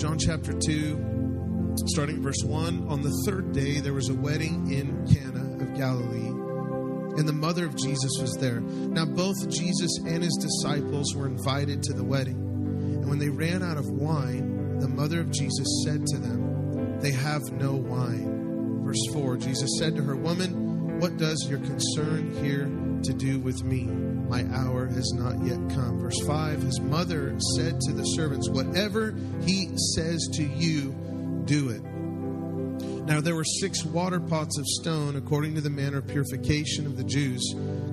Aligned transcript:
John 0.00 0.18
chapter 0.18 0.54
2, 0.54 1.74
starting 1.88 2.16
at 2.16 2.22
verse 2.22 2.42
1. 2.42 2.88
On 2.88 3.02
the 3.02 3.12
third 3.26 3.52
day, 3.52 3.80
there 3.80 3.92
was 3.92 4.08
a 4.08 4.14
wedding 4.14 4.72
in 4.72 5.06
Cana 5.06 5.62
of 5.62 5.76
Galilee, 5.76 6.28
and 7.18 7.28
the 7.28 7.34
mother 7.34 7.66
of 7.66 7.76
Jesus 7.76 8.10
was 8.18 8.34
there. 8.40 8.60
Now, 8.60 9.04
both 9.04 9.50
Jesus 9.50 9.90
and 10.06 10.22
his 10.22 10.34
disciples 10.40 11.14
were 11.14 11.26
invited 11.26 11.82
to 11.82 11.92
the 11.92 12.02
wedding. 12.02 12.36
And 12.36 13.10
when 13.10 13.18
they 13.18 13.28
ran 13.28 13.62
out 13.62 13.76
of 13.76 13.90
wine, 13.90 14.78
the 14.78 14.88
mother 14.88 15.20
of 15.20 15.30
Jesus 15.30 15.84
said 15.84 16.06
to 16.06 16.16
them, 16.16 16.98
They 17.00 17.12
have 17.12 17.42
no 17.52 17.74
wine. 17.74 18.82
Verse 18.82 19.06
4 19.12 19.36
Jesus 19.36 19.68
said 19.78 19.96
to 19.96 20.02
her, 20.02 20.16
Woman, 20.16 20.98
what 20.98 21.18
does 21.18 21.46
your 21.46 21.58
concern 21.58 22.34
here 22.42 22.64
to 23.02 23.12
do 23.12 23.38
with 23.38 23.62
me? 23.62 24.09
My 24.30 24.46
hour 24.54 24.86
has 24.86 25.12
not 25.12 25.44
yet 25.44 25.58
come. 25.74 25.98
Verse 25.98 26.20
5 26.24 26.62
His 26.62 26.80
mother 26.80 27.36
said 27.56 27.80
to 27.80 27.92
the 27.92 28.04
servants, 28.04 28.48
Whatever 28.48 29.12
he 29.42 29.76
says 29.96 30.28
to 30.34 30.44
you, 30.44 30.92
do 31.46 31.70
it. 31.70 31.82
Now 33.06 33.20
there 33.20 33.34
were 33.34 33.42
six 33.42 33.84
water 33.84 34.20
pots 34.20 34.56
of 34.56 34.64
stone, 34.66 35.16
according 35.16 35.56
to 35.56 35.60
the 35.60 35.68
manner 35.68 35.98
of 35.98 36.06
purification 36.06 36.86
of 36.86 36.96
the 36.96 37.02
Jews, 37.02 37.42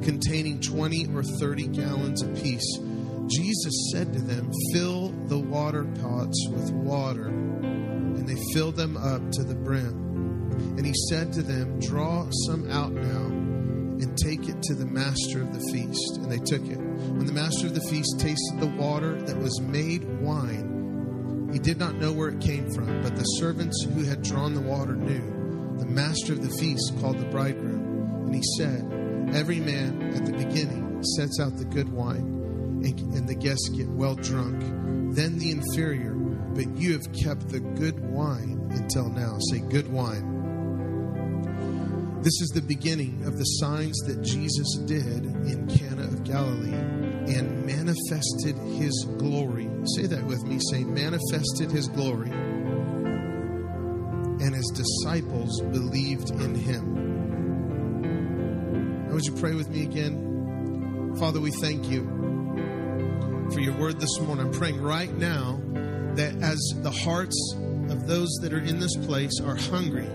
containing 0.04 0.62
20 0.62 1.08
or 1.16 1.24
30 1.24 1.70
gallons 1.70 2.22
apiece. 2.22 2.78
Jesus 3.26 3.90
said 3.92 4.14
to 4.14 4.22
them, 4.22 4.52
Fill 4.74 5.10
the 5.26 5.40
water 5.40 5.86
pots 6.02 6.48
with 6.52 6.70
water. 6.70 7.30
And 7.30 8.30
they 8.30 8.40
filled 8.54 8.76
them 8.76 8.96
up 8.96 9.32
to 9.32 9.44
the 9.44 9.56
brim. 9.56 10.52
And 10.78 10.86
he 10.86 10.94
said 11.10 11.34
to 11.34 11.42
them, 11.42 11.80
Draw 11.80 12.30
some 12.46 12.70
out 12.70 12.92
now 12.92 13.37
and 14.02 14.18
take 14.18 14.48
it 14.48 14.62
to 14.64 14.76
the 14.76 14.86
master 14.86 15.42
of 15.42 15.54
the 15.54 15.72
feast. 15.72 16.18
And 16.18 16.32
they 16.32 16.38
took 16.38 16.66
it. 16.66 16.78
When 16.78 17.26
the 17.26 17.34
master 17.34 17.68
of 17.68 17.74
the 17.74 17.82
feast 17.90 18.20
tasted 18.20 18.60
the 18.60 18.68
water 18.68 19.14
that 19.22 19.38
was 19.38 19.60
made 19.62 20.04
wine, 20.22 21.50
he 21.52 21.60
did 21.60 21.78
not 21.80 21.96
know 21.96 22.12
where 22.12 22.30
it 22.30 22.42
came 22.42 22.70
from, 22.72 23.02
but 23.02 23.16
the 23.16 23.24
servants 23.24 23.84
who 23.84 24.04
had 24.04 24.22
drawn 24.22 24.54
the 24.54 24.62
water 24.62 24.96
knew. 24.96 25.78
The 25.80 25.86
master 25.86 26.34
of 26.34 26.42
the 26.42 26.56
feast 26.58 26.94
called 27.00 27.20
the 27.20 27.26
bridegroom, 27.26 28.26
and 28.26 28.36
he 28.36 28.42
said, 28.58 28.84
Every 29.34 29.60
man 29.60 30.14
at 30.14 30.26
the 30.26 30.34
beginning 30.34 31.04
sets 31.16 31.40
out 31.40 31.58
the 31.58 31.66
good 31.66 31.90
wine, 31.90 32.82
and, 32.84 33.00
and 33.16 33.28
the 33.28 33.36
guests 33.36 33.70
get 33.70 33.88
well 33.88 34.16
drunk, 34.16 34.60
then 35.14 35.38
the 35.38 35.52
inferior, 35.52 36.14
but 36.14 36.68
you 36.76 36.94
have 36.94 37.12
kept 37.14 37.50
the 37.50 37.60
good 37.60 38.00
wine 38.00 38.68
until 38.72 39.10
now. 39.10 39.38
Say, 39.52 39.60
good 39.60 39.92
wine. 39.92 40.37
This 42.24 42.42
is 42.42 42.50
the 42.50 42.62
beginning 42.62 43.24
of 43.26 43.38
the 43.38 43.44
signs 43.44 43.96
that 44.08 44.24
Jesus 44.24 44.76
did 44.86 45.24
in 45.26 45.68
Cana 45.68 46.04
of 46.04 46.24
Galilee 46.24 46.74
and 46.74 47.64
manifested 47.66 48.58
his 48.58 49.06
glory. 49.18 49.70
Say 49.96 50.08
that 50.08 50.26
with 50.26 50.44
me. 50.44 50.60
Say, 50.72 50.84
manifested 50.84 51.70
his 51.72 51.88
glory. 51.88 52.32
And 54.40 54.56
his 54.56 54.72
disciples 54.74 55.62
believed 55.62 56.32
in 56.32 56.56
him. 56.56 56.96
Now, 59.08 59.14
would 59.14 59.26
you 59.26 59.34
pray 59.34 59.54
with 59.54 59.70
me 59.70 59.84
again? 59.84 61.16
Father, 61.20 61.40
we 61.40 61.52
thank 61.52 61.88
you 61.88 62.04
for 63.54 63.60
your 63.60 63.78
word 63.78 64.00
this 64.00 64.20
morning. 64.20 64.48
I'm 64.48 64.54
praying 64.54 64.82
right 64.82 65.14
now 65.14 65.62
that 66.16 66.36
as 66.42 66.58
the 66.78 66.92
hearts 66.92 67.56
of 67.90 68.08
those 68.08 68.30
that 68.42 68.54
are 68.54 68.60
in 68.60 68.80
this 68.80 68.96
place 69.06 69.40
are 69.40 69.56
hungry, 69.56 70.10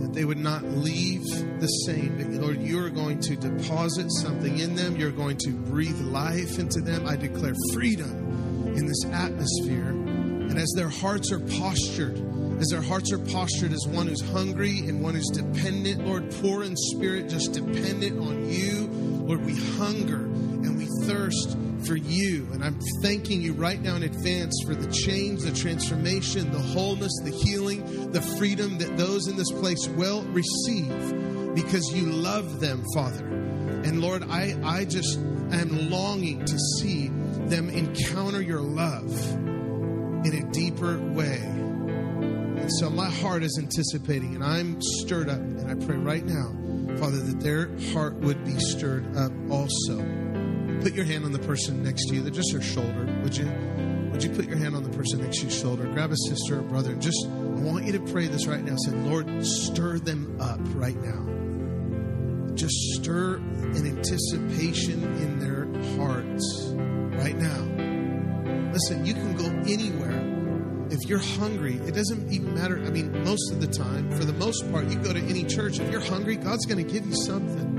that 0.00 0.12
they 0.12 0.24
would 0.24 0.38
not 0.38 0.62
leave 0.64 1.22
the 1.60 1.66
same. 1.66 2.40
Lord, 2.40 2.60
you 2.60 2.84
are 2.84 2.90
going 2.90 3.20
to 3.20 3.36
deposit 3.36 4.10
something 4.22 4.58
in 4.58 4.74
them. 4.74 4.96
You're 4.96 5.10
going 5.10 5.36
to 5.38 5.50
breathe 5.50 6.00
life 6.00 6.58
into 6.58 6.80
them. 6.80 7.06
I 7.06 7.16
declare 7.16 7.54
freedom 7.72 8.74
in 8.76 8.86
this 8.86 9.04
atmosphere. 9.06 9.88
And 9.88 10.58
as 10.58 10.72
their 10.76 10.88
hearts 10.88 11.32
are 11.32 11.40
postured, 11.40 12.16
as 12.60 12.68
their 12.68 12.82
hearts 12.82 13.12
are 13.12 13.18
postured 13.18 13.72
as 13.72 13.86
one 13.86 14.06
who's 14.06 14.22
hungry 14.30 14.78
and 14.80 15.02
one 15.02 15.14
who's 15.14 15.30
dependent, 15.32 16.06
Lord, 16.06 16.30
poor 16.40 16.64
in 16.64 16.74
spirit, 16.76 17.28
just 17.28 17.52
dependent 17.52 18.18
on 18.20 18.48
you, 18.48 18.86
Lord, 19.26 19.44
we 19.44 19.54
hunger 19.76 20.24
and 20.24 20.78
we 20.78 20.86
thirst 21.06 21.56
for 21.84 21.96
you. 21.96 22.46
And 22.52 22.64
I'm 22.64 22.78
thanking 23.02 23.40
you 23.40 23.52
right 23.52 23.80
now 23.80 23.96
in 23.96 24.02
advance 24.02 24.54
for 24.66 24.74
the 24.74 24.90
change, 24.92 25.42
the 25.42 25.52
transformation, 25.52 26.50
the 26.50 26.58
wholeness, 26.58 27.12
the 27.24 27.30
healing, 27.30 28.12
the 28.12 28.22
freedom 28.22 28.78
that 28.78 28.96
those 28.96 29.28
in 29.28 29.36
this 29.36 29.50
place 29.52 29.86
will 29.88 30.22
receive 30.24 31.54
because 31.54 31.90
you 31.92 32.06
love 32.06 32.60
them, 32.60 32.84
Father. 32.94 33.26
And 33.26 34.00
Lord, 34.00 34.24
I, 34.24 34.58
I 34.64 34.84
just 34.84 35.18
am 35.18 35.90
longing 35.90 36.44
to 36.44 36.58
see 36.78 37.08
them 37.08 37.70
encounter 37.70 38.42
your 38.42 38.60
love 38.60 39.12
in 40.26 40.34
a 40.34 40.52
deeper 40.52 40.98
way. 40.98 41.40
And 41.42 42.70
so 42.74 42.90
my 42.90 43.08
heart 43.08 43.42
is 43.42 43.58
anticipating, 43.58 44.34
and 44.34 44.44
I'm 44.44 44.80
stirred 44.82 45.28
up. 45.28 45.38
And 45.38 45.70
I 45.70 45.86
pray 45.86 45.96
right 45.96 46.24
now, 46.24 46.52
Father, 46.98 47.18
that 47.18 47.40
their 47.40 47.70
heart 47.92 48.14
would 48.16 48.44
be 48.44 48.58
stirred 48.58 49.16
up 49.16 49.32
also 49.50 50.27
put 50.80 50.94
your 50.94 51.04
hand 51.04 51.24
on 51.24 51.32
the 51.32 51.38
person 51.38 51.82
next 51.82 52.06
to 52.08 52.14
you, 52.14 52.30
just 52.30 52.52
their 52.52 52.62
shoulder, 52.62 53.06
would 53.22 53.36
you? 53.36 53.50
Would 54.12 54.24
you 54.24 54.30
put 54.30 54.46
your 54.46 54.56
hand 54.56 54.74
on 54.74 54.82
the 54.82 54.90
person 54.90 55.20
next 55.20 55.38
to 55.38 55.42
your 55.44 55.52
shoulder? 55.52 55.84
Grab 55.84 56.10
a 56.10 56.16
sister 56.16 56.58
or 56.58 56.62
brother. 56.62 56.92
And 56.92 57.00
just, 57.00 57.24
I 57.26 57.28
want 57.28 57.84
you 57.84 57.92
to 57.92 58.00
pray 58.00 58.26
this 58.26 58.46
right 58.46 58.64
now. 58.64 58.74
Say, 58.84 58.90
Lord, 58.92 59.44
stir 59.44 59.98
them 59.98 60.40
up 60.40 60.58
right 60.74 60.96
now. 60.96 62.54
Just 62.54 62.74
stir 62.94 63.36
an 63.36 63.86
anticipation 63.86 65.04
in 65.04 65.38
their 65.38 65.66
hearts 65.96 66.72
right 67.22 67.36
now. 67.36 68.72
Listen, 68.72 69.06
you 69.06 69.14
can 69.14 69.36
go 69.36 69.46
anywhere. 69.70 70.36
If 70.90 71.08
you're 71.08 71.20
hungry, 71.20 71.74
it 71.74 71.94
doesn't 71.94 72.32
even 72.32 72.54
matter. 72.54 72.78
I 72.78 72.90
mean, 72.90 73.22
most 73.22 73.52
of 73.52 73.60
the 73.60 73.68
time, 73.68 74.10
for 74.10 74.24
the 74.24 74.32
most 74.32 74.68
part, 74.72 74.88
you 74.88 74.96
go 74.96 75.12
to 75.12 75.20
any 75.20 75.44
church. 75.44 75.78
If 75.78 75.92
you're 75.92 76.00
hungry, 76.00 76.36
God's 76.36 76.66
going 76.66 76.84
to 76.84 76.92
give 76.92 77.06
you 77.06 77.14
something. 77.14 77.77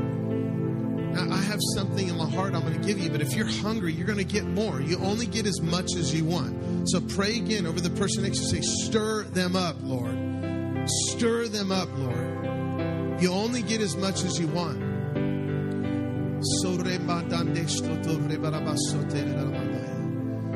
I 1.19 1.37
have 1.37 1.59
something 1.75 2.07
in 2.07 2.17
my 2.17 2.29
heart 2.29 2.53
I'm 2.55 2.61
going 2.61 2.79
to 2.79 2.87
give 2.87 2.99
you, 2.99 3.09
but 3.09 3.21
if 3.21 3.33
you're 3.33 3.45
hungry, 3.45 3.93
you're 3.93 4.07
going 4.07 4.19
to 4.19 4.23
get 4.23 4.45
more. 4.45 4.81
You 4.81 4.97
only 4.99 5.25
get 5.25 5.45
as 5.45 5.61
much 5.61 5.95
as 5.95 6.13
you 6.13 6.25
want. 6.25 6.89
So 6.89 7.01
pray 7.01 7.35
again 7.37 7.65
over 7.65 7.81
the 7.81 7.89
person 7.89 8.23
next 8.23 8.49
to 8.49 8.55
you. 8.55 8.63
Say, 8.63 8.85
Stir 8.85 9.23
them 9.23 9.55
up, 9.55 9.75
Lord. 9.81 10.87
Stir 11.09 11.47
them 11.47 11.71
up, 11.71 11.89
Lord. 11.97 13.21
You 13.21 13.31
only 13.33 13.61
get 13.61 13.81
as 13.81 13.97
much 13.97 14.23
as 14.23 14.39
you 14.39 14.47
want. 14.47 14.79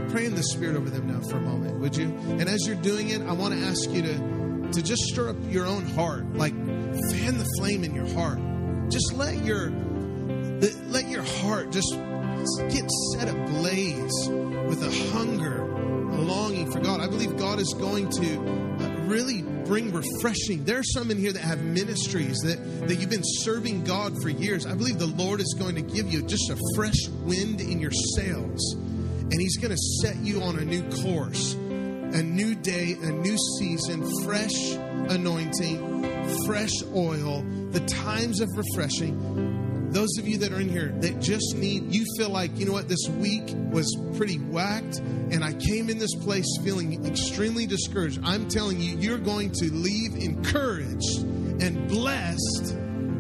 Pray 0.10 0.26
in 0.26 0.36
the 0.36 0.44
Spirit 0.44 0.78
over 0.78 0.90
them 0.90 1.08
now 1.08 1.20
for 1.28 1.38
a 1.38 1.42
moment, 1.42 1.80
would 1.80 1.98
you? 1.98 2.06
And 2.06 2.44
as 2.44 2.66
you're 2.66 2.76
doing 2.78 3.10
it, 3.10 3.22
I 3.24 3.34
want 3.34 3.54
to 3.54 3.60
ask 3.60 3.90
you 3.90 4.02
to, 4.04 4.72
to 4.72 4.82
just 4.82 5.02
stir 5.04 5.30
up 5.30 5.36
your 5.50 5.66
own 5.66 5.86
heart. 5.88 6.34
Like, 6.36 6.54
fan 6.54 7.38
the 7.38 7.50
flame 7.58 7.84
in 7.84 7.94
your 7.94 8.08
heart. 8.14 8.40
Just 8.90 9.14
let 9.14 9.44
your 9.44 9.72
let 10.88 11.10
your 11.10 11.24
heart 11.24 11.72
just 11.72 11.94
get 12.70 12.90
set 13.12 13.28
ablaze 13.28 14.30
with 14.68 14.82
a 14.84 15.12
hunger, 15.12 15.62
a 15.62 16.22
longing 16.22 16.72
for 16.72 16.80
God. 16.80 17.02
I 17.02 17.08
believe 17.08 17.38
God 17.38 17.60
is 17.60 17.74
going 17.78 18.10
to 18.10 18.40
uh, 18.40 19.06
really 19.06 19.42
bring 19.42 19.92
refreshing. 19.92 20.64
There 20.64 20.80
are 20.80 20.84
some 20.84 21.12
in 21.12 21.18
here 21.18 21.34
that 21.34 21.42
have 21.42 21.62
ministries 21.62 22.38
that, 22.40 22.88
that 22.88 22.96
you've 22.96 23.10
been 23.10 23.24
serving 23.24 23.84
God 23.84 24.14
for 24.22 24.30
years. 24.30 24.66
I 24.66 24.74
believe 24.74 25.00
the 25.00 25.08
Lord 25.08 25.42
is 25.42 25.56
going 25.58 25.76
to 25.76 25.82
give 25.82 26.12
you 26.12 26.22
just 26.22 26.50
a 26.50 26.58
fresh 26.76 27.08
wind 27.24 27.62
in 27.62 27.80
your 27.80 27.92
sails, 28.16 28.74
and 28.74 29.34
He's 29.34 29.58
going 29.58 29.72
to 29.72 29.82
set 30.02 30.18
you 30.18 30.42
on 30.44 30.58
a 30.60 30.66
new 30.66 30.84
course, 31.02 31.54
a 31.54 32.24
new 32.24 32.56
day, 32.56 32.96
a 33.02 33.12
new 33.12 33.38
season, 33.60 34.10
fresh 34.24 34.74
anointing, 35.10 36.46
fresh 36.46 36.72
oil, 36.94 37.44
the 37.72 37.82
times 37.82 38.40
of 38.40 38.50
refreshing 38.56 39.63
those 39.94 40.18
of 40.18 40.28
you 40.28 40.40
that 40.40 40.52
are 40.52 40.60
in 40.60 40.70
here 40.70 40.90
that 41.00 41.20
just 41.22 41.56
need, 41.56 41.94
you 41.94 42.06
feel 42.18 42.30
like, 42.30 42.58
you 42.58 42.66
know 42.66 42.74
what, 42.74 42.90
this 42.90 43.08
week 43.20 43.44
was 43.72 43.96
pretty 44.18 44.38
whacked, 44.38 45.00
and 45.00 45.44
I 45.44 45.54
came 45.54 45.90
in 45.90 46.00
this 46.00 46.16
place 46.16 46.46
feeling 46.64 47.06
extremely 47.06 47.66
discouraged. 47.66 48.20
I'm 48.24 48.48
telling 48.48 48.82
you, 48.82 48.98
you're 48.98 49.20
going 49.20 49.52
to 49.52 49.72
leave 49.72 50.16
encouraged 50.16 51.22
and 51.62 51.88
blessed 51.88 52.74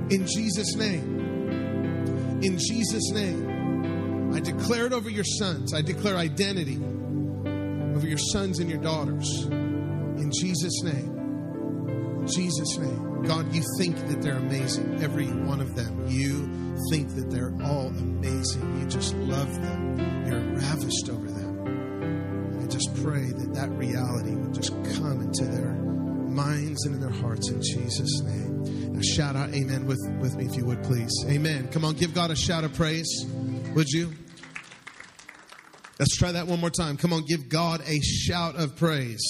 in 0.10 0.26
Jesus' 0.28 0.76
name. 0.76 2.42
In 2.42 2.58
Jesus' 2.58 3.12
name. 3.12 4.34
I 4.34 4.40
declare 4.40 4.88
it 4.88 4.94
over 4.94 5.10
your 5.10 5.24
sons. 5.24 5.74
I 5.74 5.82
declare 5.82 6.18
identity 6.18 6.78
over 7.96 8.08
your 8.08 8.18
sons 8.18 8.60
and 8.60 8.70
your 8.70 8.82
daughters. 8.82 9.46
In 9.46 10.32
Jesus' 10.32 10.82
name. 10.84 12.26
Jesus' 12.28 12.78
name. 12.80 13.24
God, 13.24 13.54
you 13.54 13.64
think 13.78 13.96
that 14.08 14.22
they're 14.22 14.36
amazing, 14.36 15.02
every 15.02 15.28
one 15.28 15.62
of 15.62 15.76
them. 15.76 16.06
You 16.08 16.50
think 16.90 17.16
that 17.16 17.30
they're 17.30 17.54
all 17.64 17.88
amazing. 17.88 18.80
You 18.80 18.86
just 18.88 19.16
love 19.16 19.54
them, 19.62 20.26
you're 20.26 20.56
ravished 20.56 21.10
over 21.10 21.28
them. 21.28 22.62
I 22.62 22.68
just 22.68 22.94
pray 23.04 23.26
that 23.26 23.54
that 23.54 23.70
reality 23.72 24.36
would 24.36 24.54
just 24.54 24.72
come 24.96 25.22
into 25.22 25.46
their 25.46 25.74
minds 25.74 26.86
and 26.86 26.96
in 26.96 27.02
their 27.02 27.22
hearts 27.22 27.50
in 27.50 27.62
Jesus' 27.62 28.22
name. 28.24 28.94
Now, 28.94 29.02
shout 29.02 29.36
out 29.36 29.54
amen 29.54 29.86
with, 29.86 30.00
with 30.20 30.36
me 30.36 30.46
if 30.46 30.56
you 30.56 30.66
would, 30.66 30.84
please. 30.84 31.12
Amen. 31.28 31.68
Come 31.70 31.86
on, 31.86 31.96
give 31.96 32.14
God 32.14 32.32
a 32.32 32.36
shout 32.36 32.64
of 32.64 32.74
praise, 32.74 33.26
would 33.76 33.90
you? 33.90 34.14
Let's 36.00 36.18
try 36.18 36.32
that 36.32 36.48
one 36.48 36.60
more 36.60 36.72
time. 36.72 36.98
Come 36.98 37.14
on, 37.14 37.24
give 37.26 37.50
God 37.50 37.82
a 37.82 38.02
shout 38.02 38.56
of 38.56 38.76
praise. 38.76 39.24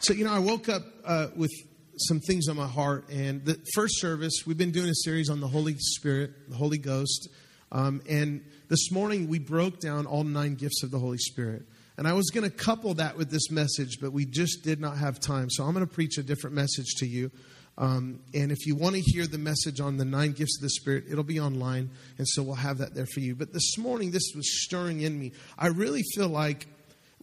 So, 0.00 0.12
you 0.12 0.24
know, 0.24 0.32
I 0.32 0.38
woke 0.38 0.68
up 0.68 0.82
uh, 1.04 1.28
with 1.34 1.50
some 1.96 2.20
things 2.20 2.48
on 2.48 2.56
my 2.56 2.66
heart. 2.66 3.08
And 3.10 3.44
the 3.44 3.58
first 3.74 4.00
service, 4.00 4.44
we've 4.46 4.58
been 4.58 4.72
doing 4.72 4.88
a 4.88 4.94
series 4.94 5.30
on 5.30 5.40
the 5.40 5.48
Holy 5.48 5.76
Spirit, 5.78 6.50
the 6.50 6.56
Holy 6.56 6.78
Ghost. 6.78 7.28
Um, 7.72 8.02
and 8.08 8.44
this 8.68 8.90
morning, 8.92 9.28
we 9.28 9.38
broke 9.38 9.80
down 9.80 10.06
all 10.06 10.24
nine 10.24 10.54
gifts 10.54 10.82
of 10.82 10.90
the 10.90 10.98
Holy 10.98 11.18
Spirit. 11.18 11.62
And 11.98 12.06
I 12.06 12.12
was 12.12 12.30
going 12.30 12.44
to 12.44 12.54
couple 12.54 12.94
that 12.94 13.16
with 13.16 13.30
this 13.30 13.50
message, 13.50 13.98
but 14.00 14.12
we 14.12 14.26
just 14.26 14.62
did 14.62 14.80
not 14.80 14.98
have 14.98 15.18
time. 15.18 15.48
So 15.50 15.64
I'm 15.64 15.72
going 15.72 15.86
to 15.86 15.92
preach 15.92 16.18
a 16.18 16.22
different 16.22 16.54
message 16.54 16.94
to 16.98 17.06
you. 17.06 17.30
Um, 17.78 18.20
and 18.34 18.52
if 18.52 18.66
you 18.66 18.74
want 18.74 18.96
to 18.96 19.00
hear 19.00 19.26
the 19.26 19.38
message 19.38 19.80
on 19.80 19.96
the 19.96 20.04
nine 20.04 20.32
gifts 20.32 20.58
of 20.58 20.62
the 20.62 20.70
Spirit, 20.70 21.04
it'll 21.10 21.24
be 21.24 21.40
online. 21.40 21.90
And 22.18 22.28
so 22.28 22.42
we'll 22.42 22.54
have 22.54 22.78
that 22.78 22.94
there 22.94 23.06
for 23.06 23.20
you. 23.20 23.34
But 23.34 23.52
this 23.52 23.76
morning, 23.78 24.10
this 24.10 24.32
was 24.34 24.62
stirring 24.62 25.00
in 25.00 25.18
me. 25.18 25.32
I 25.58 25.68
really 25.68 26.02
feel 26.14 26.28
like 26.28 26.66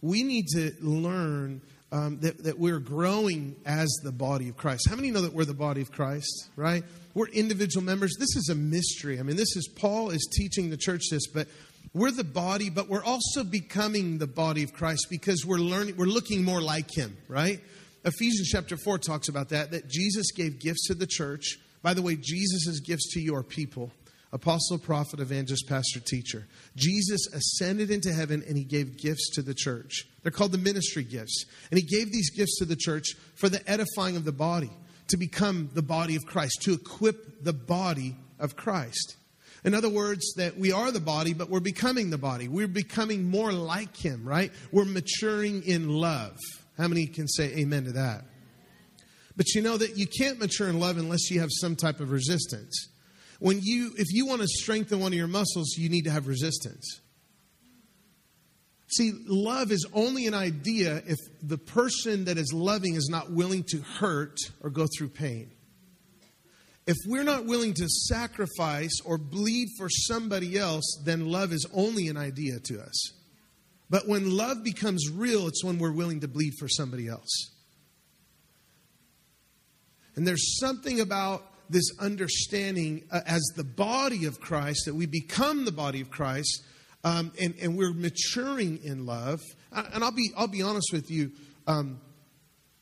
we 0.00 0.22
need 0.22 0.46
to 0.48 0.72
learn 0.80 1.60
um, 1.92 2.18
that, 2.20 2.42
that 2.44 2.58
we're 2.58 2.80
growing 2.80 3.56
as 3.64 3.88
the 4.02 4.12
body 4.12 4.48
of 4.48 4.56
Christ. 4.56 4.88
How 4.88 4.96
many 4.96 5.10
know 5.10 5.20
that 5.20 5.32
we're 5.32 5.44
the 5.44 5.54
body 5.54 5.80
of 5.80 5.92
Christ, 5.92 6.48
right? 6.56 6.84
We're 7.14 7.28
individual 7.28 7.84
members. 7.84 8.16
This 8.18 8.34
is 8.36 8.48
a 8.48 8.54
mystery. 8.54 9.20
I 9.20 9.22
mean, 9.22 9.36
this 9.36 9.56
is 9.56 9.68
Paul 9.68 10.10
is 10.10 10.28
teaching 10.36 10.70
the 10.70 10.76
church 10.76 11.02
this, 11.10 11.26
but 11.26 11.46
we're 11.92 12.10
the 12.10 12.24
body, 12.24 12.70
but 12.70 12.88
we're 12.88 13.04
also 13.04 13.44
becoming 13.44 14.18
the 14.18 14.26
body 14.26 14.64
of 14.64 14.72
Christ 14.72 15.06
because 15.10 15.46
we're 15.46 15.58
learning, 15.58 15.96
we're 15.96 16.06
looking 16.06 16.42
more 16.42 16.60
like 16.60 16.90
him, 16.92 17.16
right? 17.28 17.60
Ephesians 18.04 18.48
chapter 18.48 18.76
4 18.76 18.98
talks 18.98 19.28
about 19.28 19.50
that, 19.50 19.70
that 19.70 19.88
Jesus 19.88 20.32
gave 20.32 20.58
gifts 20.58 20.88
to 20.88 20.94
the 20.94 21.06
church. 21.06 21.58
By 21.82 21.94
the 21.94 22.02
way, 22.02 22.16
Jesus' 22.16 22.80
gifts 22.80 23.12
to 23.14 23.20
your 23.20 23.42
people 23.42 23.92
apostle, 24.32 24.78
prophet, 24.78 25.20
evangelist, 25.20 25.68
pastor, 25.68 26.00
teacher. 26.00 26.48
Jesus 26.74 27.28
ascended 27.32 27.92
into 27.92 28.12
heaven 28.12 28.42
and 28.48 28.58
he 28.58 28.64
gave 28.64 28.98
gifts 28.98 29.30
to 29.34 29.42
the 29.42 29.54
church. 29.54 30.06
They're 30.24 30.32
called 30.32 30.50
the 30.50 30.58
ministry 30.58 31.04
gifts. 31.04 31.44
And 31.70 31.78
he 31.78 31.86
gave 31.86 32.10
these 32.10 32.30
gifts 32.30 32.58
to 32.58 32.64
the 32.64 32.74
church 32.74 33.14
for 33.36 33.48
the 33.48 33.62
edifying 33.70 34.16
of 34.16 34.24
the 34.24 34.32
body, 34.32 34.72
to 35.08 35.16
become 35.16 35.70
the 35.72 35.82
body 35.82 36.16
of 36.16 36.26
Christ, 36.26 36.62
to 36.62 36.72
equip 36.72 37.44
the 37.44 37.52
body 37.52 38.16
of 38.40 38.56
Christ. 38.56 39.16
In 39.62 39.74
other 39.74 39.88
words, 39.88 40.34
that 40.34 40.58
we 40.58 40.72
are 40.72 40.90
the 40.90 41.00
body, 41.00 41.32
but 41.32 41.48
we're 41.48 41.60
becoming 41.60 42.10
the 42.10 42.18
body. 42.18 42.48
We're 42.48 42.66
becoming 42.66 43.30
more 43.30 43.52
like 43.52 43.96
him, 43.96 44.26
right? 44.26 44.50
We're 44.72 44.84
maturing 44.84 45.62
in 45.62 45.88
love. 45.88 46.36
How 46.76 46.88
many 46.88 47.06
can 47.06 47.28
say 47.28 47.54
amen 47.58 47.84
to 47.84 47.92
that? 47.92 48.24
But 49.36 49.54
you 49.54 49.62
know 49.62 49.76
that 49.76 49.96
you 49.96 50.06
can't 50.06 50.40
mature 50.40 50.68
in 50.68 50.80
love 50.80 50.98
unless 50.98 51.30
you 51.30 51.40
have 51.40 51.50
some 51.52 51.76
type 51.76 52.00
of 52.00 52.10
resistance 52.10 52.88
when 53.44 53.60
you 53.62 53.92
if 53.98 54.06
you 54.10 54.26
want 54.26 54.40
to 54.40 54.48
strengthen 54.48 55.00
one 55.00 55.12
of 55.12 55.18
your 55.18 55.26
muscles 55.26 55.76
you 55.76 55.88
need 55.88 56.04
to 56.04 56.10
have 56.10 56.26
resistance 56.26 57.00
see 58.96 59.12
love 59.26 59.70
is 59.72 59.86
only 59.92 60.26
an 60.26 60.34
idea 60.34 61.02
if 61.06 61.18
the 61.42 61.58
person 61.58 62.24
that 62.26 62.38
is 62.38 62.52
loving 62.52 62.94
is 62.94 63.08
not 63.10 63.30
willing 63.30 63.64
to 63.64 63.80
hurt 63.80 64.36
or 64.60 64.70
go 64.70 64.86
through 64.96 65.08
pain. 65.08 65.50
If 66.86 66.96
we're 67.06 67.24
not 67.24 67.46
willing 67.46 67.74
to 67.74 67.88
sacrifice 67.88 69.00
or 69.04 69.16
bleed 69.16 69.68
for 69.78 69.88
somebody 69.88 70.58
else 70.58 71.00
then 71.04 71.26
love 71.26 71.52
is 71.52 71.66
only 71.72 72.08
an 72.08 72.16
idea 72.16 72.60
to 72.60 72.80
us. 72.80 73.12
But 73.90 74.08
when 74.08 74.36
love 74.36 74.64
becomes 74.64 75.10
real 75.10 75.46
it's 75.46 75.64
when 75.64 75.78
we're 75.78 75.92
willing 75.92 76.20
to 76.20 76.28
bleed 76.28 76.54
for 76.58 76.68
somebody 76.68 77.08
else. 77.08 77.50
And 80.16 80.26
there's 80.26 80.58
something 80.58 81.00
about 81.00 81.44
this 81.70 81.90
understanding 81.98 83.04
uh, 83.10 83.20
as 83.26 83.42
the 83.56 83.64
body 83.64 84.26
of 84.26 84.40
Christ, 84.40 84.84
that 84.86 84.94
we 84.94 85.06
become 85.06 85.64
the 85.64 85.72
body 85.72 86.00
of 86.00 86.10
Christ, 86.10 86.62
um, 87.04 87.32
and, 87.40 87.54
and 87.60 87.76
we're 87.76 87.92
maturing 87.92 88.82
in 88.82 89.06
love. 89.06 89.40
And 89.70 90.02
I'll 90.02 90.12
be, 90.12 90.30
I'll 90.36 90.48
be 90.48 90.62
honest 90.62 90.88
with 90.92 91.10
you. 91.10 91.32
Um, 91.66 92.00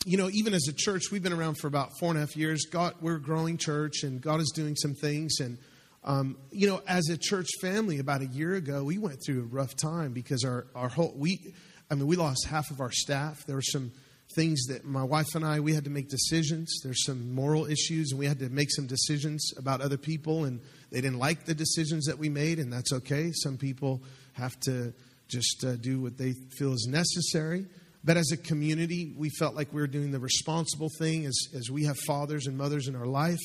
you 0.04 0.16
know, 0.16 0.30
even 0.32 0.54
as 0.54 0.66
a 0.68 0.72
church, 0.72 1.10
we've 1.10 1.22
been 1.22 1.32
around 1.32 1.56
for 1.58 1.66
about 1.66 1.90
four 1.98 2.10
and 2.10 2.18
a 2.18 2.20
half 2.20 2.36
years. 2.36 2.66
God, 2.70 2.94
we're 3.00 3.16
a 3.16 3.20
growing 3.20 3.56
church, 3.56 4.02
and 4.02 4.20
God 4.20 4.40
is 4.40 4.50
doing 4.54 4.74
some 4.76 4.94
things. 4.94 5.38
And 5.40 5.58
um, 6.04 6.36
you 6.50 6.66
know, 6.66 6.82
as 6.88 7.08
a 7.08 7.16
church 7.16 7.48
family, 7.60 7.98
about 7.98 8.22
a 8.22 8.26
year 8.26 8.54
ago, 8.54 8.82
we 8.82 8.98
went 8.98 9.20
through 9.24 9.40
a 9.42 9.44
rough 9.44 9.76
time 9.76 10.12
because 10.12 10.44
our 10.44 10.66
our 10.74 10.88
whole 10.88 11.14
we, 11.16 11.54
I 11.90 11.94
mean, 11.94 12.06
we 12.06 12.16
lost 12.16 12.46
half 12.46 12.70
of 12.70 12.80
our 12.80 12.90
staff. 12.90 13.44
There 13.46 13.54
were 13.54 13.62
some 13.62 13.92
things 14.34 14.64
that 14.66 14.84
my 14.84 15.04
wife 15.04 15.34
and 15.34 15.44
I 15.44 15.60
we 15.60 15.74
had 15.74 15.84
to 15.84 15.90
make 15.90 16.08
decisions. 16.08 16.80
There's 16.82 17.04
some 17.04 17.32
moral 17.32 17.66
issues, 17.66 18.10
and 18.10 18.18
we 18.18 18.26
had 18.26 18.40
to 18.40 18.48
make 18.48 18.72
some 18.72 18.86
decisions 18.86 19.52
about 19.56 19.80
other 19.80 19.98
people, 19.98 20.44
and 20.44 20.60
they 20.92 21.00
didn't 21.00 21.18
like 21.18 21.46
the 21.46 21.54
decisions 21.54 22.06
that 22.06 22.18
we 22.18 22.28
made, 22.28 22.58
and 22.58 22.72
that's 22.72 22.92
okay. 22.92 23.32
Some 23.32 23.56
people 23.56 24.02
have 24.34 24.58
to 24.60 24.92
just 25.26 25.64
uh, 25.64 25.76
do 25.76 26.00
what 26.00 26.18
they 26.18 26.34
feel 26.58 26.74
is 26.74 26.86
necessary. 26.88 27.66
But 28.04 28.18
as 28.18 28.30
a 28.32 28.36
community, 28.36 29.14
we 29.16 29.30
felt 29.30 29.54
like 29.54 29.72
we 29.72 29.80
were 29.80 29.86
doing 29.86 30.10
the 30.10 30.18
responsible 30.18 30.90
thing 30.98 31.24
as, 31.24 31.48
as 31.54 31.70
we 31.70 31.84
have 31.84 31.96
fathers 32.06 32.46
and 32.46 32.58
mothers 32.58 32.88
in 32.88 32.96
our 32.96 33.06
life. 33.06 33.40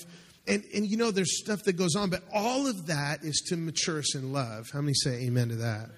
And, 0.47 0.63
and 0.73 0.85
you 0.85 0.97
know, 0.97 1.11
there's 1.11 1.39
stuff 1.39 1.63
that 1.63 1.73
goes 1.73 1.95
on, 1.95 2.09
but 2.09 2.23
all 2.33 2.67
of 2.67 2.87
that 2.87 3.23
is 3.23 3.41
to 3.47 3.55
mature 3.55 3.99
us 3.99 4.15
in 4.15 4.33
love. 4.33 4.67
How 4.73 4.81
many 4.81 4.93
say 4.93 5.25
amen 5.27 5.49
to 5.49 5.55
that? 5.57 5.89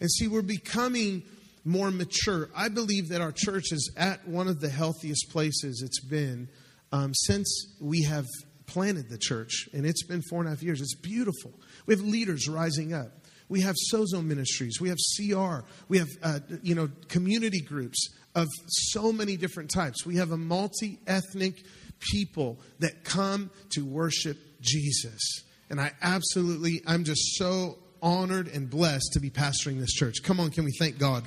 And 0.00 0.10
see, 0.10 0.26
we're 0.26 0.42
becoming 0.42 1.22
more 1.64 1.92
mature. 1.92 2.48
I 2.56 2.68
believe 2.68 3.10
that 3.10 3.20
our 3.20 3.32
church 3.32 3.70
is 3.70 3.92
at 3.96 4.26
one 4.26 4.48
of 4.48 4.60
the 4.60 4.68
healthiest 4.68 5.30
places 5.30 5.82
it's 5.84 6.00
been 6.00 6.48
um, 6.90 7.14
since 7.14 7.76
we 7.80 8.02
have 8.02 8.26
planted 8.72 9.08
the 9.08 9.18
church, 9.18 9.68
and 9.72 9.84
it's 9.84 10.04
been 10.04 10.22
four 10.22 10.40
and 10.40 10.48
a 10.48 10.50
half 10.50 10.62
years. 10.62 10.80
It's 10.80 10.94
beautiful. 10.94 11.52
We 11.86 11.94
have 11.94 12.02
leaders 12.02 12.48
rising 12.48 12.94
up. 12.94 13.12
We 13.48 13.60
have 13.60 13.76
Sozo 13.92 14.24
ministries. 14.24 14.80
We 14.80 14.88
have 14.88 14.98
CR. 15.16 15.66
We 15.88 15.98
have 15.98 16.08
uh, 16.22 16.40
you 16.62 16.74
know 16.74 16.88
community 17.08 17.60
groups 17.60 18.08
of 18.34 18.48
so 18.66 19.12
many 19.12 19.36
different 19.36 19.70
types. 19.70 20.06
We 20.06 20.16
have 20.16 20.32
a 20.32 20.38
multi 20.38 20.98
ethnic 21.06 21.62
people 22.00 22.58
that 22.80 23.04
come 23.04 23.50
to 23.70 23.84
worship 23.84 24.38
Jesus. 24.60 25.42
And 25.70 25.80
I 25.80 25.92
absolutely, 26.02 26.82
I'm 26.86 27.04
just 27.04 27.36
so 27.36 27.78
honored 28.02 28.48
and 28.48 28.68
blessed 28.68 29.10
to 29.12 29.20
be 29.20 29.30
pastoring 29.30 29.78
this 29.78 29.92
church. 29.92 30.22
Come 30.22 30.40
on, 30.40 30.50
can 30.50 30.64
we 30.64 30.72
thank 30.78 30.98
God? 30.98 31.24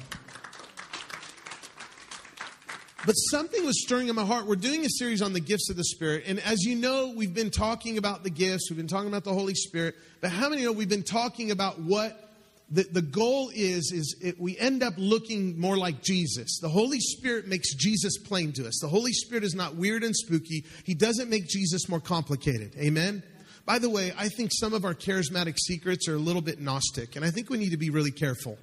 But 3.05 3.13
something 3.13 3.63
was 3.63 3.83
stirring 3.83 4.07
in 4.07 4.15
my 4.15 4.25
heart. 4.25 4.47
We're 4.47 4.55
doing 4.55 4.83
a 4.83 4.89
series 4.89 5.21
on 5.21 5.33
the 5.33 5.39
gifts 5.39 5.69
of 5.69 5.77
the 5.77 5.83
Spirit. 5.83 6.23
And 6.25 6.39
as 6.39 6.63
you 6.63 6.75
know, 6.75 7.13
we've 7.15 7.35
been 7.35 7.51
talking 7.51 7.99
about 7.99 8.23
the 8.23 8.31
gifts, 8.31 8.67
we've 8.69 8.77
been 8.77 8.87
talking 8.87 9.07
about 9.07 9.23
the 9.23 9.33
Holy 9.33 9.53
Spirit. 9.53 9.95
But 10.21 10.31
how 10.31 10.49
many 10.49 10.63
know 10.63 10.71
we've 10.71 10.89
been 10.89 11.03
talking 11.03 11.51
about 11.51 11.79
what 11.79 12.25
the, 12.71 12.83
the 12.91 13.03
goal 13.03 13.51
is 13.53 13.91
is 13.91 14.15
it, 14.23 14.39
we 14.39 14.57
end 14.57 14.81
up 14.81 14.95
looking 14.97 15.59
more 15.59 15.77
like 15.77 16.01
jesus. 16.01 16.57
The 16.59 16.69
holy 16.69 16.99
spirit 16.99 17.47
makes 17.47 17.75
jesus 17.75 18.17
plain 18.17 18.53
to 18.53 18.67
us. 18.67 18.79
The 18.81 18.87
holy 18.87 19.13
spirit 19.13 19.43
is 19.43 19.53
not 19.53 19.75
weird 19.75 20.03
and 20.03 20.15
spooky. 20.15 20.65
He 20.83 20.95
doesn't 20.95 21.29
make 21.29 21.47
jesus 21.47 21.87
more 21.87 21.99
complicated. 21.99 22.75
Amen? 22.75 23.21
By 23.67 23.77
the 23.77 23.89
way 23.89 24.13
i 24.17 24.29
think 24.29 24.49
some 24.51 24.73
of 24.73 24.83
our 24.83 24.95
charismatic 24.95 25.59
secrets 25.59 26.07
are 26.07 26.15
a 26.15 26.19
little 26.19 26.41
bit 26.41 26.59
gnostic 26.59 27.15
and 27.15 27.23
i 27.23 27.29
think 27.29 27.51
we 27.51 27.59
need 27.59 27.69
to 27.69 27.77
be 27.77 27.91
really 27.91 28.11
careful. 28.11 28.57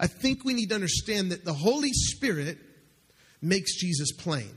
I 0.00 0.06
think 0.06 0.46
we 0.46 0.54
need 0.54 0.70
to 0.70 0.74
understand 0.74 1.30
that 1.32 1.44
the 1.44 1.52
holy 1.52 1.92
spirit 1.92 2.58
makes 3.42 3.74
Jesus 3.76 4.12
plain 4.12 4.50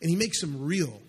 and 0.00 0.10
he 0.10 0.16
makes 0.16 0.42
him 0.42 0.62
real. 0.62 1.00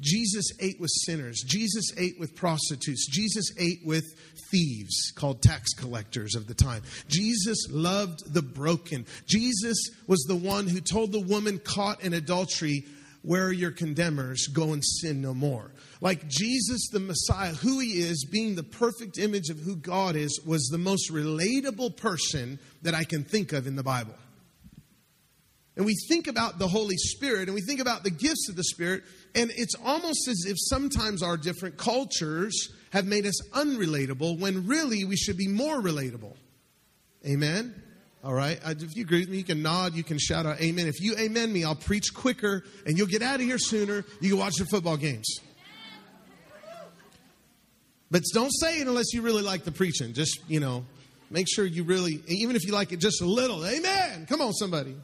Jesus 0.00 0.52
ate 0.60 0.80
with 0.80 0.90
sinners. 1.04 1.42
Jesus 1.44 1.92
ate 1.96 2.18
with 2.20 2.36
prostitutes. 2.36 3.08
Jesus 3.10 3.52
ate 3.58 3.80
with 3.84 4.04
thieves 4.50 5.12
called 5.16 5.42
tax 5.42 5.74
collectors 5.74 6.34
of 6.34 6.46
the 6.46 6.54
time. 6.54 6.82
Jesus 7.08 7.66
loved 7.70 8.32
the 8.32 8.42
broken. 8.42 9.06
Jesus 9.26 9.76
was 10.06 10.24
the 10.28 10.36
one 10.36 10.66
who 10.68 10.80
told 10.80 11.12
the 11.12 11.20
woman 11.20 11.58
caught 11.58 12.02
in 12.02 12.12
adultery, 12.12 12.84
Where 13.22 13.46
are 13.46 13.52
your 13.52 13.72
condemners? 13.72 14.46
Go 14.46 14.72
and 14.72 14.84
sin 14.84 15.20
no 15.20 15.34
more. 15.34 15.72
Like 16.00 16.28
Jesus, 16.28 16.88
the 16.92 17.00
Messiah, 17.00 17.52
who 17.54 17.80
he 17.80 17.98
is, 17.98 18.24
being 18.24 18.54
the 18.54 18.62
perfect 18.62 19.18
image 19.18 19.50
of 19.50 19.58
who 19.58 19.74
God 19.74 20.14
is, 20.14 20.40
was 20.46 20.68
the 20.68 20.78
most 20.78 21.10
relatable 21.10 21.96
person 21.96 22.60
that 22.82 22.94
I 22.94 23.02
can 23.02 23.24
think 23.24 23.52
of 23.52 23.66
in 23.66 23.74
the 23.74 23.82
Bible 23.82 24.14
and 25.78 25.86
we 25.86 25.94
think 26.08 26.26
about 26.26 26.58
the 26.58 26.66
Holy 26.66 26.96
Spirit 26.96 27.48
and 27.48 27.54
we 27.54 27.60
think 27.60 27.78
about 27.78 28.02
the 28.02 28.10
gifts 28.10 28.48
of 28.50 28.56
the 28.56 28.64
Spirit, 28.64 29.04
and 29.36 29.52
it's 29.54 29.76
almost 29.84 30.26
as 30.26 30.44
if 30.44 30.56
sometimes 30.58 31.22
our 31.22 31.36
different 31.36 31.76
cultures 31.76 32.70
have 32.90 33.06
made 33.06 33.24
us 33.24 33.40
unrelatable 33.50 34.40
when 34.40 34.66
really 34.66 35.04
we 35.04 35.16
should 35.16 35.36
be 35.36 35.46
more 35.46 35.80
relatable. 35.80 36.34
Amen? 37.24 37.80
All 38.24 38.34
right. 38.34 38.58
If 38.66 38.96
you 38.96 39.04
agree 39.04 39.20
with 39.20 39.28
me, 39.28 39.38
you 39.38 39.44
can 39.44 39.62
nod, 39.62 39.94
you 39.94 40.02
can 40.02 40.18
shout 40.18 40.46
out 40.46 40.60
amen. 40.60 40.88
If 40.88 41.00
you 41.00 41.14
amen 41.16 41.52
me, 41.52 41.62
I'll 41.62 41.76
preach 41.76 42.12
quicker 42.12 42.64
and 42.84 42.98
you'll 42.98 43.06
get 43.06 43.22
out 43.22 43.36
of 43.36 43.42
here 43.42 43.58
sooner. 43.58 44.04
You 44.20 44.30
can 44.30 44.38
watch 44.38 44.54
the 44.56 44.66
football 44.66 44.96
games. 44.96 45.28
But 48.10 48.22
don't 48.34 48.50
say 48.50 48.80
it 48.80 48.88
unless 48.88 49.12
you 49.12 49.22
really 49.22 49.42
like 49.42 49.62
the 49.62 49.70
preaching. 49.70 50.12
Just, 50.12 50.40
you 50.48 50.58
know, 50.58 50.84
make 51.30 51.46
sure 51.48 51.64
you 51.64 51.84
really, 51.84 52.20
even 52.26 52.56
if 52.56 52.66
you 52.66 52.72
like 52.72 52.90
it 52.90 52.98
just 52.98 53.22
a 53.22 53.26
little, 53.26 53.64
amen. 53.64 54.26
Come 54.26 54.40
on, 54.40 54.52
somebody. 54.54 54.96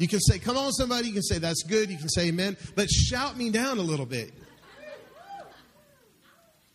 You 0.00 0.08
can 0.08 0.18
say, 0.18 0.38
Come 0.38 0.56
on, 0.56 0.72
somebody. 0.72 1.08
You 1.08 1.12
can 1.12 1.22
say, 1.22 1.38
That's 1.38 1.62
good. 1.62 1.90
You 1.90 1.98
can 1.98 2.08
say, 2.08 2.28
Amen. 2.28 2.56
But 2.74 2.90
shout 2.90 3.36
me 3.36 3.50
down 3.50 3.76
a 3.78 3.82
little 3.82 4.06
bit. 4.06 4.32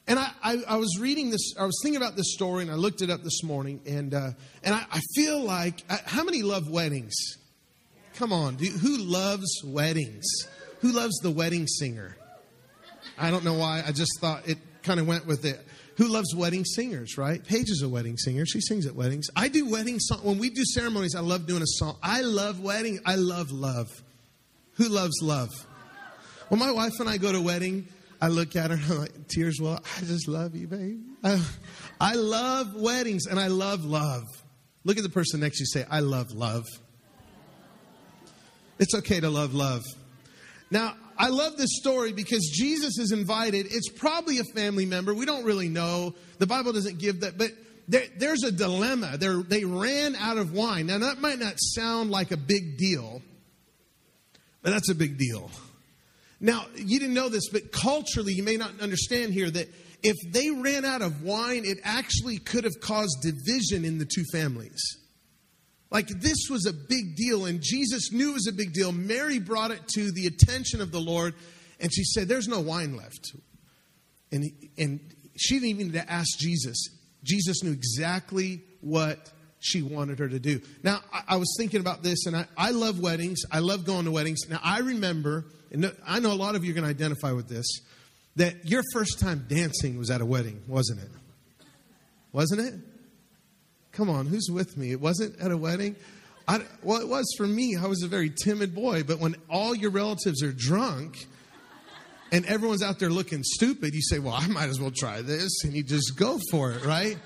And 0.08 0.20
I, 0.20 0.30
I, 0.44 0.58
I, 0.68 0.76
was 0.76 1.00
reading 1.00 1.32
this, 1.32 1.56
I 1.60 1.66
was 1.66 1.80
thinking 1.82 2.00
about 2.00 2.16
this 2.16 2.32
story, 2.34 2.62
and 2.62 2.70
I 2.70 2.76
looked 2.76 3.02
it 3.02 3.10
up 3.10 3.24
this 3.24 3.42
morning, 3.42 3.82
and, 3.88 4.14
uh, 4.14 4.30
and 4.64 4.76
I, 4.76 4.86
I 4.92 5.00
feel 5.16 5.44
like, 5.44 5.84
uh, 5.90 5.98
how 6.06 6.24
many 6.24 6.44
love 6.44 6.70
weddings? 6.70 7.16
Come 8.14 8.32
on. 8.32 8.58
Do, 8.58 8.66
who 8.66 8.98
loves 8.98 9.64
weddings? 9.66 10.28
Who 10.82 10.92
loves 10.92 11.18
the 11.24 11.32
wedding 11.32 11.66
singer? 11.66 12.16
I 13.18 13.32
don't 13.32 13.44
know 13.44 13.56
why. 13.56 13.84
I 13.84 13.92
just 13.92 14.20
thought 14.22 14.48
it 14.48 14.60
kind 14.84 15.00
of 15.00 15.08
went 15.08 15.26
with 15.26 15.44
it. 15.44 15.60
Who 15.98 16.08
loves 16.08 16.36
wedding 16.36 16.66
singers, 16.66 17.18
right? 17.18 17.44
Paige 17.44 17.70
is 17.70 17.82
a 17.82 17.88
wedding 17.88 18.18
singer. 18.18 18.46
She 18.46 18.60
sings 18.60 18.86
at 18.86 18.96
weddings. 18.96 19.28
I 19.36 19.48
do 19.48 19.70
wedding 19.70 20.00
song. 20.00 20.20
When 20.24 20.40
we 20.40 20.50
do 20.50 20.64
ceremonies, 20.66 21.16
I 21.16 21.22
love 21.22 21.48
doing 21.48 21.62
a 21.62 21.68
song. 21.68 21.98
I 22.04 22.22
love 22.22 22.60
wedding. 22.60 23.00
I 23.06 23.16
love 23.16 23.52
love. 23.52 23.90
Who 24.74 24.90
loves 24.90 25.22
love? 25.22 25.50
When 26.50 26.60
my 26.60 26.72
wife 26.72 27.00
and 27.00 27.10
I 27.10 27.18
go 27.18 27.32
to 27.32 27.42
wedding, 27.42 27.88
I 28.22 28.28
look 28.28 28.56
at 28.56 28.72
her 28.72 28.76
and 28.76 28.86
I'm 28.92 28.98
like, 29.00 29.28
tears 29.30 29.60
well. 29.62 29.82
I 29.98 30.02
just 30.02 30.28
love 30.28 30.56
you, 30.56 30.68
babe. 30.68 31.02
I, 31.24 31.42
I 32.00 32.16
love 32.16 32.76
weddings 32.76 33.26
and 33.26 33.40
I 33.40 33.48
love 33.48 33.86
love. 33.86 34.24
Look 34.84 34.98
at 34.98 35.04
the 35.04 35.10
person 35.10 35.40
next 35.40 35.58
to 35.58 35.62
you 35.62 35.66
say, 35.68 35.86
I 35.90 36.02
love 36.02 36.32
love. 36.32 36.66
It's 38.80 38.94
okay 38.96 39.22
to 39.22 39.30
love 39.30 39.54
love. 39.54 39.84
Now, 40.70 40.96
I 41.18 41.30
love 41.30 41.58
this 41.58 41.78
story 41.78 42.12
because 42.12 42.50
Jesus 42.54 42.98
is 42.98 43.12
invited. 43.12 43.68
It's 43.70 43.90
probably 43.90 44.40
a 44.40 44.44
family 44.44 44.86
member. 44.86 45.14
We 45.14 45.26
don't 45.26 45.46
really 45.46 45.70
know. 45.70 46.14
The 46.40 46.48
Bible 46.48 46.74
doesn't 46.74 47.00
give 47.00 47.22
that, 47.22 47.38
but 47.38 47.52
there, 47.88 48.04
there's 48.18 48.44
a 48.44 48.52
dilemma. 48.52 49.18
They're, 49.18 49.42
they 49.42 49.64
ran 49.64 50.16
out 50.16 50.38
of 50.38 50.52
wine. 50.52 50.88
Now, 50.88 50.98
that 51.00 51.20
might 51.20 51.40
not 51.40 51.54
sound 51.58 52.12
like 52.12 52.32
a 52.32 52.38
big 52.38 52.78
deal, 52.78 53.22
but 54.62 54.72
that's 54.72 54.90
a 54.90 54.96
big 54.96 55.18
deal. 55.18 55.50
Now, 56.42 56.66
you 56.76 57.00
didn't 57.00 57.14
know 57.14 57.30
this, 57.30 57.50
but 57.50 57.72
culturally, 57.72 58.34
you 58.34 58.44
may 58.44 58.58
not 58.58 58.80
understand 58.82 59.34
here 59.34 59.50
that 59.50 59.70
if 60.04 60.16
they 60.34 60.52
ran 60.52 60.84
out 60.84 61.02
of 61.02 61.24
wine, 61.24 61.64
it 61.66 61.80
actually 61.84 62.40
could 62.40 62.66
have 62.66 62.80
caused 62.82 63.22
division 63.22 63.86
in 63.86 64.00
the 64.00 64.06
two 64.06 64.24
families. 64.32 64.82
Like 65.92 66.08
this 66.08 66.48
was 66.50 66.66
a 66.66 66.74
big 66.74 67.16
deal, 67.16 67.46
and 67.46 67.62
Jesus 67.62 68.12
knew 68.12 68.32
it 68.32 68.34
was 68.34 68.48
a 68.48 68.54
big 68.54 68.74
deal. 68.74 68.92
Mary 68.92 69.40
brought 69.40 69.72
it 69.72 69.88
to 69.90 70.12
the 70.12 70.28
attention 70.28 70.82
of 70.82 70.92
the 70.92 71.00
Lord, 71.00 71.36
and 71.80 71.94
she 71.94 72.04
said, 72.04 72.28
There's 72.28 72.48
no 72.48 72.60
wine 72.60 72.96
left. 72.98 73.34
And, 74.32 74.46
and 74.78 75.00
she 75.38 75.56
didn't 75.56 75.70
even 75.70 75.88
need 75.88 75.94
to 75.94 76.12
ask 76.12 76.38
Jesus. 76.38 76.90
Jesus 77.24 77.64
knew 77.64 77.72
exactly 77.72 78.62
what 78.82 79.32
she 79.60 79.82
wanted 79.82 80.20
her 80.20 80.28
to 80.28 80.40
do. 80.40 80.62
Now, 80.84 81.00
I, 81.14 81.22
I 81.30 81.36
was 81.38 81.56
thinking 81.58 81.80
about 81.80 82.04
this, 82.04 82.26
and 82.26 82.36
I, 82.36 82.46
I 82.58 82.72
love 82.72 83.00
weddings. 83.00 83.44
I 83.52 83.60
love 83.60 83.86
going 83.86 84.06
to 84.06 84.12
weddings. 84.12 84.42
Now, 84.50 84.60
I 84.64 84.80
remember, 84.80 85.46
and 85.72 85.92
I 86.06 86.20
know 86.20 86.32
a 86.32 86.36
lot 86.36 86.56
of 86.56 86.64
you 86.64 86.72
are 86.72 86.76
going 86.76 86.84
to 86.84 86.90
identify 86.90 87.32
with 87.32 87.48
this, 87.48 87.66
that 88.36 88.66
your 88.66 88.84
first 88.94 89.20
time 89.20 89.46
dancing 89.48 89.98
was 89.98 90.12
at 90.12 90.22
a 90.22 90.26
wedding, 90.26 90.62
wasn't 90.68 91.02
it? 91.02 91.10
Wasn't 92.32 92.60
it? 92.60 92.74
Come 93.96 94.10
on, 94.10 94.26
who's 94.26 94.50
with 94.52 94.76
me? 94.76 94.92
It 94.92 95.00
wasn't 95.00 95.40
at 95.40 95.52
a 95.52 95.58
wedding. 95.58 95.96
I, 96.48 96.60
well, 96.84 97.00
it 97.00 97.08
was 97.08 97.34
for 97.38 97.48
me. 97.48 97.78
I 97.82 97.88
was 97.88 98.04
a 98.04 98.08
very 98.08 98.30
timid 98.30 98.76
boy, 98.76 99.04
but 99.04 99.20
when 99.20 99.36
all 99.50 99.74
your 99.74 99.90
relatives 99.90 100.44
are 100.44 100.52
drunk 100.52 101.26
and 102.32 102.46
everyone's 102.46 102.84
out 102.84 103.00
there 103.00 103.10
looking 103.10 103.42
stupid, 103.44 103.94
you 103.94 104.02
say, 104.02 104.20
Well, 104.20 104.34
I 104.34 104.48
might 104.48 104.70
as 104.70 104.82
well 104.82 104.92
try 104.92 105.22
this. 105.22 105.64
And 105.64 105.74
you 105.74 105.82
just 105.82 106.18
go 106.18 106.40
for 106.52 106.74
it, 106.74 106.86
right? 106.86 107.18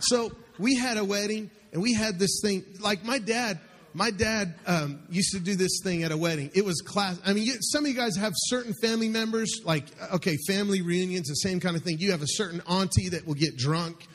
So 0.00 0.32
we 0.58 0.74
had 0.74 0.98
a 0.98 1.04
wedding 1.04 1.50
and 1.72 1.80
we 1.80 1.94
had 1.94 2.18
this 2.18 2.40
thing. 2.42 2.64
Like 2.80 3.04
my 3.04 3.18
dad, 3.18 3.60
my 3.94 4.10
dad 4.10 4.54
um, 4.66 4.98
used 5.08 5.32
to 5.32 5.38
do 5.38 5.54
this 5.54 5.80
thing 5.84 6.02
at 6.02 6.10
a 6.10 6.16
wedding. 6.16 6.50
It 6.54 6.64
was 6.64 6.82
class. 6.82 7.20
I 7.24 7.34
mean, 7.34 7.48
some 7.62 7.84
of 7.84 7.90
you 7.90 7.96
guys 7.96 8.16
have 8.16 8.32
certain 8.34 8.74
family 8.82 9.08
members, 9.08 9.60
like, 9.64 9.84
okay, 10.12 10.36
family 10.48 10.82
reunions, 10.82 11.28
the 11.28 11.34
same 11.34 11.60
kind 11.60 11.76
of 11.76 11.82
thing. 11.82 11.98
You 11.98 12.10
have 12.10 12.22
a 12.22 12.28
certain 12.28 12.60
auntie 12.68 13.10
that 13.10 13.26
will 13.26 13.34
get 13.34 13.56
drunk 13.56 14.06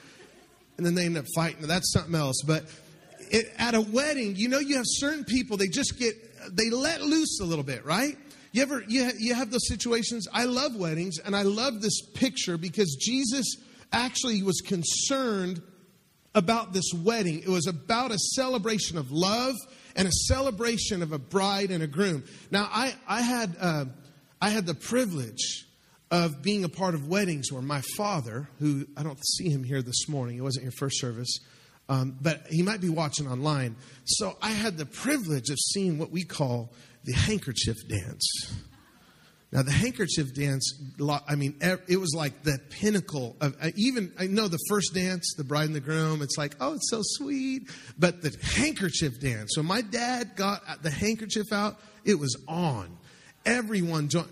and 0.82 0.86
then 0.88 0.96
they 0.96 1.06
end 1.06 1.16
up 1.16 1.26
fighting. 1.36 1.68
That's 1.68 1.94
something 1.94 2.16
else. 2.16 2.42
But 2.42 2.66
it, 3.30 3.54
at 3.60 3.76
a 3.76 3.82
wedding, 3.82 4.36
you 4.36 4.50
know, 4.50 4.58
you 4.58 4.78
have 4.78 4.86
certain 4.88 5.24
people, 5.24 5.58
they 5.58 5.68
just 5.68 6.00
get, 6.00 6.16
they 6.56 6.72
let 6.72 7.02
loose 7.02 7.40
a 7.40 7.46
little 7.46 7.64
bit, 7.64 7.86
right? 7.86 8.18
You 8.52 8.64
ever, 8.64 8.84
you, 8.88 9.06
ha- 9.06 9.18
you 9.20 9.36
have 9.36 9.52
those 9.52 9.68
situations? 9.68 10.28
I 10.34 10.46
love 10.46 10.76
weddings, 10.76 11.20
and 11.20 11.36
I 11.36 11.44
love 11.44 11.84
this 11.84 12.02
picture 12.02 12.58
because 12.58 12.98
Jesus 13.00 13.58
actually 13.94 14.42
was 14.42 14.60
concerned 14.62 15.62
about 16.34 16.74
this 16.74 16.92
wedding. 16.96 17.42
It 17.44 17.50
was 17.50 17.68
about 17.68 18.10
a 18.10 18.18
celebration 18.18 18.98
of 18.98 19.12
love 19.12 19.56
and 19.96 20.08
a 20.08 20.12
celebration 20.12 21.04
of 21.04 21.12
a 21.12 21.20
bride 21.20 21.70
and 21.70 21.84
a 21.84 21.88
groom. 21.88 22.24
Now, 22.50 22.68
I, 22.72 22.96
I 23.08 23.22
had, 23.22 23.56
uh, 23.60 23.86
I 24.42 24.50
had 24.50 24.66
the 24.66 24.74
privilege 24.74 25.68
of 26.12 26.42
being 26.42 26.66
a 26.66 26.70
part 26.70 26.94
of 26.94 27.08
weddings 27.08 27.52
where 27.52 27.62
my 27.62 27.82
father, 27.96 28.50
who 28.60 28.86
I 28.98 29.04
don't 29.04 29.18
see 29.38 29.50
him 29.50 29.64
here 29.64 29.82
this 29.82 30.10
morning, 30.10 30.38
it 30.38 30.42
wasn't 30.42 30.64
your 30.64 30.74
first 30.74 31.00
service, 31.00 31.40
um, 31.88 32.18
but 32.22 32.46
he 32.50 32.62
might 32.62 32.82
be 32.82 32.90
watching 32.90 33.28
online. 33.28 33.78
So 34.04 34.38
I 34.42 34.52
had 34.52 34.78
the 34.78 34.86
privilege 34.86 35.50
of 35.50 35.58
seeing 35.58 35.98
what 35.98 36.12
we 36.12 36.24
call 36.24 36.74
the 37.06 37.14
handkerchief 37.14 37.78
dance. 37.88 38.28
Now, 39.54 39.64
the 39.64 39.72
handkerchief 39.72 40.34
dance, 40.34 40.80
I 41.28 41.36
mean, 41.36 41.56
it 41.62 41.98
was 41.98 42.14
like 42.16 42.44
the 42.44 42.58
pinnacle 42.70 43.36
of 43.42 43.54
even, 43.76 44.14
I 44.18 44.28
know 44.28 44.48
the 44.48 44.60
first 44.70 44.94
dance, 44.94 45.34
the 45.36 45.44
bride 45.44 45.66
and 45.66 45.76
the 45.76 45.82
groom, 45.82 46.22
it's 46.22 46.38
like, 46.38 46.56
oh, 46.62 46.76
it's 46.76 46.90
so 46.90 47.02
sweet. 47.02 47.70
But 48.00 48.22
the 48.22 48.34
handkerchief 48.42 49.20
dance, 49.20 49.52
so 49.54 49.62
my 49.62 49.82
dad 49.82 50.38
got 50.38 50.84
the 50.84 50.92
handkerchief 50.92 51.52
out, 51.52 51.78
it 52.06 52.16
was 52.16 52.42
on. 52.48 52.98
Everyone 53.46 54.08
joined 54.08 54.30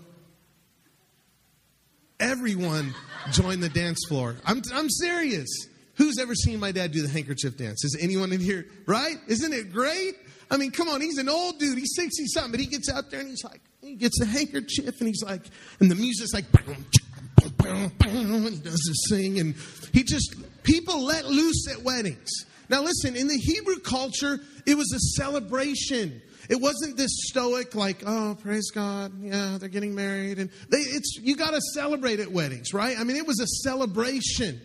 everyone 2.20 2.94
join 3.32 3.60
the 3.60 3.68
dance 3.68 4.04
floor. 4.08 4.36
I'm, 4.44 4.62
I'm 4.72 4.88
serious. 4.88 5.48
Who's 5.94 6.18
ever 6.18 6.34
seen 6.34 6.60
my 6.60 6.72
dad 6.72 6.92
do 6.92 7.02
the 7.02 7.08
handkerchief 7.08 7.56
dance? 7.56 7.84
Is 7.84 7.96
anyone 8.00 8.32
in 8.32 8.40
here? 8.40 8.66
Right? 8.86 9.16
Isn't 9.26 9.52
it 9.52 9.72
great? 9.72 10.14
I 10.50 10.56
mean, 10.56 10.70
come 10.70 10.88
on, 10.88 11.00
he's 11.00 11.18
an 11.18 11.28
old 11.28 11.58
dude. 11.58 11.78
He's 11.78 11.94
60 11.94 12.26
something, 12.26 12.52
but 12.52 12.60
he 12.60 12.66
gets 12.66 12.90
out 12.90 13.10
there 13.10 13.20
and 13.20 13.28
he's 13.28 13.44
like, 13.44 13.60
he 13.80 13.94
gets 13.94 14.18
the 14.18 14.26
handkerchief 14.26 14.98
and 15.00 15.08
he's 15.08 15.22
like, 15.22 15.42
and 15.78 15.90
the 15.90 15.94
music's 15.94 16.32
like, 16.32 16.44
and 16.68 18.50
he 18.50 18.56
does 18.56 18.80
this 18.86 19.04
thing. 19.10 19.38
And 19.38 19.54
he 19.92 20.02
just, 20.02 20.34
people 20.62 21.04
let 21.04 21.26
loose 21.26 21.68
at 21.68 21.82
weddings. 21.82 22.30
Now, 22.68 22.82
listen, 22.82 23.16
in 23.16 23.26
the 23.26 23.36
Hebrew 23.36 23.78
culture, 23.80 24.40
it 24.66 24.76
was 24.76 24.92
a 24.92 25.00
celebration. 25.20 26.22
It 26.50 26.60
wasn't 26.60 26.96
this 26.96 27.12
stoic, 27.28 27.76
like, 27.76 28.02
oh, 28.04 28.36
praise 28.42 28.72
God, 28.72 29.12
yeah, 29.22 29.56
they're 29.60 29.68
getting 29.68 29.94
married. 29.94 30.40
And 30.40 30.50
they, 30.68 30.78
it's, 30.78 31.16
you 31.22 31.36
got 31.36 31.52
to 31.52 31.60
celebrate 31.74 32.18
at 32.18 32.32
weddings, 32.32 32.74
right? 32.74 32.98
I 32.98 33.04
mean, 33.04 33.16
it 33.16 33.24
was 33.24 33.38
a 33.38 33.46
celebration. 33.46 34.60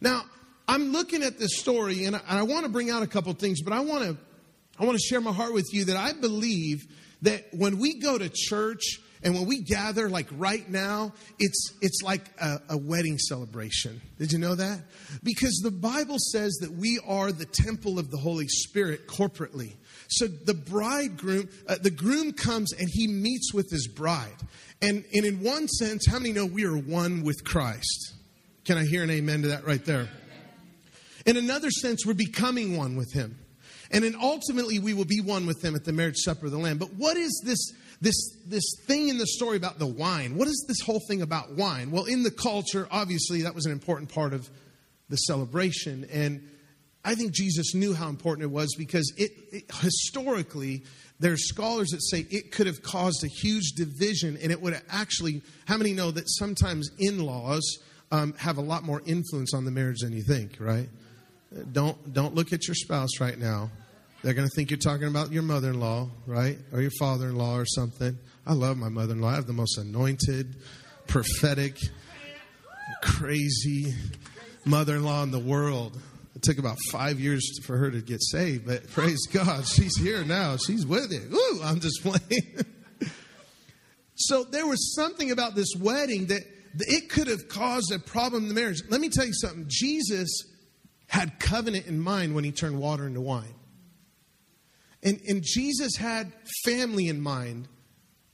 Now, 0.00 0.22
I'm 0.68 0.92
looking 0.92 1.24
at 1.24 1.36
this 1.36 1.58
story 1.58 2.04
and 2.04 2.14
I, 2.14 2.20
I 2.28 2.42
want 2.44 2.64
to 2.64 2.70
bring 2.70 2.90
out 2.90 3.02
a 3.02 3.08
couple 3.08 3.32
things, 3.32 3.60
but 3.60 3.72
I 3.72 3.80
want 3.80 4.04
to, 4.04 4.16
I 4.78 4.84
want 4.84 4.96
to 4.96 5.02
share 5.02 5.20
my 5.20 5.32
heart 5.32 5.52
with 5.52 5.66
you 5.72 5.86
that 5.86 5.96
I 5.96 6.12
believe 6.12 6.84
that 7.22 7.44
when 7.52 7.80
we 7.80 7.98
go 7.98 8.16
to 8.16 8.30
church, 8.32 9.00
and 9.26 9.34
when 9.34 9.46
we 9.46 9.60
gather, 9.60 10.08
like 10.08 10.28
right 10.36 10.70
now, 10.70 11.12
it's, 11.40 11.72
it's 11.82 12.00
like 12.00 12.22
a, 12.40 12.60
a, 12.68 12.76
wedding 12.78 13.18
celebration. 13.18 14.00
Did 14.20 14.30
you 14.30 14.38
know 14.38 14.54
that? 14.54 14.78
Because 15.24 15.60
the 15.64 15.72
Bible 15.72 16.14
says 16.30 16.56
that 16.60 16.70
we 16.70 17.00
are 17.04 17.32
the 17.32 17.44
temple 17.44 17.98
of 17.98 18.12
the 18.12 18.18
Holy 18.18 18.46
Spirit 18.46 19.08
corporately. 19.08 19.72
So 20.06 20.28
the 20.28 20.54
bridegroom, 20.54 21.48
uh, 21.68 21.74
the 21.82 21.90
groom 21.90 22.34
comes 22.34 22.72
and 22.72 22.88
he 22.88 23.08
meets 23.08 23.52
with 23.52 23.68
his 23.68 23.88
bride. 23.88 24.36
And, 24.80 25.04
and 25.12 25.24
in 25.24 25.42
one 25.42 25.66
sense, 25.66 26.06
how 26.06 26.20
many 26.20 26.32
know 26.32 26.46
we 26.46 26.64
are 26.64 26.78
one 26.78 27.24
with 27.24 27.42
Christ? 27.42 28.14
Can 28.64 28.78
I 28.78 28.84
hear 28.84 29.02
an 29.02 29.10
amen 29.10 29.42
to 29.42 29.48
that 29.48 29.66
right 29.66 29.84
there? 29.84 30.08
In 31.26 31.36
another 31.36 31.72
sense, 31.72 32.06
we're 32.06 32.14
becoming 32.14 32.76
one 32.76 32.94
with 32.94 33.12
him. 33.12 33.36
And 33.90 34.04
then 34.04 34.14
ultimately, 34.20 34.78
we 34.78 34.94
will 34.94 35.04
be 35.04 35.20
one 35.20 35.46
with 35.46 35.64
him 35.64 35.74
at 35.74 35.84
the 35.84 35.92
marriage 35.92 36.18
supper 36.18 36.46
of 36.46 36.52
the 36.52 36.58
Lamb. 36.58 36.78
But 36.78 36.94
what 36.94 37.16
is 37.16 37.42
this, 37.44 37.72
this, 38.00 38.36
this 38.46 38.64
thing 38.86 39.08
in 39.08 39.18
the 39.18 39.26
story 39.26 39.56
about 39.56 39.78
the 39.78 39.86
wine? 39.86 40.36
What 40.36 40.48
is 40.48 40.64
this 40.68 40.80
whole 40.80 41.00
thing 41.08 41.22
about 41.22 41.52
wine? 41.52 41.90
Well, 41.90 42.04
in 42.04 42.22
the 42.22 42.30
culture, 42.30 42.86
obviously, 42.90 43.42
that 43.42 43.54
was 43.54 43.66
an 43.66 43.72
important 43.72 44.12
part 44.12 44.32
of 44.32 44.48
the 45.08 45.16
celebration. 45.16 46.06
And 46.12 46.48
I 47.04 47.14
think 47.14 47.32
Jesus 47.32 47.74
knew 47.74 47.94
how 47.94 48.08
important 48.08 48.44
it 48.44 48.52
was 48.52 48.74
because 48.76 49.12
it, 49.16 49.30
it, 49.52 49.64
historically, 49.80 50.82
there's 51.20 51.48
scholars 51.48 51.90
that 51.90 52.02
say 52.02 52.26
it 52.30 52.52
could 52.52 52.66
have 52.66 52.82
caused 52.82 53.24
a 53.24 53.28
huge 53.28 53.72
division, 53.76 54.36
and 54.42 54.52
it 54.52 54.60
would 54.60 54.74
have 54.74 54.84
actually. 54.90 55.42
How 55.66 55.76
many 55.76 55.92
know 55.92 56.10
that 56.10 56.28
sometimes 56.28 56.90
in-laws 56.98 57.78
um, 58.10 58.34
have 58.34 58.58
a 58.58 58.60
lot 58.60 58.82
more 58.82 59.02
influence 59.06 59.54
on 59.54 59.64
the 59.64 59.70
marriage 59.70 60.00
than 60.00 60.12
you 60.12 60.22
think? 60.22 60.56
Right? 60.58 60.88
Don't 61.72 62.12
don't 62.12 62.34
look 62.34 62.52
at 62.52 62.66
your 62.66 62.74
spouse 62.74 63.20
right 63.20 63.38
now. 63.38 63.70
They're 64.26 64.34
going 64.34 64.48
to 64.48 64.54
think 64.56 64.72
you're 64.72 64.78
talking 64.78 65.06
about 65.06 65.30
your 65.30 65.44
mother-in-law, 65.44 66.10
right, 66.26 66.58
or 66.72 66.80
your 66.80 66.90
father-in-law, 66.98 67.58
or 67.58 67.64
something. 67.64 68.18
I 68.44 68.54
love 68.54 68.76
my 68.76 68.88
mother-in-law. 68.88 69.28
I 69.28 69.34
have 69.36 69.46
the 69.46 69.52
most 69.52 69.78
anointed, 69.78 70.56
prophetic, 71.06 71.78
crazy 73.02 73.94
mother-in-law 74.64 75.22
in 75.22 75.30
the 75.30 75.38
world. 75.38 75.96
It 76.34 76.42
took 76.42 76.58
about 76.58 76.76
five 76.90 77.20
years 77.20 77.60
for 77.64 77.76
her 77.76 77.88
to 77.88 78.00
get 78.00 78.20
saved, 78.20 78.66
but 78.66 78.90
praise 78.90 79.24
God, 79.28 79.64
she's 79.64 79.96
here 79.96 80.24
now. 80.24 80.56
She's 80.56 80.84
with 80.84 81.12
it. 81.12 81.32
Ooh, 81.32 81.60
I'm 81.62 81.78
just 81.78 82.02
playing. 82.02 82.66
so 84.16 84.42
there 84.42 84.66
was 84.66 84.92
something 84.96 85.30
about 85.30 85.54
this 85.54 85.72
wedding 85.78 86.26
that 86.26 86.42
it 86.80 87.10
could 87.10 87.28
have 87.28 87.46
caused 87.46 87.92
a 87.92 88.00
problem 88.00 88.42
in 88.42 88.48
the 88.48 88.56
marriage. 88.56 88.82
Let 88.88 89.00
me 89.00 89.08
tell 89.08 89.24
you 89.24 89.34
something. 89.34 89.66
Jesus 89.68 90.52
had 91.06 91.38
covenant 91.38 91.86
in 91.86 92.00
mind 92.00 92.34
when 92.34 92.42
he 92.42 92.50
turned 92.50 92.80
water 92.80 93.06
into 93.06 93.20
wine. 93.20 93.54
And, 95.02 95.20
and 95.28 95.42
Jesus 95.42 95.96
had 95.96 96.32
family 96.64 97.08
in 97.08 97.20
mind. 97.20 97.68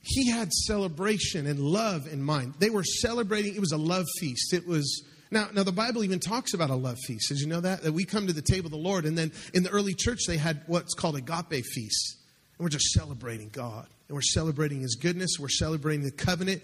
He 0.01 0.31
had 0.31 0.53
celebration 0.53 1.47
and 1.47 1.61
love 1.61 2.07
in 2.07 2.23
mind. 2.23 2.55
They 2.59 2.71
were 2.71 2.85
celebrating, 2.85 3.55
it 3.55 3.61
was 3.61 3.73
a 3.73 3.77
love 3.77 4.07
feast. 4.19 4.53
It 4.53 4.67
was 4.67 5.05
now, 5.31 5.49
now 5.55 5.63
the 5.63 5.73
Bible 5.73 6.05
even 6.05 6.21
talks 6.21 6.53
about 6.53 6.69
a 6.69 6.75
love 6.75 6.99
feast. 7.07 7.31
Did 7.31 7.39
you 7.39 7.47
know 7.47 7.61
that? 7.61 7.83
That 7.83 7.93
we 7.93 8.05
come 8.05 8.27
to 8.27 8.35
the 8.35 8.43
table 8.43 8.67
of 8.67 8.73
the 8.73 8.77
Lord, 8.77 9.07
and 9.07 9.17
then 9.17 9.33
in 9.55 9.63
the 9.63 9.71
early 9.71 9.95
church 9.95 10.21
they 10.27 10.37
had 10.37 10.63
what's 10.67 10.93
called 10.93 11.17
agape 11.17 11.65
feast. 11.65 12.19
And 12.59 12.65
we're 12.65 12.69
just 12.69 12.93
celebrating 12.93 13.49
God. 13.49 13.87
And 14.09 14.15
we're 14.15 14.21
celebrating 14.21 14.83
his 14.83 14.97
goodness. 14.97 15.39
We're 15.41 15.49
celebrating 15.49 16.05
the 16.05 16.11
covenant 16.11 16.63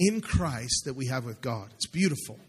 in 0.00 0.20
Christ 0.20 0.82
that 0.86 0.94
we 0.94 1.06
have 1.06 1.24
with 1.24 1.40
God. 1.40 1.70
It's 1.74 1.86
beautiful. 1.86 2.40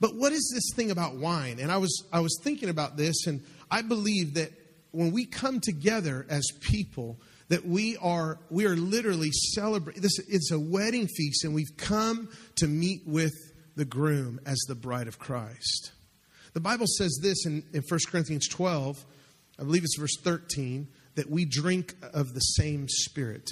But 0.00 0.16
what 0.16 0.32
is 0.32 0.50
this 0.52 0.74
thing 0.74 0.90
about 0.90 1.16
wine? 1.16 1.60
And 1.60 1.70
I 1.70 1.76
was 1.76 2.04
I 2.12 2.18
was 2.18 2.36
thinking 2.42 2.68
about 2.68 2.96
this, 2.96 3.26
and 3.28 3.44
I 3.70 3.82
believe 3.82 4.34
that 4.34 4.50
when 4.92 5.12
we 5.12 5.24
come 5.24 5.60
together 5.60 6.26
as 6.28 6.44
people, 6.60 7.20
that 7.48 7.66
we 7.66 7.96
are 7.98 8.38
we 8.50 8.66
are 8.66 8.76
literally 8.76 9.30
celebrating 9.30 10.02
this 10.02 10.18
it's 10.28 10.50
a 10.50 10.58
wedding 10.58 11.06
feast, 11.06 11.44
and 11.44 11.54
we've 11.54 11.76
come 11.76 12.28
to 12.56 12.66
meet 12.66 13.02
with 13.06 13.34
the 13.76 13.84
groom 13.84 14.40
as 14.46 14.58
the 14.68 14.74
bride 14.74 15.08
of 15.08 15.18
Christ. 15.18 15.92
The 16.52 16.60
Bible 16.60 16.86
says 16.86 17.18
this 17.22 17.46
in, 17.46 17.62
in 17.72 17.82
1 17.88 18.00
Corinthians 18.08 18.48
12, 18.48 19.04
I 19.58 19.62
believe 19.62 19.84
it's 19.84 19.96
verse 19.96 20.16
13, 20.22 20.88
that 21.14 21.30
we 21.30 21.44
drink 21.44 21.94
of 22.12 22.34
the 22.34 22.40
same 22.40 22.88
spirit. 22.88 23.50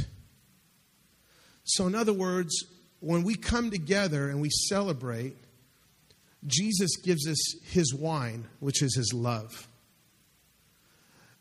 So, 1.64 1.87
in 1.87 1.95
other 1.95 2.12
words, 2.12 2.64
when 3.00 3.23
we 3.23 3.37
come 3.37 3.71
together 3.71 4.28
and 4.28 4.40
we 4.40 4.50
celebrate, 4.50 5.37
Jesus 6.47 6.97
gives 6.97 7.28
us 7.28 7.54
his 7.64 7.95
wine, 7.95 8.47
which 8.61 8.83
is 8.83 8.97
his 8.97 9.12
love. 9.12 9.67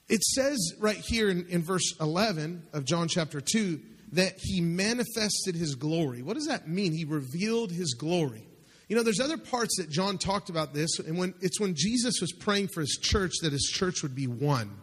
It 0.10 0.24
says 0.24 0.74
right 0.80 0.98
here 0.98 1.30
in, 1.30 1.48
in, 1.48 1.64
verse 1.64 1.94
11 2.00 2.68
of 2.74 2.86
John 2.86 3.08
chapter 3.08 3.42
2 3.42 3.80
that 4.14 4.36
he 4.38 4.62
manifested 4.62 5.56
his 5.56 5.76
glory. 5.76 6.22
What 6.22 6.36
does 6.36 6.48
that 6.48 6.68
mean? 6.68 6.94
He 6.94 7.04
revealed 7.04 7.72
his 7.72 7.94
glory. 7.94 8.48
You 8.88 8.96
know, 8.96 9.04
there's 9.04 9.20
other 9.20 9.38
parts 9.38 9.76
that 9.78 9.90
John 9.90 10.18
talked 10.18 10.50
about 10.50 10.74
this, 10.74 11.00
and 11.00 11.18
when 11.18 11.34
it's 11.42 11.60
when 11.60 11.76
Jesus 11.76 12.22
was 12.22 12.32
praying 12.32 12.70
for 12.70 12.80
his 12.80 12.98
church 13.02 13.34
that 13.42 13.52
his 13.52 13.70
church 13.74 14.02
would 14.02 14.16
be 14.16 14.28
one. 14.28 14.78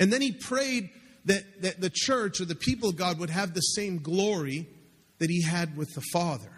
And 0.00 0.12
then 0.12 0.20
he 0.20 0.32
prayed 0.32 0.90
that, 1.26 1.62
that 1.62 1.80
the 1.80 1.90
church 1.92 2.40
or 2.40 2.44
the 2.44 2.56
people 2.56 2.88
of 2.88 2.96
God 2.96 3.20
would 3.20 3.30
have 3.30 3.54
the 3.54 3.60
same 3.60 3.98
glory 3.98 4.66
that 5.18 5.30
he 5.30 5.42
had 5.42 5.76
with 5.76 5.94
the 5.94 6.02
Father. 6.12 6.50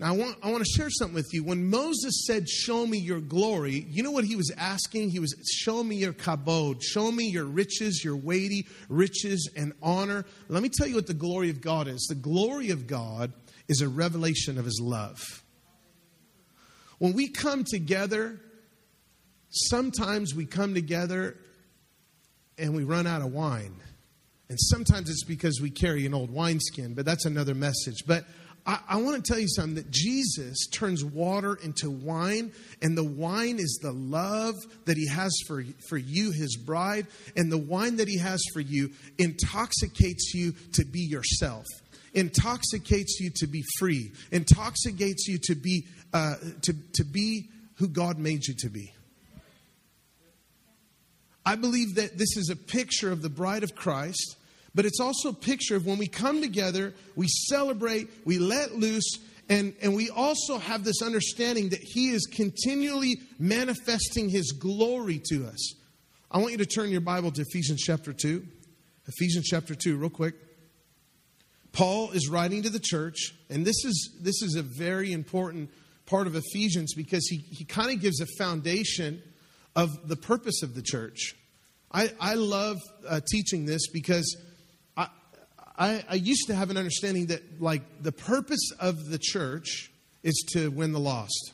Now, 0.00 0.14
I 0.14 0.16
want, 0.16 0.36
I 0.44 0.50
want 0.52 0.64
to 0.64 0.70
share 0.70 0.90
something 0.90 1.14
with 1.14 1.32
you. 1.32 1.42
When 1.42 1.68
Moses 1.68 2.24
said, 2.24 2.48
Show 2.48 2.86
me 2.86 2.98
your 2.98 3.20
glory, 3.20 3.84
you 3.90 4.04
know 4.04 4.12
what 4.12 4.24
he 4.24 4.36
was 4.36 4.52
asking? 4.56 5.10
He 5.10 5.18
was, 5.18 5.34
Show 5.52 5.82
me 5.82 5.96
your 5.96 6.12
kabod. 6.12 6.82
Show 6.82 7.10
me 7.10 7.28
your 7.28 7.44
riches, 7.44 8.02
your 8.04 8.16
weighty 8.16 8.66
riches 8.88 9.50
and 9.56 9.72
honor. 9.82 10.24
Let 10.48 10.62
me 10.62 10.68
tell 10.68 10.86
you 10.86 10.94
what 10.94 11.08
the 11.08 11.14
glory 11.14 11.50
of 11.50 11.60
God 11.60 11.88
is. 11.88 12.06
The 12.08 12.14
glory 12.14 12.70
of 12.70 12.86
God 12.86 13.32
is 13.66 13.80
a 13.80 13.88
revelation 13.88 14.56
of 14.56 14.64
his 14.64 14.80
love. 14.80 15.20
When 16.98 17.12
we 17.12 17.28
come 17.28 17.64
together, 17.64 18.40
sometimes 19.50 20.34
we 20.34 20.46
come 20.46 20.74
together 20.74 21.36
and 22.56 22.74
we 22.74 22.84
run 22.84 23.06
out 23.06 23.22
of 23.22 23.32
wine. 23.32 23.74
And 24.48 24.58
sometimes 24.58 25.10
it's 25.10 25.24
because 25.24 25.60
we 25.60 25.70
carry 25.70 26.06
an 26.06 26.14
old 26.14 26.30
wineskin, 26.30 26.94
but 26.94 27.04
that's 27.04 27.26
another 27.26 27.54
message. 27.54 28.04
But 28.06 28.24
I, 28.68 28.78
I 28.86 28.96
want 28.98 29.24
to 29.24 29.32
tell 29.32 29.40
you 29.40 29.48
something 29.48 29.76
that 29.76 29.90
Jesus 29.90 30.68
turns 30.68 31.04
water 31.04 31.58
into 31.64 31.90
wine, 31.90 32.52
and 32.82 32.96
the 32.96 33.02
wine 33.02 33.58
is 33.58 33.80
the 33.82 33.92
love 33.92 34.54
that 34.84 34.96
he 34.96 35.08
has 35.08 35.34
for, 35.48 35.64
for 35.88 35.96
you, 35.96 36.30
his 36.30 36.56
bride, 36.56 37.06
and 37.34 37.50
the 37.50 37.58
wine 37.58 37.96
that 37.96 38.06
he 38.06 38.18
has 38.18 38.44
for 38.52 38.60
you 38.60 38.90
intoxicates 39.16 40.34
you 40.34 40.52
to 40.74 40.84
be 40.84 41.00
yourself 41.00 41.64
intoxicates 42.14 43.20
you 43.20 43.30
to 43.36 43.46
be 43.46 43.62
free, 43.78 44.10
intoxicates 44.32 45.28
you 45.28 45.38
to 45.38 45.54
be 45.54 45.86
uh, 46.12 46.34
to, 46.62 46.72
to 46.94 47.04
be 47.04 47.50
who 47.74 47.86
God 47.86 48.18
made 48.18 48.46
you 48.46 48.54
to 48.60 48.70
be. 48.70 48.92
I 51.44 51.54
believe 51.56 51.96
that 51.96 52.16
this 52.18 52.36
is 52.36 52.50
a 52.50 52.56
picture 52.56 53.12
of 53.12 53.22
the 53.22 53.28
bride 53.28 53.62
of 53.62 53.74
Christ, 53.74 54.36
but 54.74 54.84
it's 54.84 55.00
also 55.00 55.30
a 55.30 55.34
picture 55.34 55.76
of 55.76 55.86
when 55.86 55.98
we 55.98 56.06
come 56.06 56.40
together, 56.40 56.94
we 57.16 57.26
celebrate, 57.28 58.08
we 58.24 58.38
let 58.38 58.74
loose, 58.74 59.18
and, 59.48 59.74
and 59.80 59.94
we 59.94 60.10
also 60.10 60.58
have 60.58 60.84
this 60.84 61.00
understanding 61.02 61.70
that 61.70 61.80
He 61.80 62.10
is 62.10 62.26
continually 62.26 63.20
manifesting 63.38 64.28
His 64.28 64.52
glory 64.52 65.20
to 65.30 65.46
us. 65.46 65.74
I 66.30 66.38
want 66.38 66.52
you 66.52 66.58
to 66.58 66.66
turn 66.66 66.90
your 66.90 67.00
Bible 67.00 67.32
to 67.32 67.42
Ephesians 67.42 67.82
chapter 67.82 68.12
2. 68.12 68.46
Ephesians 69.06 69.46
chapter 69.46 69.74
2, 69.74 69.96
real 69.96 70.10
quick. 70.10 70.34
Paul 71.72 72.10
is 72.10 72.28
writing 72.28 72.62
to 72.62 72.70
the 72.70 72.80
church, 72.80 73.34
and 73.48 73.64
this 73.64 73.84
is, 73.84 74.18
this 74.20 74.42
is 74.42 74.54
a 74.56 74.62
very 74.62 75.12
important 75.12 75.70
part 76.04 76.26
of 76.26 76.36
Ephesians 76.36 76.94
because 76.94 77.26
he, 77.28 77.38
he 77.50 77.64
kind 77.64 77.90
of 77.90 78.00
gives 78.00 78.20
a 78.20 78.26
foundation 78.38 79.22
of 79.76 80.08
the 80.08 80.16
purpose 80.16 80.62
of 80.62 80.74
the 80.74 80.82
church. 80.82 81.34
I, 81.92 82.12
I 82.20 82.34
love 82.34 82.78
uh, 83.08 83.20
teaching 83.30 83.64
this 83.64 83.88
because 83.88 84.36
I, 85.78 86.04
I 86.08 86.14
used 86.16 86.48
to 86.48 86.54
have 86.54 86.70
an 86.70 86.76
understanding 86.76 87.26
that, 87.26 87.62
like, 87.62 87.82
the 88.02 88.12
purpose 88.12 88.72
of 88.80 89.10
the 89.10 89.18
church 89.18 89.90
is 90.22 90.44
to 90.52 90.70
win 90.70 90.92
the 90.92 91.00
lost, 91.00 91.52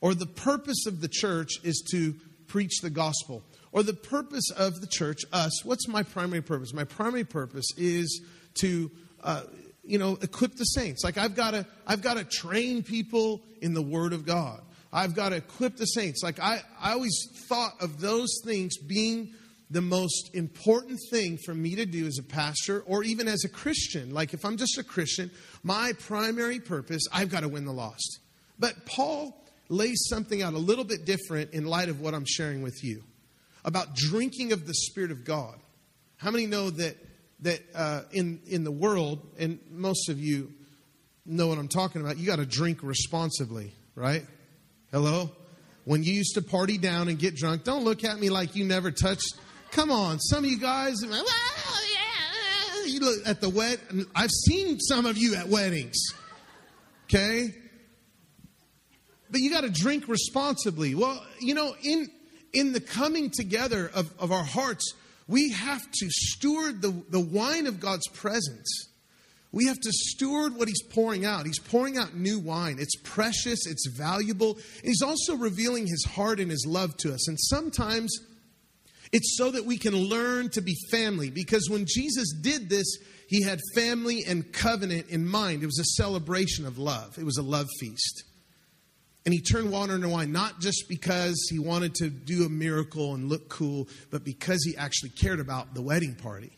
or 0.00 0.14
the 0.14 0.26
purpose 0.26 0.86
of 0.86 1.00
the 1.00 1.08
church 1.08 1.50
is 1.62 1.84
to 1.92 2.14
preach 2.46 2.80
the 2.80 2.90
gospel, 2.90 3.42
or 3.70 3.82
the 3.82 3.92
purpose 3.92 4.50
of 4.56 4.80
the 4.80 4.86
church, 4.86 5.20
us, 5.32 5.64
what's 5.64 5.86
my 5.86 6.02
primary 6.02 6.40
purpose? 6.40 6.72
My 6.72 6.84
primary 6.84 7.24
purpose 7.24 7.66
is 7.76 8.22
to 8.60 8.90
uh, 9.22 9.42
you 9.88 9.98
know, 9.98 10.18
equip 10.20 10.54
the 10.54 10.64
saints. 10.64 11.02
Like 11.02 11.18
I've 11.18 11.34
got 11.34 11.52
to, 11.52 11.66
I've 11.86 12.02
got 12.02 12.18
to 12.18 12.24
train 12.24 12.82
people 12.82 13.42
in 13.60 13.74
the 13.74 13.82
Word 13.82 14.12
of 14.12 14.26
God. 14.26 14.60
I've 14.92 15.14
got 15.14 15.30
to 15.30 15.36
equip 15.36 15.76
the 15.76 15.86
saints. 15.86 16.22
Like 16.22 16.38
I, 16.38 16.60
I 16.80 16.92
always 16.92 17.18
thought 17.48 17.72
of 17.80 18.00
those 18.00 18.40
things 18.44 18.76
being 18.78 19.32
the 19.70 19.80
most 19.82 20.30
important 20.34 20.98
thing 21.10 21.38
for 21.44 21.54
me 21.54 21.74
to 21.74 21.84
do 21.84 22.06
as 22.06 22.18
a 22.18 22.22
pastor 22.22 22.82
or 22.86 23.02
even 23.02 23.28
as 23.28 23.44
a 23.44 23.48
Christian. 23.48 24.14
Like 24.14 24.32
if 24.32 24.44
I'm 24.44 24.56
just 24.56 24.78
a 24.78 24.84
Christian, 24.84 25.30
my 25.62 25.92
primary 25.98 26.58
purpose, 26.58 27.02
I've 27.12 27.30
got 27.30 27.40
to 27.40 27.48
win 27.48 27.64
the 27.64 27.72
lost. 27.72 28.20
But 28.58 28.86
Paul 28.86 29.36
lays 29.68 30.06
something 30.08 30.42
out 30.42 30.54
a 30.54 30.58
little 30.58 30.84
bit 30.84 31.04
different 31.04 31.52
in 31.52 31.66
light 31.66 31.88
of 31.88 32.00
what 32.00 32.14
I'm 32.14 32.24
sharing 32.26 32.62
with 32.62 32.82
you 32.82 33.02
about 33.64 33.94
drinking 33.94 34.52
of 34.52 34.66
the 34.66 34.74
Spirit 34.74 35.10
of 35.10 35.24
God. 35.24 35.58
How 36.16 36.30
many 36.30 36.46
know 36.46 36.70
that 36.70 36.96
that 37.40 37.60
uh, 37.74 38.02
in 38.10 38.40
in 38.46 38.64
the 38.64 38.72
world, 38.72 39.24
and 39.38 39.60
most 39.70 40.08
of 40.08 40.18
you 40.18 40.52
know 41.28 41.46
what 41.46 41.58
I'm 41.58 41.68
talking 41.68 42.00
about. 42.00 42.16
You 42.16 42.26
got 42.26 42.36
to 42.36 42.46
drink 42.46 42.78
responsibly, 42.82 43.72
right? 43.94 44.24
Hello. 44.90 45.30
When 45.84 46.02
you 46.02 46.12
used 46.12 46.34
to 46.34 46.42
party 46.42 46.78
down 46.78 47.08
and 47.08 47.18
get 47.18 47.36
drunk, 47.36 47.64
don't 47.64 47.84
look 47.84 48.04
at 48.04 48.18
me 48.18 48.30
like 48.30 48.56
you 48.56 48.64
never 48.64 48.90
touched. 48.90 49.34
Come 49.70 49.90
on, 49.90 50.18
some 50.18 50.44
of 50.44 50.50
you 50.50 50.58
guys. 50.58 50.96
Well, 51.02 51.24
yeah, 51.24 52.84
you 52.86 53.00
look 53.00 53.26
at 53.26 53.40
the 53.40 53.48
wed. 53.48 53.78
I've 54.14 54.30
seen 54.30 54.78
some 54.80 55.06
of 55.06 55.18
you 55.18 55.34
at 55.34 55.48
weddings. 55.48 55.96
Okay, 57.04 57.54
but 59.30 59.40
you 59.40 59.50
got 59.50 59.62
to 59.62 59.70
drink 59.70 60.08
responsibly. 60.08 60.94
Well, 60.94 61.24
you 61.40 61.54
know, 61.54 61.74
in 61.82 62.08
in 62.52 62.72
the 62.72 62.80
coming 62.80 63.30
together 63.30 63.90
of, 63.94 64.12
of 64.18 64.32
our 64.32 64.44
hearts, 64.44 64.94
we 65.26 65.50
have 65.50 65.82
to 65.82 66.08
steward 66.10 66.80
the, 66.80 67.02
the 67.10 67.20
wine 67.20 67.66
of 67.66 67.80
God's 67.80 68.08
presence. 68.08 68.88
We 69.52 69.66
have 69.66 69.80
to 69.80 69.90
steward 69.92 70.56
what 70.56 70.68
He's 70.68 70.82
pouring 70.82 71.24
out. 71.24 71.46
He's 71.46 71.58
pouring 71.58 71.96
out 71.96 72.14
new 72.14 72.38
wine. 72.38 72.76
It's 72.78 72.96
precious, 72.96 73.66
it's 73.66 73.88
valuable. 73.88 74.54
And 74.54 74.84
he's 74.84 75.02
also 75.02 75.36
revealing 75.36 75.86
His 75.86 76.04
heart 76.04 76.40
and 76.40 76.50
His 76.50 76.66
love 76.66 76.96
to 76.98 77.12
us. 77.12 77.28
And 77.28 77.38
sometimes 77.38 78.18
it's 79.12 79.36
so 79.36 79.50
that 79.50 79.64
we 79.64 79.78
can 79.78 79.94
learn 79.94 80.50
to 80.50 80.60
be 80.60 80.76
family. 80.90 81.30
Because 81.30 81.68
when 81.70 81.86
Jesus 81.86 82.32
did 82.32 82.68
this, 82.68 82.98
He 83.28 83.42
had 83.42 83.60
family 83.74 84.24
and 84.26 84.52
covenant 84.52 85.08
in 85.08 85.26
mind. 85.26 85.62
It 85.62 85.66
was 85.66 85.78
a 85.78 86.02
celebration 86.02 86.66
of 86.66 86.78
love, 86.78 87.18
it 87.18 87.24
was 87.24 87.36
a 87.36 87.42
love 87.42 87.68
feast. 87.78 88.24
And 89.26 89.34
he 89.34 89.42
turned 89.42 89.70
water 89.70 89.94
into 89.94 90.08
wine, 90.08 90.32
not 90.32 90.58
just 90.58 90.88
because 90.88 91.48
he 91.50 91.58
wanted 91.58 91.94
to 91.96 92.08
do 92.08 92.46
a 92.46 92.48
miracle 92.48 93.14
and 93.14 93.28
look 93.28 93.50
cool, 93.50 93.86
but 94.10 94.24
because 94.24 94.64
he 94.64 94.74
actually 94.74 95.10
cared 95.10 95.38
about 95.38 95.74
the 95.74 95.82
wedding 95.82 96.14
party. 96.14 96.50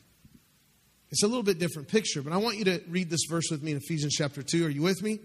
It's 1.11 1.25
a 1.25 1.27
little 1.27 1.43
bit 1.43 1.59
different 1.59 1.89
picture, 1.89 2.23
but 2.23 2.33
I 2.33 2.37
want 2.37 2.59
you 2.59 2.65
to 2.67 2.81
read 2.89 3.11
this 3.11 3.25
verse 3.29 3.51
with 3.51 3.65
me 3.65 3.73
in 3.73 3.79
Ephesians 3.79 4.15
chapter 4.15 4.45
2. 4.45 4.67
Are 4.67 4.71
you 4.71 4.83
with 4.83 5.03
me? 5.03 5.19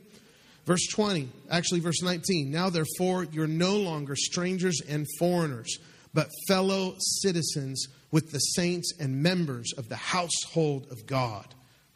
Verse 0.66 0.88
20, 0.88 1.30
actually, 1.52 1.82
verse 1.82 2.02
19. 2.02 2.50
Now, 2.50 2.72
therefore, 2.72 3.26
you're 3.26 3.46
no 3.46 3.78
longer 3.78 4.16
strangers 4.16 4.82
and 4.82 5.06
foreigners, 5.20 5.78
but 6.16 6.30
fellow 6.48 6.96
citizens 6.98 7.88
with 8.10 8.32
the 8.32 8.40
saints 8.40 8.94
and 9.00 9.22
members 9.22 9.74
of 9.78 9.90
the 9.90 9.98
household 9.98 10.88
of 10.90 11.06
God. 11.06 11.46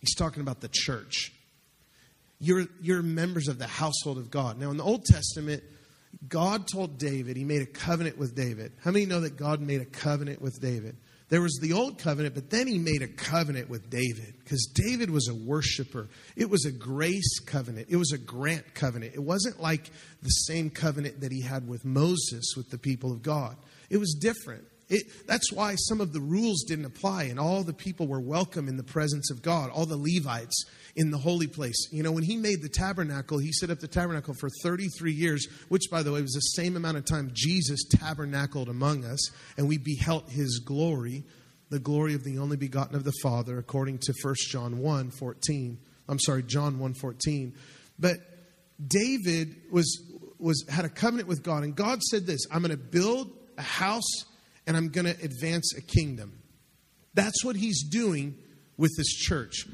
He's 0.01 0.13
talking 0.13 0.41
about 0.41 0.59
the 0.59 0.69
church. 0.69 1.31
You're, 2.39 2.65
you're 2.81 3.01
members 3.01 3.47
of 3.47 3.57
the 3.57 3.67
household 3.67 4.17
of 4.17 4.29
God. 4.29 4.59
Now, 4.59 4.71
in 4.71 4.77
the 4.77 4.83
Old 4.83 5.05
Testament, 5.05 5.63
God 6.27 6.67
told 6.67 6.97
David, 6.97 7.37
he 7.37 7.45
made 7.45 7.61
a 7.61 7.65
covenant 7.65 8.17
with 8.17 8.35
David. 8.35 8.73
How 8.83 8.91
many 8.91 9.05
know 9.05 9.21
that 9.21 9.37
God 9.37 9.61
made 9.61 9.79
a 9.79 9.85
covenant 9.85 10.41
with 10.41 10.59
David? 10.61 10.97
There 11.29 11.41
was 11.41 11.59
the 11.61 11.73
old 11.73 11.99
covenant, 11.99 12.33
but 12.33 12.49
then 12.49 12.65
he 12.65 12.79
made 12.79 13.03
a 13.03 13.07
covenant 13.07 13.69
with 13.69 13.89
David 13.89 14.33
because 14.39 14.67
David 14.73 15.11
was 15.11 15.27
a 15.29 15.35
worshiper. 15.35 16.09
It 16.35 16.49
was 16.49 16.65
a 16.65 16.71
grace 16.71 17.39
covenant, 17.39 17.87
it 17.89 17.97
was 17.97 18.11
a 18.11 18.17
grant 18.17 18.73
covenant. 18.73 19.13
It 19.13 19.23
wasn't 19.23 19.61
like 19.61 19.91
the 20.23 20.29
same 20.29 20.71
covenant 20.71 21.21
that 21.21 21.31
he 21.31 21.41
had 21.41 21.67
with 21.67 21.85
Moses 21.85 22.55
with 22.57 22.71
the 22.71 22.79
people 22.79 23.11
of 23.11 23.21
God, 23.21 23.55
it 23.89 23.97
was 23.97 24.13
different. 24.19 24.65
It, 24.89 25.27
that's 25.27 25.51
why 25.51 25.75
some 25.75 26.01
of 26.01 26.13
the 26.13 26.19
rules 26.19 26.63
didn't 26.63 26.85
apply, 26.85 27.25
and 27.25 27.39
all 27.39 27.63
the 27.63 27.73
people 27.73 28.07
were 28.07 28.19
welcome 28.19 28.67
in 28.67 28.75
the 28.75 28.83
presence 28.83 29.29
of 29.29 29.43
God, 29.43 29.69
all 29.69 29.85
the 29.85 29.95
Levites 29.95 30.65
in 30.95 31.11
the 31.11 31.17
holy 31.19 31.45
place. 31.45 31.87
You 31.91 32.01
know, 32.01 32.11
when 32.11 32.23
he 32.23 32.37
made 32.37 32.63
the 32.63 32.69
tabernacle, 32.69 33.37
he 33.37 33.51
set 33.51 33.69
up 33.69 33.79
the 33.79 33.87
tabernacle 33.87 34.33
for 34.33 34.49
33 34.63 35.13
years, 35.13 35.47
which, 35.69 35.91
by 35.91 36.01
the 36.01 36.11
way, 36.11 36.23
was 36.23 36.33
the 36.33 36.39
same 36.39 36.75
amount 36.75 36.97
of 36.97 37.05
time 37.05 37.29
Jesus 37.33 37.83
tabernacled 37.87 38.67
among 38.67 39.05
us, 39.05 39.29
and 39.57 39.67
we 39.67 39.77
beheld 39.77 40.27
his 40.31 40.59
glory, 40.65 41.23
the 41.69 41.79
glory 41.79 42.15
of 42.15 42.23
the 42.23 42.39
only 42.39 42.57
begotten 42.57 42.95
of 42.95 43.03
the 43.03 43.13
Father, 43.21 43.59
according 43.59 43.99
to 43.99 44.13
1 44.23 44.35
John 44.49 44.79
1 44.79 45.11
14. 45.11 45.77
I'm 46.07 46.19
sorry, 46.19 46.41
John 46.41 46.79
1 46.79 46.95
14. 46.95 47.53
But 47.99 48.17
David 48.83 49.55
was, 49.71 50.01
was, 50.39 50.65
had 50.67 50.85
a 50.85 50.89
covenant 50.89 51.27
with 51.27 51.43
God, 51.43 51.63
and 51.63 51.75
God 51.75 52.01
said 52.01 52.25
this 52.25 52.47
I'm 52.51 52.63
going 52.63 52.71
to 52.71 52.77
build 52.77 53.38
a 53.59 53.61
house 53.61 54.25
and 54.65 54.75
I'm 54.75 54.89
going 54.89 55.05
to 55.05 55.23
advance 55.23 55.73
a 55.75 55.81
kingdom. 55.81 56.39
That's 57.13 57.43
what 57.43 57.55
he's 57.55 57.83
doing 57.83 58.37
with 58.77 58.91
this 58.97 59.09
church. 59.09 59.65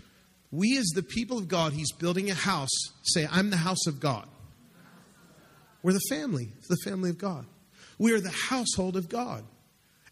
We, 0.52 0.78
as 0.78 0.86
the 0.96 1.04
people 1.04 1.38
of 1.38 1.48
God, 1.48 1.74
he's 1.74 1.92
building 1.92 2.30
a 2.30 2.34
house. 2.34 2.70
Say, 3.04 3.28
I'm 3.30 3.50
the 3.50 3.58
house 3.58 3.88
of 3.88 4.00
God. 4.00 4.28
We're 5.84 5.94
the 5.94 6.02
family, 6.10 6.50
the 6.70 6.78
family 6.84 7.10
of 7.10 7.18
God. 7.18 7.46
We 8.00 8.14
are 8.14 8.20
the 8.20 8.32
household 8.32 8.96
of 8.96 9.08
God. 9.08 9.44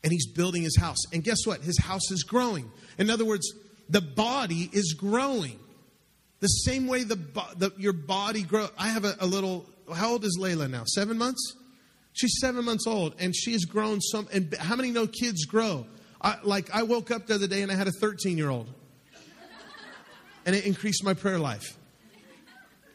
And 0.03 0.11
he's 0.11 0.27
building 0.27 0.63
his 0.63 0.77
house. 0.77 0.97
And 1.13 1.23
guess 1.23 1.45
what? 1.45 1.61
His 1.61 1.79
house 1.79 2.11
is 2.11 2.23
growing. 2.23 2.69
In 2.97 3.09
other 3.09 3.25
words, 3.25 3.51
the 3.89 4.01
body 4.01 4.69
is 4.73 4.93
growing. 4.93 5.59
The 6.41 6.47
same 6.47 6.87
way 6.87 7.03
the, 7.03 7.15
the 7.55 7.71
your 7.77 7.93
body 7.93 8.43
grows. 8.43 8.69
I 8.77 8.89
have 8.89 9.05
a, 9.05 9.15
a 9.21 9.25
little, 9.25 9.65
how 9.93 10.11
old 10.11 10.25
is 10.25 10.37
Layla 10.39 10.69
now? 10.69 10.83
Seven 10.85 11.17
months? 11.17 11.55
She's 12.13 12.39
seven 12.39 12.63
months 12.65 12.87
old 12.87 13.15
and 13.19 13.35
she's 13.35 13.65
grown 13.65 13.99
some. 13.99 14.27
And 14.31 14.53
how 14.55 14.75
many 14.75 14.91
know 14.91 15.07
kids 15.07 15.45
grow? 15.45 15.85
I, 16.21 16.37
like 16.43 16.73
I 16.73 16.83
woke 16.83 17.11
up 17.11 17.27
the 17.27 17.35
other 17.35 17.47
day 17.47 17.61
and 17.61 17.71
I 17.71 17.75
had 17.75 17.87
a 17.87 17.91
13 17.91 18.37
year 18.37 18.49
old, 18.49 18.67
and 20.45 20.55
it 20.55 20.65
increased 20.65 21.03
my 21.03 21.13
prayer 21.13 21.39
life. 21.39 21.77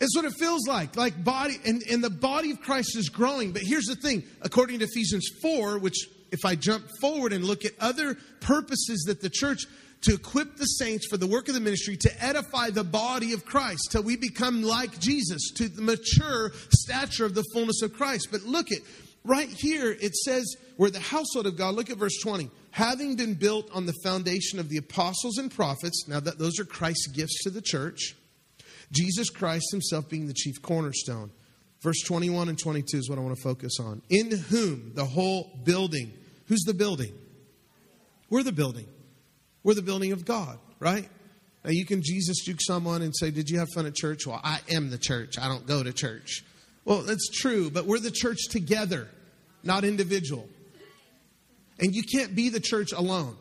It's 0.01 0.15
what 0.15 0.25
it 0.25 0.33
feels 0.39 0.67
like. 0.69 0.97
Like 0.97 1.23
body, 1.23 1.57
and, 1.67 1.83
and 1.91 2.03
the 2.03 2.11
body 2.11 2.53
of 2.53 2.61
Christ 2.61 2.97
is 2.97 3.09
growing. 3.09 3.53
But 3.53 3.63
here's 3.65 3.87
the 3.87 3.97
thing 3.97 4.23
according 4.43 4.79
to 4.79 4.85
Ephesians 4.85 5.29
4, 5.43 5.79
which 5.79 6.09
if 6.31 6.45
I 6.45 6.55
jump 6.55 6.87
forward 7.01 7.33
and 7.33 7.45
look 7.45 7.65
at 7.65 7.73
other 7.81 8.17
purposes 8.41 9.05
that 9.09 9.21
the 9.21 9.31
church 9.31 9.65
to 10.03 10.15
equip 10.15 10.57
the 10.57 10.65
saints 10.65 11.07
for 11.09 11.17
the 11.17 11.27
work 11.27 11.49
of 11.49 11.55
the 11.55 11.61
ministry 11.61 11.97
to 11.97 12.25
edify 12.25 12.71
the 12.71 12.85
body 12.85 13.33
of 13.33 13.45
Christ 13.45 13.89
till 13.91 14.03
we 14.03 14.17
become 14.17 14.63
like 14.63 14.99
Jesus 15.01 15.51
to 15.57 15.69
the 15.69 15.83
mature 15.83 16.53
stature 16.71 17.25
of 17.25 17.35
the 17.35 17.43
fullness 17.53 17.83
of 17.83 17.93
Christ. 17.93 18.29
But 18.31 18.43
look 18.43 18.71
at 18.71 18.79
right 19.29 19.49
here, 19.49 19.97
it 20.01 20.15
says, 20.17 20.57
we're 20.79 20.91
the 20.91 20.99
household 20.99 21.47
of 21.47 21.57
God. 21.57 21.75
Look 21.75 21.91
at 21.91 21.99
verse 21.99 22.19
20. 22.23 22.51
Having 22.71 23.17
been 23.17 23.35
built 23.35 23.71
on 23.73 23.87
the 23.87 23.95
foundation 24.03 24.59
of 24.59 24.69
the 24.69 24.79
apostles 24.79 25.39
and 25.39 25.51
prophets, 25.51 26.07
now 26.09 26.21
that 26.21 26.39
those 26.39 26.59
are 26.59 26.65
Christ's 26.65 27.09
gifts 27.09 27.43
to 27.45 27.51
the 27.51 27.61
church, 27.61 28.15
Jesus 28.91 29.29
Christ 29.29 29.67
himself 29.71 30.09
being 30.09 30.27
the 30.27 30.35
chief 30.35 30.63
cornerstone. 30.63 31.31
Verse 31.81 32.01
21 32.07 32.49
and 32.49 32.59
22 32.59 32.97
is 32.97 33.11
what 33.11 33.19
I 33.19 33.23
want 33.23 33.37
to 33.37 33.43
focus 33.43 33.79
on. 33.81 34.03
In 34.09 34.31
whom 34.31 34.93
the 34.95 35.05
whole 35.05 35.59
building, 35.65 36.13
who's 36.47 36.63
the 36.63 36.75
building? 36.75 37.13
We're 38.31 38.43
the 38.43 38.53
building. 38.53 38.87
We're 39.63 39.75
the 39.75 39.83
building 39.83 40.13
of 40.13 40.25
God, 40.25 40.59
right? 40.81 41.09
Now 41.65 41.71
you 41.71 41.85
can 41.85 42.03
Jesus 42.03 42.45
juke 42.45 42.61
someone 42.61 43.03
and 43.03 43.15
say, 43.15 43.31
Did 43.31 43.49
you 43.49 43.59
have 43.59 43.69
fun 43.75 43.87
at 43.87 43.95
church? 43.95 44.27
Well, 44.27 44.41
I 44.43 44.61
am 44.71 44.91
the 44.91 44.99
church. 44.99 45.39
I 45.39 45.49
don't 45.49 45.67
go 45.67 45.83
to 45.83 45.93
church. 45.93 46.43
Well, 46.85 47.03
that's 47.03 47.29
true, 47.29 47.71
but 47.71 47.85
we're 47.85 47.99
the 47.99 48.11
church 48.11 48.49
together, 48.49 49.09
not 49.63 49.85
individual. 49.85 50.49
And 51.79 51.95
you 51.95 52.03
can't 52.03 52.35
be 52.35 52.49
the 52.49 52.61
church 52.61 52.93
alone. 52.93 53.37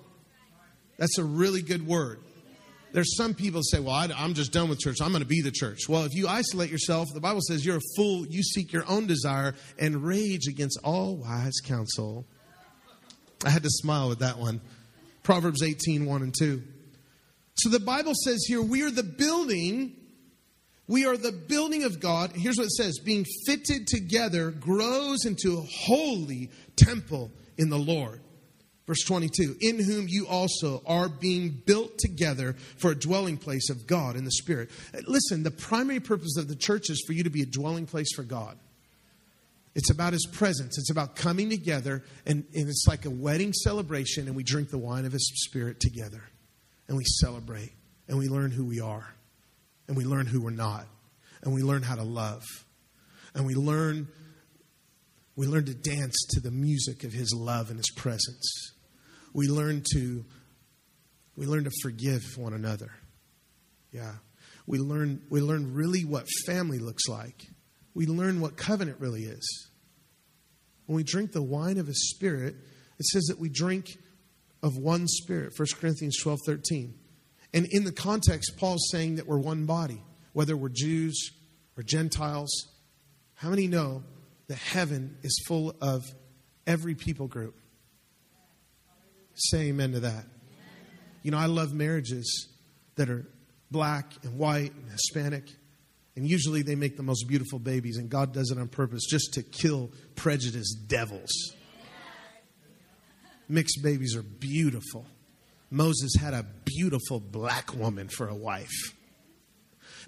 That's 0.97 1.17
a 1.17 1.23
really 1.23 1.61
good 1.61 1.85
word. 1.85 2.19
There's 2.93 3.15
some 3.17 3.33
people 3.33 3.61
say, 3.63 3.79
Well, 3.79 3.93
I, 3.93 4.07
am 4.17 4.33
just 4.33 4.51
done 4.51 4.69
with 4.69 4.79
church. 4.79 4.97
I'm 5.01 5.11
going 5.11 5.21
to 5.21 5.27
be 5.27 5.41
the 5.41 5.51
church. 5.51 5.89
Well, 5.89 6.03
if 6.05 6.15
you 6.15 6.27
isolate 6.27 6.71
yourself, 6.71 7.09
the 7.13 7.19
Bible 7.19 7.41
says 7.41 7.65
you're 7.65 7.77
a 7.77 7.95
fool. 7.95 8.25
You 8.25 8.41
seek 8.41 8.71
your 8.71 8.85
own 8.87 9.07
desire 9.07 9.53
and 9.77 10.03
rage 10.03 10.47
against 10.47 10.79
all 10.83 11.15
wise 11.17 11.59
counsel. 11.63 12.25
I 13.45 13.49
had 13.49 13.63
to 13.63 13.69
smile 13.69 14.09
with 14.09 14.19
that 14.19 14.37
one. 14.37 14.61
Proverbs 15.23 15.61
18 15.61 16.05
1 16.05 16.21
and 16.21 16.33
2. 16.37 16.63
So 17.55 17.69
the 17.69 17.79
Bible 17.79 18.13
says 18.23 18.45
here, 18.47 18.61
we 18.61 18.83
are 18.83 18.91
the 18.91 19.03
building 19.03 19.95
we 20.87 21.05
are 21.05 21.17
the 21.17 21.33
building 21.33 21.83
of 21.83 21.99
God. 21.99 22.31
Here's 22.33 22.57
what 22.57 22.65
it 22.65 22.71
says 22.71 22.99
being 22.99 23.25
fitted 23.45 23.87
together 23.87 24.51
grows 24.51 25.25
into 25.25 25.57
a 25.57 25.61
holy 25.61 26.49
temple 26.75 27.31
in 27.57 27.69
the 27.69 27.77
Lord. 27.77 28.21
Verse 28.85 29.03
22 29.03 29.57
In 29.59 29.79
whom 29.79 30.05
you 30.07 30.27
also 30.27 30.81
are 30.85 31.09
being 31.09 31.61
built 31.65 31.97
together 31.97 32.55
for 32.77 32.91
a 32.91 32.95
dwelling 32.95 33.37
place 33.37 33.69
of 33.69 33.85
God 33.85 34.15
in 34.15 34.23
the 34.23 34.31
Spirit. 34.31 34.69
Uh, 34.93 34.99
listen, 35.07 35.43
the 35.43 35.51
primary 35.51 35.99
purpose 35.99 36.37
of 36.37 36.47
the 36.47 36.55
church 36.55 36.89
is 36.89 37.03
for 37.05 37.11
you 37.11 37.23
to 37.23 37.29
be 37.29 37.41
a 37.41 37.45
dwelling 37.45 37.85
place 37.85 38.13
for 38.15 38.23
God. 38.23 38.57
It's 39.75 39.91
about 39.91 40.13
His 40.13 40.25
presence. 40.25 40.79
It's 40.79 40.89
about 40.89 41.17
coming 41.17 41.49
together, 41.49 42.01
and, 42.25 42.45
and 42.55 42.69
it's 42.69 42.85
like 42.87 43.05
a 43.05 43.11
wedding 43.11 43.51
celebration, 43.51 44.25
and 44.27 44.35
we 44.35 44.43
drink 44.43 44.69
the 44.69 44.77
wine 44.77 45.05
of 45.05 45.11
His 45.11 45.29
Spirit 45.35 45.81
together, 45.81 46.23
and 46.87 46.95
we 46.95 47.03
celebrate, 47.03 47.73
and 48.07 48.17
we 48.17 48.29
learn 48.29 48.51
who 48.51 48.65
we 48.65 48.79
are 48.79 49.13
and 49.87 49.95
we 49.95 50.05
learn 50.05 50.25
who 50.25 50.41
we're 50.41 50.49
not, 50.49 50.85
and 51.41 51.53
we 51.53 51.61
learn 51.61 51.83
how 51.83 51.95
to 51.95 52.03
love, 52.03 52.43
and 53.33 53.45
we 53.45 53.55
learn 53.55 54.07
we 55.35 55.45
learn 55.45 55.65
to 55.65 55.75
dance 55.75 56.15
to 56.31 56.39
the 56.39 56.49
music 56.49 57.03
of 57.03 57.13
his 57.13 57.31
love 57.33 57.69
and 57.69 57.77
his 57.77 57.91
presence. 57.95 58.73
We 59.33 59.47
learn 59.47 59.83
to 59.93 60.25
we 61.35 61.45
learn 61.45 61.65
to 61.65 61.71
forgive 61.83 62.23
one 62.37 62.53
another. 62.53 62.91
Yeah. 63.91 64.13
We 64.65 64.79
learn 64.79 65.21
we 65.29 65.39
learn 65.39 65.73
really 65.73 66.03
what 66.03 66.25
family 66.45 66.79
looks 66.79 67.07
like. 67.07 67.45
We 67.93 68.07
learn 68.07 68.41
what 68.41 68.57
covenant 68.57 68.99
really 68.99 69.23
is. 69.23 69.69
When 70.87 70.95
we 70.95 71.03
drink 71.03 71.31
the 71.31 71.43
wine 71.43 71.77
of 71.77 71.87
his 71.87 72.09
spirit, 72.09 72.55
it 72.97 73.05
says 73.05 73.25
that 73.25 73.39
we 73.39 73.49
drink 73.49 73.85
of 74.63 74.77
one 74.77 75.07
spirit. 75.07 75.53
1 75.55 75.67
Corinthians 75.79 76.17
12, 76.21 76.39
13. 76.45 76.93
And 77.53 77.65
in 77.71 77.83
the 77.83 77.91
context, 77.91 78.57
Paul's 78.57 78.89
saying 78.91 79.15
that 79.15 79.27
we're 79.27 79.39
one 79.39 79.65
body, 79.65 80.01
whether 80.33 80.55
we're 80.55 80.69
Jews 80.69 81.31
or 81.77 81.83
Gentiles. 81.83 82.49
How 83.35 83.49
many 83.49 83.67
know 83.67 84.03
that 84.47 84.57
heaven 84.57 85.17
is 85.23 85.43
full 85.47 85.75
of 85.81 86.03
every 86.65 86.95
people 86.95 87.27
group? 87.27 87.55
Say 89.35 89.69
amen 89.69 89.93
to 89.93 89.99
that. 90.01 90.25
You 91.23 91.31
know, 91.31 91.37
I 91.37 91.45
love 91.45 91.73
marriages 91.73 92.47
that 92.95 93.09
are 93.09 93.25
black 93.71 94.11
and 94.23 94.37
white 94.37 94.73
and 94.73 94.89
Hispanic. 94.89 95.43
And 96.15 96.27
usually 96.27 96.63
they 96.63 96.75
make 96.75 96.97
the 96.97 97.03
most 97.03 97.27
beautiful 97.27 97.59
babies, 97.59 97.97
and 97.97 98.09
God 98.09 98.33
does 98.33 98.49
it 98.49 98.57
on 98.57 98.67
purpose 98.69 99.05
just 99.07 99.33
to 99.33 99.43
kill 99.43 99.91
prejudiced 100.15 100.87
devils. 100.87 101.29
Mixed 103.47 103.81
babies 103.83 104.15
are 104.15 104.23
beautiful. 104.23 105.05
Moses 105.69 106.15
had 106.19 106.33
a 106.33 106.45
beautiful 106.65 107.19
black 107.19 107.75
woman 107.75 108.07
for 108.07 108.27
a 108.27 108.35
wife. 108.35 108.93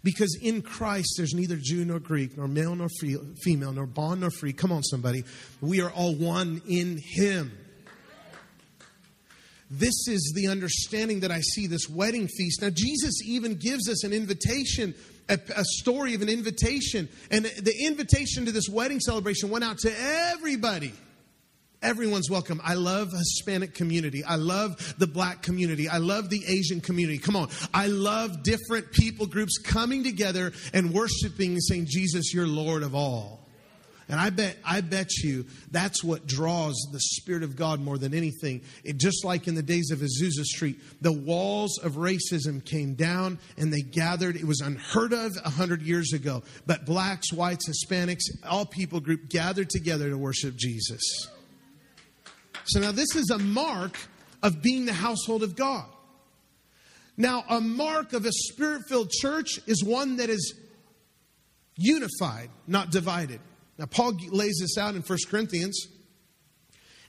Because 0.04 0.38
in 0.42 0.62
Christ, 0.62 1.16
there's 1.18 1.34
neither 1.34 1.58
Jew 1.62 1.84
nor 1.84 2.00
Greek, 2.00 2.38
nor 2.38 2.48
male 2.48 2.74
nor 2.76 2.88
free, 3.00 3.18
female, 3.44 3.74
nor 3.74 3.86
bond 3.86 4.22
nor 4.22 4.32
free. 4.32 4.54
Come 4.54 4.72
on, 4.72 4.84
somebody. 4.84 5.24
We 5.62 5.82
are 5.82 5.92
all 5.92 6.16
one 6.16 6.62
in 6.68 7.00
Him. 7.04 7.52
This 9.70 10.08
is 10.08 10.34
the 10.36 10.48
understanding 10.48 11.20
that 11.20 11.32
I 11.32 11.42
see 11.42 11.68
this 11.68 11.88
wedding 11.90 12.28
feast. 12.28 12.62
Now, 12.62 12.70
Jesus 12.74 13.22
even 13.26 13.56
gives 13.56 13.88
us 13.90 14.04
an 14.04 14.14
invitation, 14.14 14.96
a, 15.28 15.38
a 15.56 15.64
story 15.64 16.16
of 16.16 16.22
an 16.22 16.30
invitation. 16.30 17.08
And 17.30 17.46
the 17.46 17.86
invitation 17.86 18.46
to 18.46 18.52
this 18.52 18.68
wedding 18.70 19.00
celebration 19.00 19.50
went 19.50 19.64
out 19.64 19.80
to 19.80 19.94
everybody. 20.00 20.94
Everyone's 21.82 22.30
welcome. 22.30 22.60
I 22.62 22.74
love 22.74 23.14
Hispanic 23.14 23.74
community. 23.74 24.22
I 24.24 24.36
love 24.36 24.96
the 24.98 25.08
black 25.08 25.42
community. 25.42 25.88
I 25.88 26.00
love 26.00 26.30
the 26.30 26.44
Asian 26.46 26.82
community. 26.82 27.20
Come 27.20 27.38
on. 27.38 27.50
I 27.74 27.88
love 27.88 28.44
different 28.44 28.92
people 28.92 29.28
groups 29.28 29.58
coming 29.58 30.04
together 30.04 30.52
and 30.74 30.94
worshiping 30.94 31.52
and 31.54 31.64
saying, 31.64 31.86
Jesus, 31.88 32.34
you're 32.34 32.48
Lord 32.48 32.84
of 32.84 32.96
all. 32.96 33.40
And 34.10 34.20
I 34.20 34.30
bet, 34.32 34.58
I 34.66 34.82
bet 34.82 35.08
you 35.24 35.46
that's 35.72 36.04
what 36.04 36.26
draws 36.26 36.76
the 36.92 37.00
Spirit 37.00 37.44
of 37.44 37.56
God 37.56 37.80
more 37.80 37.98
than 37.98 38.14
anything. 38.14 38.62
It, 38.84 38.98
just 38.98 39.24
like 39.24 39.48
in 39.48 39.56
the 39.56 39.62
days 39.62 39.92
of 39.92 40.00
Azusa 40.00 40.44
Street, 40.44 40.80
the 41.00 41.14
walls 41.14 41.78
of 41.78 41.94
racism 41.94 42.66
came 42.66 42.96
down 42.96 43.40
and 43.56 43.72
they 43.72 43.82
gathered. 43.82 44.36
It 44.36 44.46
was 44.46 44.60
unheard 44.60 45.14
of 45.14 45.32
a 45.46 45.50
hundred 45.50 45.84
years 45.84 46.12
ago. 46.12 46.44
But 46.66 46.86
blacks, 46.86 47.32
whites, 47.32 47.70
Hispanics, 47.70 48.24
all 48.44 48.66
people 48.66 49.00
group 49.00 49.30
gathered 49.30 49.70
together 49.70 50.10
to 50.10 50.18
worship 50.18 50.56
Jesus. 50.58 51.30
So 52.70 52.80
now 52.80 52.92
this 52.92 53.16
is 53.16 53.30
a 53.32 53.40
mark 53.40 53.98
of 54.44 54.62
being 54.62 54.86
the 54.86 54.94
household 54.94 55.44
of 55.44 55.56
God. 55.56 55.86
Now, 57.18 57.44
a 57.50 57.60
mark 57.60 58.14
of 58.14 58.26
a 58.26 58.32
spirit 58.32 58.84
filled 58.88 59.10
church 59.10 59.60
is 59.68 59.84
one 59.84 60.18
that 60.18 60.30
is 60.30 60.54
unified, 61.76 62.50
not 62.66 62.92
divided. 62.92 63.42
Now, 63.78 63.88
Paul 63.88 64.14
lays 64.30 64.60
this 64.62 64.78
out 64.78 64.96
in 64.96 65.02
1 65.02 65.18
Corinthians. 65.28 65.88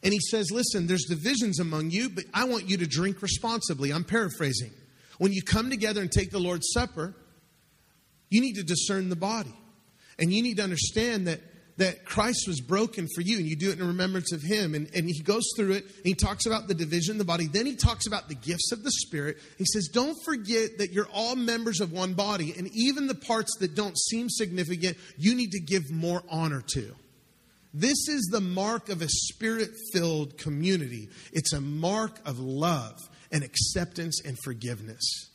And 0.03 0.13
he 0.13 0.19
says, 0.19 0.51
Listen, 0.51 0.87
there's 0.87 1.05
divisions 1.05 1.61
among 1.61 1.91
you, 1.91 2.09
but 2.09 2.25
I 2.33 2.45
want 2.45 2.69
you 2.69 2.79
to 2.79 2.87
drink 2.87 3.23
responsibly. 3.23 3.93
I'm 3.93 4.05
paraphrasing. 4.05 4.73
When 5.19 5.33
you 5.33 5.43
come 5.43 5.69
together 5.69 6.01
and 6.01 6.11
take 6.11 6.31
the 6.31 6.41
Lord's 6.41 6.71
Supper, 6.73 7.15
you 8.31 8.41
need 8.41 8.55
to 8.55 8.63
discern 8.63 9.11
the 9.11 9.17
body. 9.17 9.55
And 10.19 10.33
you 10.33 10.43
need 10.43 10.57
to 10.57 10.63
understand 10.63 11.27
that, 11.27 11.41
that 11.81 12.05
Christ 12.05 12.45
was 12.47 12.61
broken 12.61 13.09
for 13.15 13.23
you, 13.23 13.39
and 13.39 13.47
you 13.47 13.57
do 13.57 13.71
it 13.71 13.81
in 13.81 13.87
remembrance 13.87 14.33
of 14.33 14.43
Him. 14.43 14.75
And, 14.75 14.91
and 14.95 15.07
he 15.07 15.23
goes 15.23 15.45
through 15.57 15.73
it, 15.73 15.85
and 15.85 16.05
he 16.05 16.15
talks 16.15 16.45
about 16.45 16.69
the 16.69 16.75
division 16.75 17.13
of 17.13 17.19
the 17.19 17.25
body. 17.25 17.47
Then 17.47 17.65
he 17.65 17.75
talks 17.75 18.07
about 18.07 18.29
the 18.29 18.35
gifts 18.35 18.71
of 18.71 18.85
the 18.85 18.91
Spirit. 18.91 19.39
He 19.57 19.65
says, 19.65 19.89
Don't 19.91 20.17
forget 20.27 20.77
that 20.77 20.93
you're 20.93 21.09
all 21.11 21.37
members 21.37 21.81
of 21.81 21.91
one 21.91 22.13
body, 22.13 22.55
and 22.57 22.69
even 22.75 23.07
the 23.07 23.15
parts 23.15 23.57
that 23.61 23.75
don't 23.75 23.99
seem 23.99 24.29
significant, 24.29 24.99
you 25.17 25.35
need 25.35 25.53
to 25.53 25.61
give 25.61 25.91
more 25.91 26.23
honor 26.31 26.63
to. 26.75 26.95
This 27.73 28.09
is 28.09 28.29
the 28.31 28.43
mark 28.43 28.91
of 28.91 29.01
a 29.01 29.09
spirit 29.09 29.71
filled 29.95 30.37
community. 30.37 31.09
It's 31.33 31.55
a 31.55 31.63
mark 31.63 32.19
of 32.27 32.39
love 32.39 32.99
and 33.33 33.43
acceptance 33.43 34.21
and 34.23 34.37
forgiveness. 34.45 35.31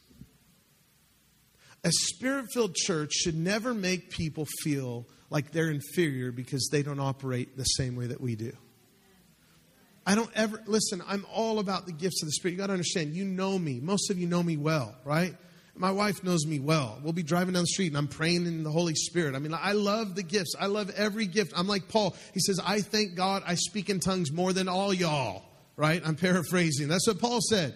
A 1.83 1.91
spirit 1.91 2.45
filled 2.53 2.75
church 2.75 3.13
should 3.13 3.35
never 3.35 3.73
make 3.73 4.11
people 4.11 4.45
feel 4.61 5.07
like 5.29 5.51
they're 5.51 5.69
inferior 5.69 6.31
because 6.31 6.69
they 6.71 6.83
don't 6.83 6.99
operate 6.99 7.57
the 7.57 7.63
same 7.63 7.95
way 7.95 8.07
that 8.07 8.21
we 8.21 8.35
do. 8.35 8.53
I 10.05 10.13
don't 10.13 10.29
ever, 10.35 10.61
listen, 10.67 11.01
I'm 11.07 11.25
all 11.33 11.59
about 11.59 11.87
the 11.87 11.91
gifts 11.91 12.21
of 12.21 12.27
the 12.27 12.31
Spirit. 12.33 12.53
You 12.53 12.57
got 12.59 12.67
to 12.67 12.73
understand, 12.73 13.15
you 13.15 13.25
know 13.25 13.57
me. 13.57 13.79
Most 13.79 14.11
of 14.11 14.19
you 14.19 14.27
know 14.27 14.43
me 14.43 14.55
well, 14.55 14.95
right? 15.03 15.35
My 15.75 15.91
wife 15.91 16.23
knows 16.23 16.45
me 16.45 16.59
well. 16.59 16.99
We'll 17.03 17.11
be 17.11 17.23
driving 17.23 17.53
down 17.53 17.63
the 17.63 17.67
street 17.67 17.87
and 17.87 17.97
I'm 17.97 18.07
praying 18.07 18.45
in 18.45 18.63
the 18.63 18.71
Holy 18.71 18.93
Spirit. 18.95 19.35
I 19.35 19.39
mean, 19.39 19.53
I 19.53 19.73
love 19.73 20.15
the 20.15 20.23
gifts. 20.23 20.55
I 20.57 20.67
love 20.67 20.89
every 20.91 21.25
gift. 21.25 21.53
I'm 21.55 21.67
like 21.67 21.89
Paul. 21.89 22.15
He 22.33 22.39
says, 22.39 22.61
I 22.63 22.81
thank 22.81 23.15
God 23.15 23.43
I 23.45 23.55
speak 23.55 23.89
in 23.89 23.99
tongues 23.99 24.31
more 24.31 24.53
than 24.53 24.69
all 24.69 24.93
y'all, 24.93 25.43
right? 25.75 26.01
I'm 26.05 26.15
paraphrasing. 26.15 26.87
That's 26.87 27.07
what 27.07 27.19
Paul 27.19 27.39
said. 27.41 27.73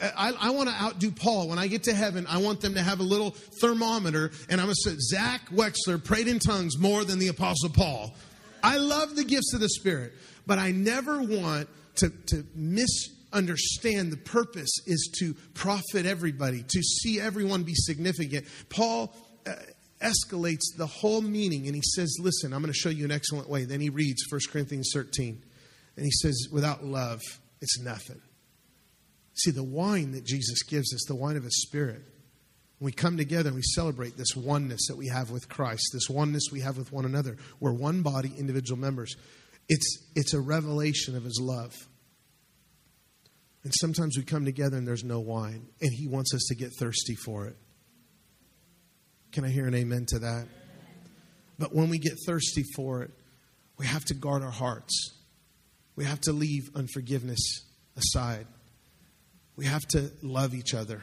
I, 0.00 0.32
I 0.38 0.50
want 0.50 0.68
to 0.68 0.74
outdo 0.74 1.10
Paul. 1.10 1.48
When 1.48 1.58
I 1.58 1.66
get 1.68 1.84
to 1.84 1.94
heaven, 1.94 2.26
I 2.28 2.38
want 2.38 2.60
them 2.60 2.74
to 2.74 2.82
have 2.82 3.00
a 3.00 3.04
little 3.04 3.30
thermometer, 3.60 4.30
and 4.48 4.60
I'm 4.60 4.66
going 4.66 4.76
to 4.82 4.90
say, 4.90 4.96
Zach 4.98 5.48
Wexler 5.50 6.02
prayed 6.02 6.28
in 6.28 6.38
tongues 6.38 6.78
more 6.78 7.04
than 7.04 7.18
the 7.18 7.28
Apostle 7.28 7.70
Paul. 7.70 8.14
I 8.62 8.78
love 8.78 9.16
the 9.16 9.24
gifts 9.24 9.54
of 9.54 9.60
the 9.60 9.68
Spirit, 9.68 10.12
but 10.46 10.58
I 10.58 10.72
never 10.72 11.22
want 11.22 11.68
to, 11.96 12.10
to 12.10 12.44
miss 12.54 13.10
understand 13.32 14.12
the 14.12 14.16
purpose 14.16 14.70
is 14.86 15.10
to 15.18 15.34
profit 15.54 16.06
everybody, 16.06 16.62
to 16.62 16.82
see 16.82 17.20
everyone 17.20 17.64
be 17.64 17.74
significant. 17.74 18.46
Paul 18.70 19.14
uh, 19.46 19.54
escalates 20.00 20.76
the 20.76 20.86
whole 20.86 21.20
meaning 21.20 21.66
and 21.66 21.74
he 21.74 21.82
says, 21.82 22.16
Listen, 22.20 22.52
I'm 22.52 22.60
going 22.60 22.72
to 22.72 22.78
show 22.78 22.88
you 22.88 23.04
an 23.04 23.12
excellent 23.12 23.48
way. 23.48 23.64
Then 23.64 23.80
he 23.80 23.90
reads 23.90 24.24
1 24.30 24.40
Corinthians 24.50 24.90
13 24.92 25.42
and 25.96 26.04
he 26.04 26.10
says, 26.10 26.48
Without 26.50 26.84
love, 26.84 27.20
it's 27.60 27.78
nothing. 27.80 28.20
See, 29.36 29.50
the 29.50 29.62
wine 29.62 30.12
that 30.12 30.24
Jesus 30.24 30.62
gives 30.62 30.94
us, 30.94 31.04
the 31.06 31.14
wine 31.14 31.36
of 31.36 31.44
his 31.44 31.62
spirit, 31.62 32.02
we 32.80 32.92
come 32.92 33.16
together 33.16 33.48
and 33.48 33.56
we 33.56 33.62
celebrate 33.62 34.16
this 34.16 34.36
oneness 34.36 34.86
that 34.88 34.96
we 34.96 35.08
have 35.08 35.30
with 35.30 35.48
Christ, 35.48 35.90
this 35.92 36.10
oneness 36.10 36.44
we 36.52 36.60
have 36.60 36.76
with 36.76 36.92
one 36.92 37.04
another, 37.04 37.36
we're 37.60 37.72
one 37.72 38.02
body, 38.02 38.32
individual 38.38 38.78
members. 38.78 39.16
It's, 39.68 40.04
it's 40.14 40.34
a 40.34 40.40
revelation 40.40 41.16
of 41.16 41.24
his 41.24 41.40
love. 41.40 41.74
And 43.66 43.74
sometimes 43.80 44.16
we 44.16 44.22
come 44.22 44.44
together 44.44 44.76
and 44.76 44.86
there's 44.86 45.02
no 45.02 45.18
wine, 45.18 45.66
and 45.80 45.90
He 45.92 46.06
wants 46.06 46.32
us 46.32 46.44
to 46.50 46.54
get 46.54 46.70
thirsty 46.78 47.16
for 47.16 47.46
it. 47.48 47.56
Can 49.32 49.44
I 49.44 49.48
hear 49.48 49.66
an 49.66 49.74
amen 49.74 50.06
to 50.10 50.20
that? 50.20 50.46
But 51.58 51.74
when 51.74 51.90
we 51.90 51.98
get 51.98 52.12
thirsty 52.24 52.62
for 52.76 53.02
it, 53.02 53.10
we 53.76 53.86
have 53.86 54.04
to 54.04 54.14
guard 54.14 54.44
our 54.44 54.52
hearts. 54.52 55.18
We 55.96 56.04
have 56.04 56.20
to 56.20 56.32
leave 56.32 56.70
unforgiveness 56.76 57.40
aside. 57.96 58.46
We 59.56 59.64
have 59.66 59.86
to 59.88 60.10
love 60.22 60.54
each 60.54 60.74
other. 60.74 61.02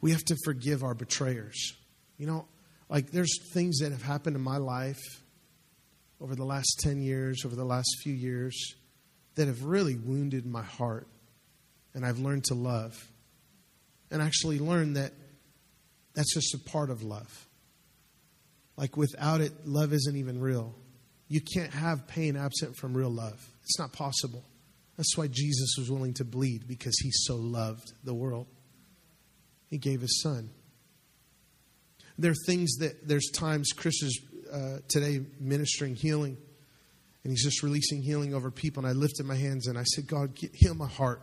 We 0.00 0.12
have 0.12 0.24
to 0.24 0.36
forgive 0.44 0.82
our 0.82 0.94
betrayers. 0.94 1.74
You 2.16 2.26
know, 2.26 2.46
like 2.88 3.10
there's 3.10 3.38
things 3.52 3.78
that 3.78 3.92
have 3.92 4.02
happened 4.02 4.36
in 4.36 4.42
my 4.42 4.56
life 4.56 5.02
over 6.20 6.34
the 6.34 6.44
last 6.44 6.80
10 6.82 7.02
years, 7.02 7.44
over 7.44 7.54
the 7.54 7.64
last 7.64 7.88
few 8.02 8.14
years, 8.14 8.74
that 9.34 9.46
have 9.46 9.64
really 9.64 9.96
wounded 9.96 10.46
my 10.46 10.62
heart 10.62 11.06
and 11.94 12.04
I've 12.04 12.18
learned 12.18 12.44
to 12.44 12.54
love. 12.54 13.10
And 14.10 14.22
actually 14.22 14.58
learned 14.58 14.96
that 14.96 15.12
that's 16.14 16.34
just 16.34 16.54
a 16.54 16.58
part 16.70 16.90
of 16.90 17.02
love. 17.02 17.48
Like 18.76 18.96
without 18.96 19.40
it, 19.40 19.52
love 19.66 19.92
isn't 19.92 20.16
even 20.16 20.40
real. 20.40 20.74
You 21.28 21.40
can't 21.40 21.72
have 21.72 22.06
pain 22.06 22.36
absent 22.36 22.76
from 22.76 22.94
real 22.94 23.10
love. 23.10 23.44
It's 23.62 23.78
not 23.78 23.92
possible. 23.92 24.44
That's 24.96 25.16
why 25.16 25.26
Jesus 25.26 25.74
was 25.76 25.90
willing 25.90 26.14
to 26.14 26.24
bleed 26.24 26.68
because 26.68 26.96
he 27.02 27.10
so 27.10 27.36
loved 27.36 27.92
the 28.04 28.14
world. 28.14 28.46
He 29.68 29.78
gave 29.78 30.00
his 30.00 30.22
son. 30.22 30.50
There 32.16 32.30
are 32.30 32.46
things 32.46 32.76
that, 32.76 33.08
there's 33.08 33.30
times 33.30 33.72
Chris 33.72 34.02
is 34.02 34.20
uh, 34.52 34.78
today 34.88 35.20
ministering 35.40 35.96
healing, 35.96 36.36
and 37.24 37.32
he's 37.32 37.42
just 37.42 37.62
releasing 37.62 38.02
healing 38.02 38.34
over 38.34 38.52
people. 38.52 38.84
And 38.84 38.88
I 38.88 38.92
lifted 38.92 39.26
my 39.26 39.34
hands 39.34 39.66
and 39.66 39.76
I 39.76 39.82
said, 39.82 40.06
God, 40.06 40.38
heal 40.52 40.74
my 40.74 40.86
heart. 40.86 41.22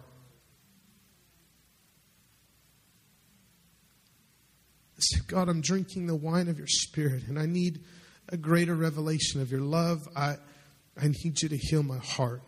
I 4.97 5.01
said, 5.01 5.27
God, 5.27 5.47
I'm 5.47 5.61
drinking 5.61 6.07
the 6.07 6.15
wine 6.15 6.49
of 6.49 6.57
your 6.57 6.67
spirit, 6.67 7.23
and 7.27 7.39
I 7.39 7.45
need 7.45 7.79
a 8.29 8.37
greater 8.37 8.75
revelation 8.75 9.41
of 9.41 9.49
your 9.49 9.61
love. 9.61 10.07
I, 10.15 10.35
I 11.01 11.07
need 11.07 11.41
you 11.41 11.49
to 11.49 11.57
heal 11.57 11.83
my 11.83 11.97
heart. 11.97 12.41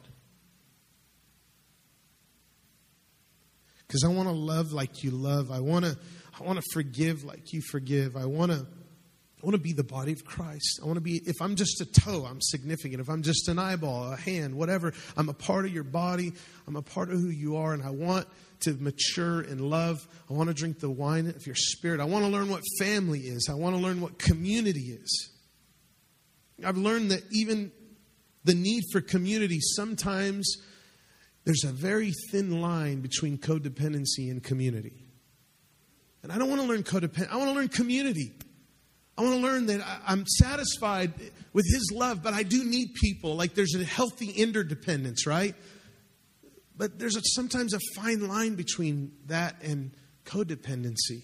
Because 3.93 4.05
I 4.05 4.07
want 4.07 4.27
to 4.27 4.33
love 4.33 4.73
like 4.73 5.03
you 5.03 5.11
love. 5.11 5.51
I 5.51 5.59
want 5.59 5.85
to 5.85 5.95
I 6.39 6.43
want 6.43 6.59
to 6.59 6.65
forgive 6.73 7.23
like 7.23 7.53
you 7.53 7.61
forgive. 7.61 8.17
I 8.17 8.25
want 8.25 8.51
to 8.51 8.65
I 8.65 9.45
want 9.45 9.53
to 9.53 9.61
be 9.61 9.71
the 9.71 9.83
body 9.83 10.13
of 10.13 10.25
Christ. 10.25 10.79
I 10.81 10.87
want 10.87 10.95
to 10.95 11.01
be, 11.01 11.21
if 11.25 11.39
I'm 11.41 11.55
just 11.55 11.79
a 11.79 11.85
toe, 11.85 12.25
I'm 12.27 12.41
significant. 12.41 13.01
If 13.01 13.09
I'm 13.09 13.21
just 13.21 13.49
an 13.49 13.59
eyeball, 13.59 14.13
a 14.13 14.15
hand, 14.15 14.55
whatever, 14.55 14.93
I'm 15.15 15.29
a 15.29 15.33
part 15.33 15.65
of 15.65 15.73
your 15.73 15.83
body. 15.83 16.31
I'm 16.65 16.75
a 16.75 16.81
part 16.81 17.11
of 17.11 17.19
who 17.19 17.27
you 17.27 17.57
are, 17.57 17.73
and 17.73 17.83
I 17.83 17.91
want 17.91 18.25
to 18.61 18.73
mature 18.75 19.41
in 19.41 19.69
love. 19.69 20.07
I 20.27 20.33
want 20.33 20.47
to 20.47 20.55
drink 20.55 20.79
the 20.79 20.89
wine 20.89 21.27
of 21.27 21.45
your 21.45 21.55
spirit. 21.55 21.99
I 21.99 22.05
want 22.05 22.25
to 22.25 22.31
learn 22.31 22.49
what 22.49 22.63
family 22.79 23.19
is. 23.19 23.47
I 23.47 23.53
want 23.53 23.75
to 23.75 23.81
learn 23.81 24.01
what 24.01 24.17
community 24.17 24.97
is. 24.99 25.29
I've 26.65 26.77
learned 26.77 27.11
that 27.11 27.21
even 27.31 27.71
the 28.43 28.55
need 28.55 28.85
for 28.91 29.01
community, 29.01 29.59
sometimes 29.59 30.57
there's 31.45 31.63
a 31.63 31.71
very 31.71 32.11
thin 32.31 32.61
line 32.61 33.01
between 33.01 33.37
codependency 33.37 34.31
and 34.31 34.41
community. 34.43 35.05
And 36.21 36.31
I 36.31 36.37
don't 36.37 36.49
want 36.49 36.61
to 36.61 36.67
learn 36.67 36.83
codependency, 36.83 37.29
I 37.29 37.37
want 37.37 37.49
to 37.49 37.55
learn 37.55 37.67
community. 37.67 38.31
I 39.17 39.21
want 39.21 39.35
to 39.35 39.41
learn 39.41 39.67
that 39.67 39.85
I'm 40.07 40.25
satisfied 40.25 41.13
with 41.53 41.65
His 41.71 41.91
love, 41.93 42.23
but 42.23 42.33
I 42.33 42.41
do 42.43 42.63
need 42.63 42.95
people. 42.95 43.35
Like 43.35 43.53
there's 43.53 43.75
a 43.75 43.83
healthy 43.83 44.31
interdependence, 44.31 45.27
right? 45.27 45.53
But 46.75 46.97
there's 46.97 47.15
a, 47.15 47.21
sometimes 47.23 47.73
a 47.73 47.79
fine 47.95 48.27
line 48.27 48.55
between 48.55 49.11
that 49.27 49.61
and 49.61 49.91
codependency. 50.25 51.21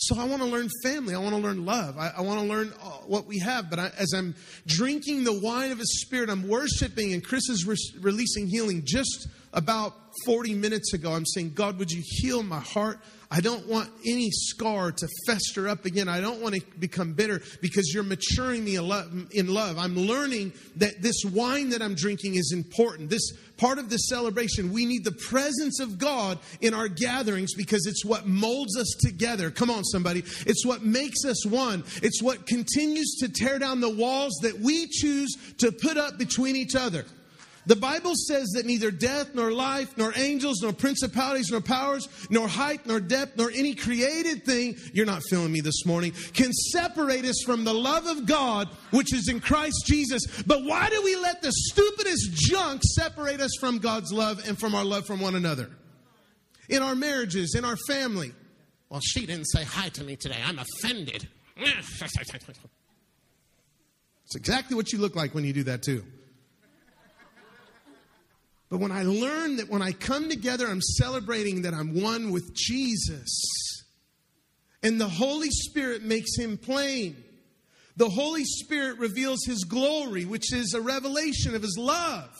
So 0.00 0.18
I 0.18 0.24
want 0.24 0.40
to 0.40 0.48
learn 0.48 0.70
family. 0.82 1.14
I 1.14 1.18
want 1.18 1.34
to 1.34 1.40
learn 1.42 1.66
love. 1.66 1.98
I, 1.98 2.10
I 2.16 2.20
want 2.22 2.40
to 2.40 2.46
learn 2.46 2.72
uh, 2.82 2.88
what 3.06 3.26
we 3.26 3.38
have. 3.40 3.68
But 3.68 3.78
I, 3.78 3.92
as 3.98 4.14
I'm 4.14 4.34
drinking 4.66 5.24
the 5.24 5.38
wine 5.38 5.72
of 5.72 5.78
His 5.78 6.00
Spirit, 6.00 6.30
I'm 6.30 6.48
worshiping, 6.48 7.12
and 7.12 7.22
Chris 7.22 7.50
is 7.50 7.66
re- 7.66 7.76
releasing 8.00 8.46
healing. 8.46 8.80
Just 8.82 9.28
about 9.52 9.92
40 10.24 10.54
minutes 10.54 10.94
ago, 10.94 11.12
I'm 11.12 11.26
saying, 11.26 11.52
God, 11.52 11.78
would 11.78 11.90
you 11.90 12.02
heal 12.02 12.42
my 12.42 12.60
heart? 12.60 12.98
I 13.32 13.40
don't 13.40 13.64
want 13.68 13.88
any 14.04 14.28
scar 14.32 14.90
to 14.90 15.08
fester 15.24 15.68
up 15.68 15.84
again. 15.84 16.08
I 16.08 16.20
don't 16.20 16.40
want 16.40 16.56
to 16.56 16.62
become 16.80 17.12
bitter 17.12 17.40
because 17.60 17.94
you're 17.94 18.02
maturing 18.02 18.64
me 18.64 18.74
in 18.76 18.88
love. 19.54 19.78
I'm 19.78 19.96
learning 19.96 20.52
that 20.76 21.00
this 21.00 21.24
wine 21.24 21.68
that 21.68 21.80
I'm 21.80 21.94
drinking 21.94 22.34
is 22.34 22.52
important. 22.52 23.08
This 23.08 23.32
part 23.56 23.78
of 23.78 23.88
this 23.88 24.08
celebration, 24.08 24.72
we 24.72 24.84
need 24.84 25.04
the 25.04 25.12
presence 25.12 25.78
of 25.78 25.96
God 25.96 26.40
in 26.60 26.74
our 26.74 26.88
gatherings 26.88 27.54
because 27.54 27.86
it's 27.86 28.04
what 28.04 28.26
molds 28.26 28.76
us 28.76 28.96
together. 28.98 29.52
Come 29.52 29.70
on, 29.70 29.84
somebody. 29.84 30.24
It's 30.44 30.66
what 30.66 30.82
makes 30.82 31.24
us 31.24 31.46
one. 31.46 31.84
It's 32.02 32.20
what 32.20 32.48
continues 32.48 33.14
to 33.20 33.28
tear 33.28 33.60
down 33.60 33.80
the 33.80 33.90
walls 33.90 34.40
that 34.42 34.58
we 34.58 34.88
choose 34.88 35.36
to 35.58 35.70
put 35.70 35.96
up 35.96 36.18
between 36.18 36.56
each 36.56 36.74
other. 36.74 37.04
The 37.70 37.76
Bible 37.76 38.14
says 38.16 38.48
that 38.56 38.66
neither 38.66 38.90
death, 38.90 39.32
nor 39.32 39.52
life, 39.52 39.96
nor 39.96 40.12
angels, 40.16 40.60
nor 40.60 40.72
principalities, 40.72 41.52
nor 41.52 41.60
powers, 41.60 42.08
nor 42.28 42.48
height, 42.48 42.84
nor 42.84 42.98
depth, 42.98 43.36
nor 43.36 43.48
any 43.48 43.76
created 43.76 44.44
thing, 44.44 44.76
you're 44.92 45.06
not 45.06 45.22
feeling 45.30 45.52
me 45.52 45.60
this 45.60 45.86
morning, 45.86 46.10
can 46.32 46.52
separate 46.52 47.24
us 47.24 47.40
from 47.46 47.62
the 47.62 47.72
love 47.72 48.08
of 48.08 48.26
God 48.26 48.68
which 48.90 49.14
is 49.14 49.28
in 49.28 49.38
Christ 49.38 49.84
Jesus. 49.86 50.42
But 50.42 50.64
why 50.64 50.90
do 50.90 51.00
we 51.04 51.14
let 51.14 51.42
the 51.42 51.52
stupidest 51.52 52.32
junk 52.32 52.82
separate 52.82 53.40
us 53.40 53.52
from 53.60 53.78
God's 53.78 54.12
love 54.12 54.42
and 54.48 54.58
from 54.58 54.74
our 54.74 54.84
love 54.84 55.06
from 55.06 55.20
one 55.20 55.36
another? 55.36 55.70
In 56.68 56.82
our 56.82 56.96
marriages, 56.96 57.54
in 57.56 57.64
our 57.64 57.76
family. 57.86 58.32
Well, 58.88 59.00
she 59.00 59.26
didn't 59.26 59.44
say 59.44 59.62
hi 59.62 59.90
to 59.90 60.02
me 60.02 60.16
today. 60.16 60.38
I'm 60.44 60.58
offended. 60.58 61.28
It's 64.24 64.34
exactly 64.34 64.74
what 64.74 64.92
you 64.92 64.98
look 64.98 65.14
like 65.14 65.36
when 65.36 65.44
you 65.44 65.52
do 65.52 65.62
that, 65.64 65.82
too. 65.82 66.04
But 68.70 68.78
when 68.78 68.92
I 68.92 69.02
learn 69.02 69.56
that 69.56 69.68
when 69.68 69.82
I 69.82 69.92
come 69.92 70.28
together, 70.28 70.68
I'm 70.68 70.80
celebrating 70.80 71.62
that 71.62 71.74
I'm 71.74 72.00
one 72.00 72.30
with 72.30 72.54
Jesus, 72.54 73.84
and 74.82 75.00
the 75.00 75.08
Holy 75.08 75.50
Spirit 75.50 76.02
makes 76.02 76.36
him 76.38 76.56
plain. 76.56 77.22
The 77.96 78.08
Holy 78.08 78.44
Spirit 78.44 78.98
reveals 78.98 79.40
his 79.44 79.64
glory, 79.64 80.24
which 80.24 80.52
is 80.54 80.72
a 80.72 80.80
revelation 80.80 81.54
of 81.54 81.62
his 81.62 81.76
love. 81.78 82.30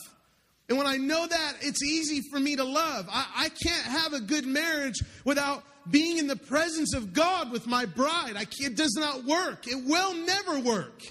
And 0.68 0.78
when 0.78 0.86
I 0.86 0.96
know 0.96 1.26
that, 1.26 1.56
it's 1.60 1.82
easy 1.82 2.22
for 2.30 2.38
me 2.38 2.54
to 2.54 2.64
love. 2.64 3.08
I, 3.10 3.26
I 3.36 3.48
can't 3.48 3.86
have 3.86 4.12
a 4.12 4.20
good 4.20 4.46
marriage 4.46 5.00
without 5.24 5.64
being 5.90 6.18
in 6.18 6.28
the 6.28 6.36
presence 6.36 6.94
of 6.94 7.12
God 7.12 7.50
with 7.50 7.66
my 7.66 7.86
bride. 7.86 8.34
I, 8.36 8.46
it 8.60 8.76
does 8.76 8.94
not 8.96 9.24
work. 9.24 9.66
It 9.66 9.84
will 9.84 10.14
never 10.14 10.60
work. 10.60 11.02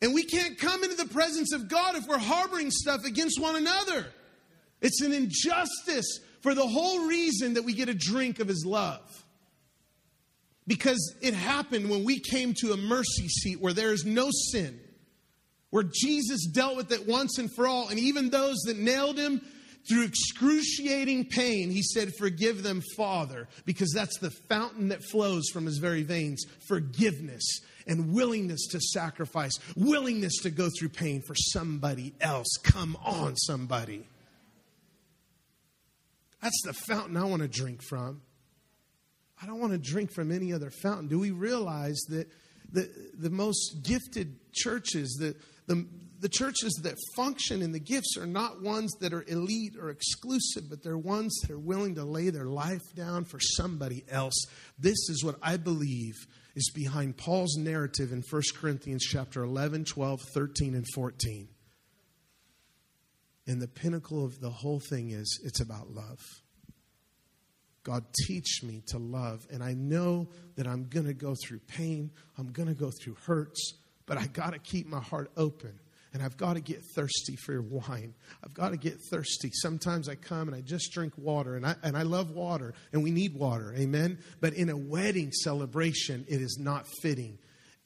And 0.00 0.14
we 0.14 0.24
can't 0.24 0.58
come 0.58 0.84
into 0.84 0.96
the 0.96 1.08
presence 1.08 1.52
of 1.52 1.68
God 1.68 1.96
if 1.96 2.06
we're 2.06 2.18
harboring 2.18 2.70
stuff 2.70 3.04
against 3.04 3.40
one 3.40 3.56
another. 3.56 4.06
It's 4.80 5.02
an 5.02 5.12
injustice 5.12 6.20
for 6.40 6.54
the 6.54 6.66
whole 6.66 7.06
reason 7.06 7.54
that 7.54 7.64
we 7.64 7.72
get 7.72 7.88
a 7.88 7.94
drink 7.94 8.38
of 8.38 8.46
His 8.48 8.64
love. 8.64 9.24
Because 10.66 11.14
it 11.20 11.34
happened 11.34 11.90
when 11.90 12.04
we 12.04 12.20
came 12.20 12.54
to 12.58 12.72
a 12.72 12.76
mercy 12.76 13.26
seat 13.26 13.60
where 13.60 13.72
there 13.72 13.92
is 13.92 14.04
no 14.04 14.28
sin, 14.30 14.78
where 15.70 15.82
Jesus 15.82 16.46
dealt 16.46 16.76
with 16.76 16.92
it 16.92 17.08
once 17.08 17.38
and 17.38 17.52
for 17.54 17.66
all. 17.66 17.88
And 17.88 17.98
even 17.98 18.30
those 18.30 18.58
that 18.66 18.78
nailed 18.78 19.18
Him 19.18 19.40
through 19.88 20.04
excruciating 20.04 21.24
pain, 21.24 21.70
He 21.70 21.82
said, 21.82 22.12
Forgive 22.18 22.62
them, 22.62 22.82
Father, 22.96 23.48
because 23.64 23.90
that's 23.92 24.18
the 24.20 24.30
fountain 24.30 24.88
that 24.90 25.02
flows 25.02 25.48
from 25.48 25.66
His 25.66 25.78
very 25.78 26.02
veins 26.04 26.44
forgiveness 26.68 27.62
and 27.88 28.12
willingness 28.12 28.66
to 28.68 28.80
sacrifice, 28.80 29.52
willingness 29.74 30.36
to 30.42 30.50
go 30.50 30.68
through 30.78 30.90
pain 30.90 31.22
for 31.26 31.34
somebody 31.34 32.14
else. 32.20 32.48
Come 32.62 32.96
on, 33.04 33.34
somebody. 33.36 34.04
That's 36.42 36.62
the 36.64 36.74
fountain 36.74 37.16
I 37.16 37.24
want 37.24 37.42
to 37.42 37.48
drink 37.48 37.82
from. 37.82 38.20
I 39.42 39.46
don't 39.46 39.60
want 39.60 39.72
to 39.72 39.78
drink 39.78 40.12
from 40.12 40.30
any 40.30 40.52
other 40.52 40.70
fountain. 40.70 41.08
Do 41.08 41.18
we 41.18 41.30
realize 41.30 41.98
that 42.08 42.28
the, 42.70 42.88
the 43.18 43.30
most 43.30 43.82
gifted 43.82 44.36
churches, 44.52 45.16
the, 45.18 45.34
the, 45.72 45.86
the 46.20 46.28
churches 46.28 46.78
that 46.82 46.96
function 47.16 47.62
in 47.62 47.72
the 47.72 47.80
gifts 47.80 48.16
are 48.18 48.26
not 48.26 48.62
ones 48.62 48.92
that 49.00 49.12
are 49.12 49.24
elite 49.28 49.74
or 49.80 49.90
exclusive, 49.90 50.64
but 50.68 50.82
they're 50.82 50.98
ones 50.98 51.36
that 51.42 51.50
are 51.50 51.58
willing 51.58 51.94
to 51.94 52.04
lay 52.04 52.30
their 52.30 52.46
life 52.46 52.82
down 52.94 53.24
for 53.24 53.38
somebody 53.40 54.04
else. 54.10 54.34
This 54.78 55.08
is 55.08 55.24
what 55.24 55.36
I 55.42 55.56
believe 55.56 56.14
is 56.58 56.72
behind 56.74 57.16
Paul's 57.16 57.56
narrative 57.56 58.10
in 58.10 58.24
1 58.28 58.42
Corinthians 58.56 59.04
chapter 59.04 59.44
11, 59.44 59.84
12, 59.84 60.20
13, 60.34 60.74
and 60.74 60.84
14. 60.92 61.46
And 63.46 63.62
the 63.62 63.68
pinnacle 63.68 64.24
of 64.24 64.40
the 64.40 64.50
whole 64.50 64.80
thing 64.90 65.10
is 65.10 65.40
it's 65.44 65.60
about 65.60 65.92
love. 65.92 66.18
God, 67.84 68.04
teach 68.26 68.64
me 68.64 68.82
to 68.88 68.98
love. 68.98 69.46
And 69.52 69.62
I 69.62 69.74
know 69.74 70.30
that 70.56 70.66
I'm 70.66 70.88
going 70.88 71.06
to 71.06 71.14
go 71.14 71.36
through 71.46 71.60
pain, 71.60 72.10
I'm 72.36 72.50
going 72.50 72.68
to 72.68 72.74
go 72.74 72.90
through 72.90 73.16
hurts, 73.24 73.74
but 74.04 74.18
I 74.18 74.26
got 74.26 74.52
to 74.52 74.58
keep 74.58 74.88
my 74.88 75.00
heart 75.00 75.30
open 75.36 75.78
and 76.12 76.22
I've 76.22 76.36
got 76.36 76.54
to 76.54 76.60
get 76.60 76.82
thirsty 76.94 77.36
for 77.36 77.52
your 77.52 77.62
wine. 77.62 78.14
I've 78.44 78.54
got 78.54 78.70
to 78.70 78.76
get 78.76 78.98
thirsty. 79.10 79.50
Sometimes 79.52 80.08
I 80.08 80.14
come 80.14 80.48
and 80.48 80.56
I 80.56 80.60
just 80.60 80.92
drink 80.92 81.12
water, 81.16 81.56
and 81.56 81.66
I, 81.66 81.76
and 81.82 81.96
I 81.96 82.02
love 82.02 82.30
water, 82.30 82.74
and 82.92 83.02
we 83.02 83.10
need 83.10 83.34
water, 83.34 83.74
amen? 83.76 84.18
But 84.40 84.54
in 84.54 84.70
a 84.70 84.76
wedding 84.76 85.32
celebration, 85.32 86.24
it 86.28 86.40
is 86.40 86.58
not 86.60 86.86
fitting 87.02 87.38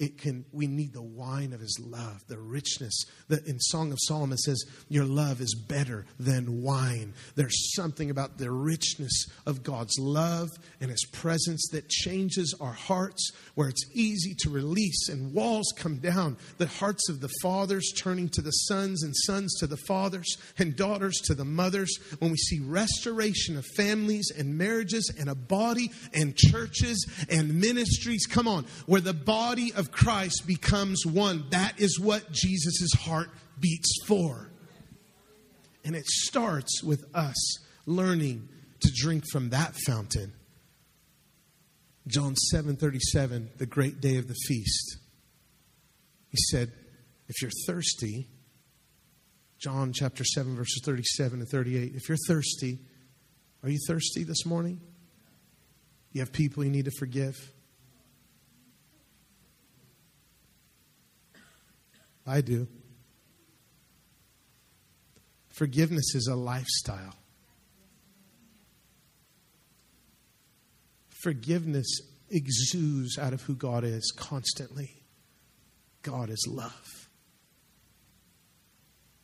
it 0.02 0.18
can 0.18 0.44
we 0.52 0.66
need 0.66 0.92
the 0.92 1.02
wine 1.02 1.52
of 1.52 1.60
his 1.60 1.78
love 1.80 2.22
the 2.26 2.38
richness 2.38 3.04
that 3.28 3.46
in 3.46 3.58
song 3.60 3.92
of 3.92 3.98
solomon 4.00 4.36
says 4.36 4.64
your 4.88 5.04
love 5.04 5.40
is 5.40 5.54
better 5.54 6.04
than 6.18 6.62
wine. 6.62 7.14
There's 7.34 7.74
something 7.74 8.10
about 8.10 8.38
the 8.38 8.50
richness 8.50 9.26
of 9.46 9.62
god's 9.62 9.98
love 9.98 10.48
and 10.80 10.90
his 10.90 11.04
presence 11.12 11.68
that 11.72 11.88
changes 11.88 12.54
our 12.60 12.72
hearts 12.72 13.30
where 13.54 13.68
it's 13.68 13.84
easy 13.92 14.34
to 14.40 14.50
release 14.50 15.08
and 15.08 15.32
walls 15.32 15.72
come 15.76 15.96
down. 15.96 16.36
The 16.58 16.66
hearts 16.66 17.08
of 17.08 17.20
the 17.20 17.30
fathers 17.42 17.92
turning 17.96 18.28
to 18.30 18.42
the 18.42 18.50
sons 18.50 19.02
and 19.02 19.14
sons 19.14 19.58
to 19.60 19.66
the 19.66 19.76
fathers 19.76 20.36
and 20.58 20.76
daughters 20.76 21.20
to 21.24 21.34
the 21.34 21.44
mothers. 21.44 21.96
When 22.18 22.30
we 22.30 22.36
see 22.36 22.60
restoration 22.60 23.56
of 23.56 23.66
families 23.76 24.30
and 24.36 24.58
marriages 24.58 25.12
and 25.18 25.28
a 25.28 25.34
body 25.34 25.90
and 26.12 26.36
churches 26.36 27.06
and 27.28 27.60
ministries 27.60 28.26
come 28.26 28.48
on 28.48 28.64
where 28.86 29.00
the 29.00 29.12
body 29.12 29.72
of 29.74 29.91
Christ 29.92 30.46
becomes 30.46 31.06
one. 31.06 31.44
That 31.50 31.78
is 31.78 32.00
what 32.00 32.32
Jesus' 32.32 32.92
heart 32.94 33.30
beats 33.60 33.94
for. 34.06 34.50
And 35.84 35.94
it 35.94 36.06
starts 36.06 36.82
with 36.82 37.04
us 37.14 37.58
learning 37.86 38.48
to 38.80 38.90
drink 38.94 39.24
from 39.30 39.50
that 39.50 39.74
fountain. 39.86 40.32
John 42.06 42.34
7:37, 42.52 43.58
the 43.58 43.66
great 43.66 44.00
day 44.00 44.16
of 44.16 44.26
the 44.26 44.34
feast. 44.48 44.96
He 46.30 46.38
said, 46.50 46.72
if 47.28 47.40
you're 47.40 47.50
thirsty, 47.66 48.26
John 49.58 49.92
chapter 49.92 50.24
7 50.24 50.56
verses 50.56 50.80
37 50.84 51.40
and 51.40 51.48
38, 51.48 51.94
if 51.94 52.08
you're 52.08 52.18
thirsty, 52.26 52.78
are 53.62 53.68
you 53.68 53.78
thirsty 53.86 54.24
this 54.24 54.44
morning? 54.44 54.80
You 56.12 56.20
have 56.20 56.32
people 56.32 56.64
you 56.64 56.70
need 56.70 56.86
to 56.86 56.90
forgive? 56.98 57.52
I 62.26 62.40
do. 62.40 62.68
Forgiveness 65.50 66.14
is 66.14 66.28
a 66.28 66.36
lifestyle. 66.36 67.14
Forgiveness 71.22 72.00
exudes 72.30 73.18
out 73.18 73.32
of 73.32 73.42
who 73.42 73.54
God 73.54 73.84
is 73.84 74.12
constantly. 74.16 75.02
God 76.02 76.30
is 76.30 76.48
love. 76.50 77.08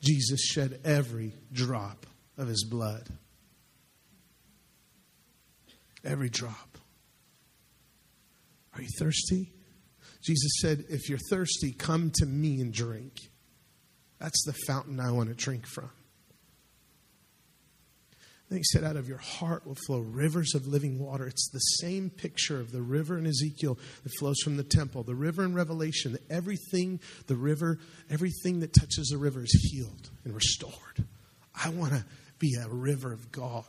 Jesus 0.00 0.40
shed 0.40 0.80
every 0.84 1.34
drop 1.52 2.06
of 2.36 2.46
his 2.46 2.64
blood. 2.64 3.08
Every 6.04 6.28
drop. 6.28 6.78
Are 8.74 8.82
you 8.82 8.88
thirsty? 8.98 9.50
Jesus 10.22 10.50
said, 10.60 10.84
If 10.88 11.08
you're 11.08 11.18
thirsty, 11.30 11.72
come 11.72 12.10
to 12.16 12.26
me 12.26 12.60
and 12.60 12.72
drink. 12.72 13.30
That's 14.18 14.44
the 14.44 14.54
fountain 14.66 14.98
I 14.98 15.12
want 15.12 15.28
to 15.28 15.34
drink 15.34 15.66
from. 15.66 15.90
Then 18.48 18.58
he 18.58 18.64
said, 18.64 18.82
Out 18.82 18.96
of 18.96 19.08
your 19.08 19.18
heart 19.18 19.66
will 19.66 19.76
flow 19.86 20.00
rivers 20.00 20.54
of 20.54 20.66
living 20.66 20.98
water. 20.98 21.26
It's 21.26 21.50
the 21.50 21.58
same 21.58 22.10
picture 22.10 22.60
of 22.60 22.72
the 22.72 22.80
river 22.80 23.18
in 23.18 23.26
Ezekiel 23.26 23.78
that 24.02 24.10
flows 24.18 24.38
from 24.42 24.56
the 24.56 24.64
temple, 24.64 25.02
the 25.02 25.14
river 25.14 25.44
in 25.44 25.54
Revelation. 25.54 26.18
Everything, 26.30 27.00
the 27.26 27.36
river, 27.36 27.78
everything 28.10 28.60
that 28.60 28.72
touches 28.72 29.08
the 29.08 29.18
river 29.18 29.42
is 29.42 29.70
healed 29.70 30.10
and 30.24 30.34
restored. 30.34 31.04
I 31.54 31.68
want 31.70 31.92
to 31.92 32.04
be 32.38 32.54
a 32.54 32.68
river 32.68 33.12
of 33.12 33.30
God. 33.30 33.64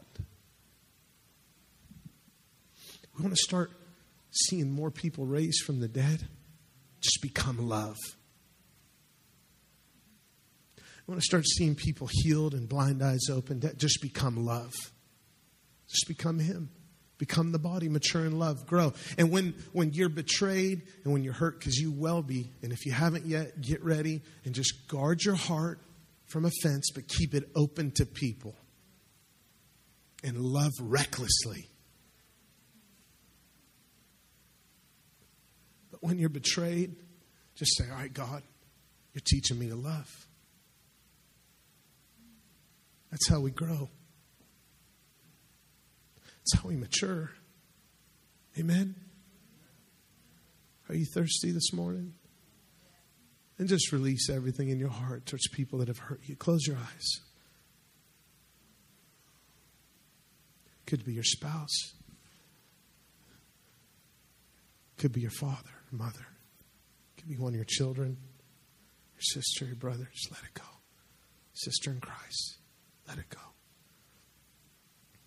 We 3.17 3.23
want 3.23 3.35
to 3.35 3.43
start 3.43 3.71
seeing 4.31 4.71
more 4.71 4.91
people 4.91 5.25
raised 5.25 5.65
from 5.65 5.81
the 5.81 5.89
dead. 5.89 6.27
Just 7.01 7.21
become 7.21 7.69
love. 7.69 7.97
I 10.77 11.11
want 11.11 11.21
to 11.21 11.25
start 11.25 11.45
seeing 11.47 11.75
people 11.75 12.07
healed 12.11 12.53
and 12.53 12.69
blind 12.69 13.01
eyes 13.01 13.29
opened. 13.31 13.71
Just 13.77 14.01
become 14.01 14.45
love. 14.45 14.73
Just 15.87 16.07
become 16.07 16.39
Him. 16.39 16.69
Become 17.17 17.51
the 17.51 17.59
body, 17.59 17.89
mature 17.89 18.25
in 18.25 18.39
love, 18.39 18.65
grow. 18.65 18.93
And 19.17 19.29
when, 19.29 19.53
when 19.73 19.91
you're 19.91 20.07
betrayed 20.07 20.83
and 21.03 21.11
when 21.11 21.23
you're 21.23 21.33
hurt, 21.33 21.59
because 21.59 21.77
you 21.77 21.91
will 21.91 22.21
be, 22.21 22.49
and 22.61 22.71
if 22.71 22.85
you 22.85 22.93
haven't 22.93 23.25
yet, 23.25 23.59
get 23.59 23.83
ready 23.83 24.21
and 24.45 24.55
just 24.55 24.87
guard 24.87 25.21
your 25.23 25.35
heart 25.35 25.81
from 26.27 26.45
offense, 26.45 26.91
but 26.93 27.07
keep 27.09 27.33
it 27.33 27.49
open 27.55 27.91
to 27.95 28.05
people. 28.05 28.55
And 30.23 30.37
love 30.37 30.71
recklessly. 30.79 31.67
But 36.01 36.07
when 36.07 36.19
you're 36.19 36.29
betrayed, 36.29 36.95
just 37.55 37.77
say, 37.77 37.85
All 37.89 37.97
right, 37.97 38.13
God, 38.13 38.43
you're 39.13 39.23
teaching 39.25 39.59
me 39.59 39.69
to 39.69 39.75
love. 39.75 40.27
That's 43.11 43.27
how 43.27 43.39
we 43.39 43.51
grow. 43.51 43.89
That's 46.25 46.61
how 46.61 46.69
we 46.69 46.75
mature. 46.75 47.31
Amen. 48.57 48.95
Are 50.89 50.95
you 50.95 51.05
thirsty 51.05 51.51
this 51.51 51.73
morning? 51.73 52.13
And 53.57 53.67
just 53.67 53.91
release 53.91 54.29
everything 54.29 54.69
in 54.69 54.79
your 54.79 54.89
heart 54.89 55.25
towards 55.25 55.47
people 55.49 55.79
that 55.79 55.89
have 55.89 55.97
hurt 55.97 56.21
you. 56.25 56.35
Close 56.35 56.65
your 56.65 56.77
eyes. 56.77 57.19
Could 60.85 61.05
be 61.05 61.13
your 61.13 61.23
spouse. 61.23 61.93
Could 64.97 65.13
be 65.13 65.21
your 65.21 65.31
father, 65.31 65.69
mother. 65.91 66.27
Could 67.17 67.27
be 67.27 67.37
one 67.37 67.49
of 67.49 67.55
your 67.55 67.65
children, 67.65 68.17
your 69.15 69.21
sister, 69.21 69.65
your 69.65 69.75
brother. 69.75 70.09
Just 70.13 70.31
let 70.31 70.41
it 70.43 70.53
go. 70.53 70.67
Sister 71.53 71.91
in 71.91 71.99
Christ, 71.99 72.57
let 73.07 73.17
it 73.17 73.29
go. 73.29 73.41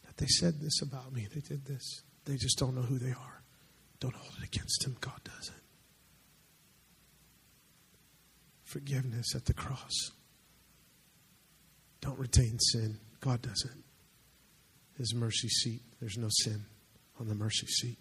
That 0.07 0.17
they 0.17 0.27
said 0.27 0.61
this 0.61 0.81
about 0.83 1.13
me. 1.13 1.29
They 1.33 1.41
did 1.41 1.65
this. 1.67 2.03
They 2.25 2.37
just 2.37 2.59
don't 2.59 2.75
know 2.75 2.83
who 2.83 2.99
they 2.99 3.11
are. 3.11 3.43
Don't 4.01 4.15
hold 4.15 4.33
it 4.41 4.47
against 4.47 4.83
them. 4.83 4.97
God 5.01 5.21
doesn't. 5.25 5.63
Forgiveness 8.65 9.35
at 9.35 9.45
the 9.45 9.55
cross. 9.55 10.11
Don't 12.01 12.19
retain 12.19 12.59
sin. 12.59 12.99
God 13.21 13.43
doesn't. 13.43 13.85
His 14.99 15.15
mercy 15.15 15.49
seat, 15.49 15.83
there's 16.01 16.17
no 16.19 16.29
sin 16.31 16.65
on 17.21 17.29
the 17.29 17.35
mercy 17.35 17.67
seat. 17.67 17.99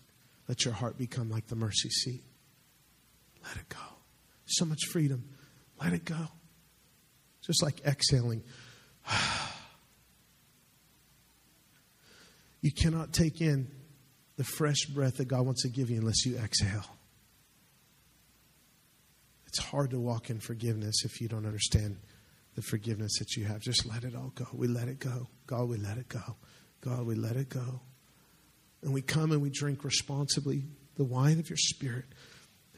Let 0.47 0.65
your 0.65 0.73
heart 0.73 0.97
become 0.97 1.29
like 1.29 1.47
the 1.47 1.55
mercy 1.55 1.89
seat. 1.89 2.23
Let 3.43 3.57
it 3.57 3.69
go. 3.69 3.77
So 4.45 4.65
much 4.65 4.85
freedom. 4.91 5.23
Let 5.81 5.93
it 5.93 6.05
go. 6.05 6.27
Just 7.41 7.63
like 7.63 7.81
exhaling. 7.85 8.43
You 12.61 12.71
cannot 12.71 13.11
take 13.11 13.41
in 13.41 13.71
the 14.37 14.43
fresh 14.43 14.85
breath 14.85 15.17
that 15.17 15.27
God 15.27 15.45
wants 15.45 15.63
to 15.63 15.69
give 15.69 15.89
you 15.89 15.97
unless 15.97 16.25
you 16.25 16.37
exhale. 16.37 16.85
It's 19.47 19.59
hard 19.59 19.89
to 19.91 19.99
walk 19.99 20.29
in 20.29 20.39
forgiveness 20.39 21.03
if 21.03 21.19
you 21.19 21.27
don't 21.27 21.45
understand 21.45 21.97
the 22.55 22.61
forgiveness 22.61 23.17
that 23.19 23.35
you 23.35 23.45
have. 23.45 23.59
Just 23.59 23.85
let 23.85 24.03
it 24.03 24.15
all 24.15 24.31
go. 24.35 24.45
We 24.53 24.67
let 24.67 24.87
it 24.87 24.99
go. 24.99 25.27
God, 25.47 25.69
we 25.69 25.77
let 25.77 25.97
it 25.97 26.07
go. 26.07 26.37
God, 26.81 27.05
we 27.05 27.15
let 27.15 27.35
it 27.35 27.49
go. 27.49 27.81
And 28.83 28.93
we 28.93 29.01
come 29.01 29.31
and 29.31 29.41
we 29.41 29.49
drink 29.49 29.83
responsibly 29.83 30.63
the 30.95 31.03
wine 31.03 31.39
of 31.39 31.49
your 31.49 31.57
spirit. 31.57 32.05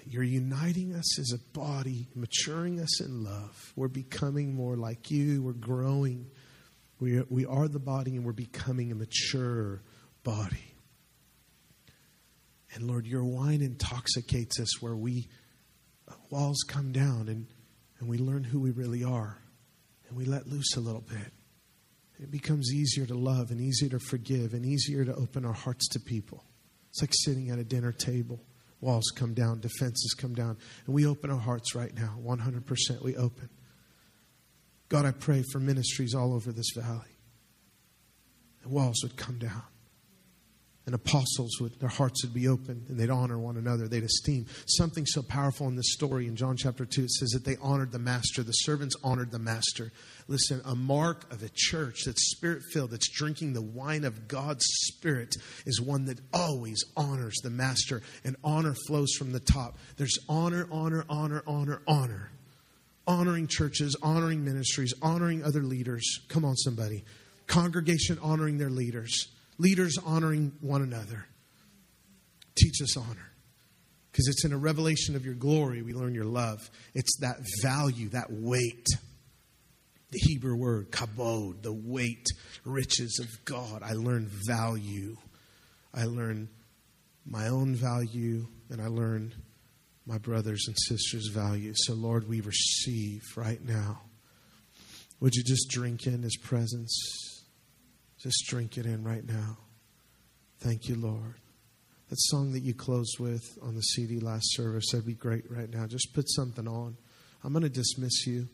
You're 0.06 0.24
uniting 0.24 0.96
us 0.96 1.20
as 1.20 1.34
a 1.34 1.58
body, 1.58 2.08
maturing 2.16 2.80
us 2.80 3.02
in 3.02 3.24
love. 3.24 3.74
We're 3.76 3.88
becoming 3.88 4.54
more 4.54 4.76
like 4.76 5.10
you. 5.10 5.42
We're 5.42 5.54
growing. 5.54 6.30
We 7.00 7.20
are, 7.20 7.26
we 7.30 7.46
are 7.46 7.68
the 7.68 7.80
body 7.80 8.16
and 8.16 8.26
we're 8.26 8.34
becoming 8.34 8.92
a 8.92 8.96
mature 8.96 9.82
body. 10.24 10.76
And 12.74 12.88
Lord, 12.88 13.06
your 13.06 13.24
wine 13.24 13.62
intoxicates 13.62 14.60
us 14.60 14.82
where 14.82 14.96
we 14.96 15.28
uh, 16.08 16.16
walls 16.30 16.64
come 16.68 16.92
down 16.92 17.30
and, 17.30 17.48
and 18.00 18.10
we 18.10 18.18
learn 18.18 18.44
who 18.44 18.60
we 18.60 18.72
really 18.72 19.04
are 19.04 19.38
and 20.08 20.18
we 20.18 20.26
let 20.26 20.48
loose 20.48 20.76
a 20.76 20.80
little 20.80 21.02
bit. 21.02 21.32
It 22.20 22.32
becomes 22.32 22.72
easier 22.74 23.06
to 23.06 23.16
love 23.16 23.52
and 23.52 23.60
easier 23.60 23.90
to 23.90 24.00
forgive 24.00 24.54
and 24.54 24.66
easier 24.66 25.06
to 25.06 25.14
open 25.16 25.46
our 25.46 25.54
hearts 25.54 25.88
to 25.90 26.00
people. 26.00 26.44
It's 26.90 27.02
like 27.02 27.12
sitting 27.14 27.50
at 27.50 27.60
a 27.60 27.64
dinner 27.64 27.92
table. 27.92 28.40
Walls 28.84 29.12
come 29.16 29.34
down, 29.34 29.60
defenses 29.62 30.14
come 30.18 30.34
down, 30.34 30.58
and 30.86 30.94
we 30.94 31.06
open 31.06 31.32
our 31.32 31.40
hearts 31.40 31.74
right 31.74 31.94
now. 31.96 32.18
100% 32.22 33.02
we 33.02 33.16
open. 33.16 33.50
God, 34.90 35.06
I 35.06 35.12
pray 35.12 35.44
for 35.52 35.60
ministries 35.60 36.14
all 36.14 36.34
over 36.34 36.52
this 36.52 36.72
valley. 36.76 37.18
The 38.62 38.70
walls 38.70 38.98
would 39.04 39.16
come 39.16 39.40
down 39.40 39.64
and 40.86 40.94
apostles 40.94 41.62
would 41.62 41.80
their 41.80 41.90
hearts 41.90 42.24
would 42.24 42.34
be 42.34 42.48
open 42.48 42.86
and 42.90 43.00
they'd 43.00 43.10
honor 43.10 43.38
one 43.38 43.56
another. 43.56 43.88
They'd 43.88 44.04
esteem. 44.04 44.46
Something 44.66 45.06
so 45.06 45.22
powerful 45.22 45.68
in 45.68 45.76
this 45.76 45.94
story 45.94 46.28
in 46.28 46.36
john 46.36 46.58
chapter 46.58 46.86
2 46.86 47.04
it 47.04 47.12
says 47.12 47.30
that 47.30 47.46
they 47.46 47.56
honored 47.62 47.92
the 47.92 48.00
master. 48.00 48.44
The 48.44 48.52
servants 48.52 48.96
honored 49.04 49.32
the 49.32 49.40
master. 49.40 49.92
Listen 50.28 50.62
a 50.66 50.76
mark 50.76 51.32
of 51.32 51.42
a 51.42 51.50
church 51.54 52.04
that's 52.06 52.32
spirit 52.32 52.64
filled 52.72 52.92
that's 52.92 53.10
drinking 53.10 53.54
the 53.54 53.62
wine 53.62 54.04
of 54.04 54.28
god's 54.28 54.66
spirit 54.66 55.36
is 55.66 55.80
one 55.80 56.06
that 56.06 56.20
always 56.34 56.84
honors 56.98 57.36
the 57.44 57.50
master 57.50 58.02
and 58.26 58.36
honor 58.44 58.76
flows 58.88 59.14
from 59.14 59.32
the 59.32 59.40
top. 59.40 59.78
There's 59.98 60.20
honor 60.28 60.68
honor 60.72 61.06
honor 61.10 61.44
honor 61.48 61.82
honor. 61.88 62.30
Honoring 63.06 63.48
churches 63.48 63.96
honoring 64.02 64.44
ministries 64.44 64.94
honoring 65.02 65.44
other 65.44 65.62
leaders. 65.62 66.20
Come 66.28 66.46
on 66.46 66.56
somebody. 66.56 67.04
Congregation 67.48 68.18
honoring 68.22 68.58
their 68.58 68.70
leaders 68.70 69.30
leaders 69.58 69.98
honoring 70.04 70.54
one 70.62 70.82
another. 70.82 71.26
Teach 72.56 72.82
us 72.82 72.98
honor. 72.98 73.32
Because 74.12 74.28
it's 74.28 74.46
in 74.46 74.54
a 74.54 74.58
revelation 74.58 75.16
of 75.16 75.26
your 75.26 75.34
glory 75.34 75.82
we 75.82 75.94
learn 75.94 76.14
your 76.14 76.26
love. 76.26 76.70
It's 76.94 77.18
that 77.22 77.38
value, 77.64 78.10
that 78.10 78.28
weight. 78.30 78.86
The 80.12 80.20
Hebrew 80.20 80.56
word, 80.56 80.92
kabod, 80.92 81.64
the 81.64 81.74
weight, 81.74 82.28
riches 82.64 83.20
of 83.20 83.46
God. 83.46 83.82
I 83.82 83.94
learn 83.94 84.30
value. 84.46 85.18
I 85.92 86.06
learn 86.06 86.50
my 87.26 87.48
own 87.48 87.74
value, 87.74 88.46
and 88.70 88.80
I 88.80 88.88
learn 88.88 89.34
my 90.06 90.20
brothers 90.20 90.66
and 90.68 90.76
sisters' 90.78 91.30
value. 91.34 91.74
So, 91.76 91.94
Lord, 91.94 92.28
we 92.28 92.42
receive 92.42 93.22
right 93.36 93.64
now. 93.64 94.02
Would 95.20 95.34
you 95.34 95.44
just 95.44 95.70
drink 95.70 96.06
in 96.06 96.22
his 96.22 96.38
presence? 96.38 97.33
Just 98.24 98.46
drink 98.48 98.78
it 98.78 98.86
in 98.86 99.04
right 99.04 99.28
now. 99.28 99.58
Thank 100.60 100.88
you, 100.88 100.96
Lord. 100.96 101.36
That 102.10 102.16
song 102.18 102.54
that 102.54 102.62
you 102.62 102.74
closed 102.74 103.20
with 103.20 103.58
on 103.62 103.76
the 103.76 103.82
CD 103.82 104.22
last 104.22 104.46
service, 104.56 104.86
that'd 104.92 105.06
be 105.06 105.14
great 105.14 105.44
right 105.52 105.70
now. 105.70 105.88
Just 105.88 106.14
put 106.14 106.30
something 106.30 106.66
on. 106.66 106.96
I'm 107.44 107.52
going 107.52 107.64
to 107.64 107.70
dismiss 107.70 108.26
you. 108.26 108.48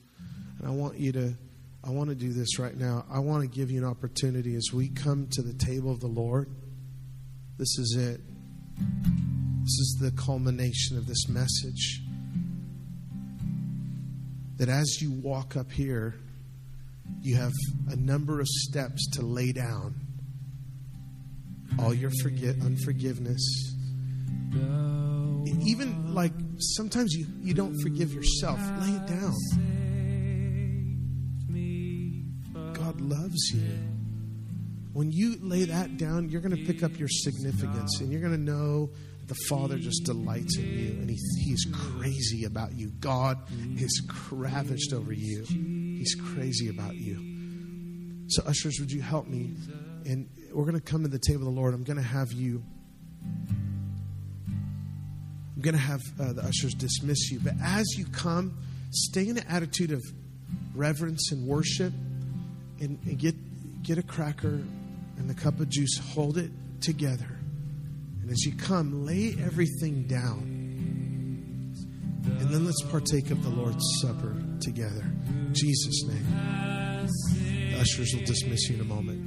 And 0.57 0.67
I 0.67 0.71
want 0.71 0.97
you 0.97 1.11
to, 1.11 1.35
I 1.83 1.91
want 1.91 2.09
to 2.09 2.15
do 2.15 2.33
this 2.33 2.57
right 2.57 2.75
now. 2.75 3.05
I 3.11 3.19
want 3.19 3.43
to 3.43 3.47
give 3.47 3.69
you 3.69 3.77
an 3.77 3.87
opportunity 3.87 4.55
as 4.55 4.69
we 4.73 4.89
come 4.89 5.27
to 5.33 5.43
the 5.43 5.53
table 5.53 5.91
of 5.91 5.99
the 5.99 6.07
Lord. 6.07 6.49
This 7.59 7.77
is 7.77 7.95
it. 7.95 8.21
This 9.61 9.79
is 9.79 9.97
the 10.01 10.11
culmination 10.11 10.97
of 10.97 11.05
this 11.05 11.29
message. 11.29 12.01
That 14.57 14.69
as 14.69 14.99
you 14.99 15.11
walk 15.11 15.55
up 15.55 15.71
here, 15.71 16.15
you 17.21 17.35
have 17.35 17.53
a 17.89 17.95
number 17.95 18.39
of 18.39 18.47
steps 18.47 19.07
to 19.11 19.21
lay 19.21 19.51
down. 19.51 19.95
All 21.79 21.93
your 21.93 22.11
forget 22.21 22.55
unforgiveness. 22.61 23.75
Even 25.61 26.13
like 26.13 26.33
sometimes 26.57 27.13
you, 27.13 27.27
you 27.41 27.53
don't 27.53 27.75
forgive 27.81 28.13
yourself. 28.13 28.59
Lay 28.81 28.89
it 28.89 29.05
down. 29.07 29.33
God 32.73 33.01
loves 33.01 33.51
you. 33.53 33.77
When 34.93 35.11
you 35.11 35.37
lay 35.41 35.65
that 35.65 35.97
down 35.97 36.29
you're 36.29 36.41
going 36.41 36.55
to 36.55 36.65
pick 36.65 36.83
up 36.83 36.97
your 36.97 37.07
significance 37.09 38.01
and 38.01 38.11
you're 38.11 38.21
going 38.21 38.33
to 38.33 38.51
know 38.51 38.89
the 39.29 39.35
Father 39.47 39.77
just 39.77 40.03
delights 40.03 40.57
in 40.57 40.65
you 40.65 40.89
and 40.99 41.09
he, 41.09 41.17
He's 41.39 41.65
crazy 41.71 42.43
about 42.45 42.73
you. 42.73 42.89
God 42.99 43.37
is 43.77 44.01
ravished 44.31 44.91
over 44.91 45.13
you. 45.13 45.43
He's 45.43 46.15
crazy 46.15 46.69
about 46.69 46.95
you. 46.95 48.27
So, 48.27 48.43
ushers, 48.45 48.77
would 48.79 48.91
you 48.91 49.01
help 49.01 49.27
me? 49.27 49.53
And 50.05 50.29
we're 50.51 50.65
going 50.65 50.79
to 50.79 50.81
come 50.81 51.03
to 51.03 51.07
the 51.07 51.19
table 51.19 51.47
of 51.47 51.53
the 51.53 51.59
Lord. 51.59 51.73
I'm 51.73 51.83
going 51.83 51.97
to 51.97 52.03
have 52.03 52.31
you. 52.31 52.63
I'm 55.55 55.61
going 55.61 55.75
to 55.75 55.81
have 55.81 56.01
uh, 56.19 56.33
the 56.33 56.43
ushers 56.43 56.73
dismiss 56.73 57.31
you. 57.31 57.39
But 57.39 57.53
as 57.63 57.85
you 57.97 58.05
come, 58.05 58.57
stay 58.91 59.27
in 59.27 59.37
an 59.37 59.45
attitude 59.47 59.91
of 59.91 60.03
reverence 60.73 61.31
and 61.31 61.47
worship 61.47 61.93
and, 62.79 62.99
and 63.05 63.17
get, 63.17 63.35
get 63.83 63.97
a 63.97 64.03
cracker 64.03 64.61
and 65.17 65.29
the 65.29 65.33
cup 65.33 65.59
of 65.59 65.69
juice. 65.69 65.97
Hold 66.13 66.37
it 66.37 66.51
together. 66.81 67.38
And 68.29 68.35
as 68.35 68.45
you 68.45 68.53
come, 68.53 69.07
lay 69.07 69.35
everything 69.43 70.03
down. 70.03 70.43
And 72.39 72.49
then 72.51 72.63
let's 72.63 72.79
partake 72.83 73.31
of 73.31 73.41
the 73.41 73.49
Lord's 73.49 73.83
Supper 74.03 74.35
together. 74.61 75.01
In 75.29 75.51
Jesus' 75.51 76.03
name. 76.03 77.07
The 77.71 77.79
ushers 77.79 78.13
will 78.13 78.23
dismiss 78.25 78.69
you 78.69 78.75
in 78.75 78.81
a 78.81 78.83
moment. 78.83 79.18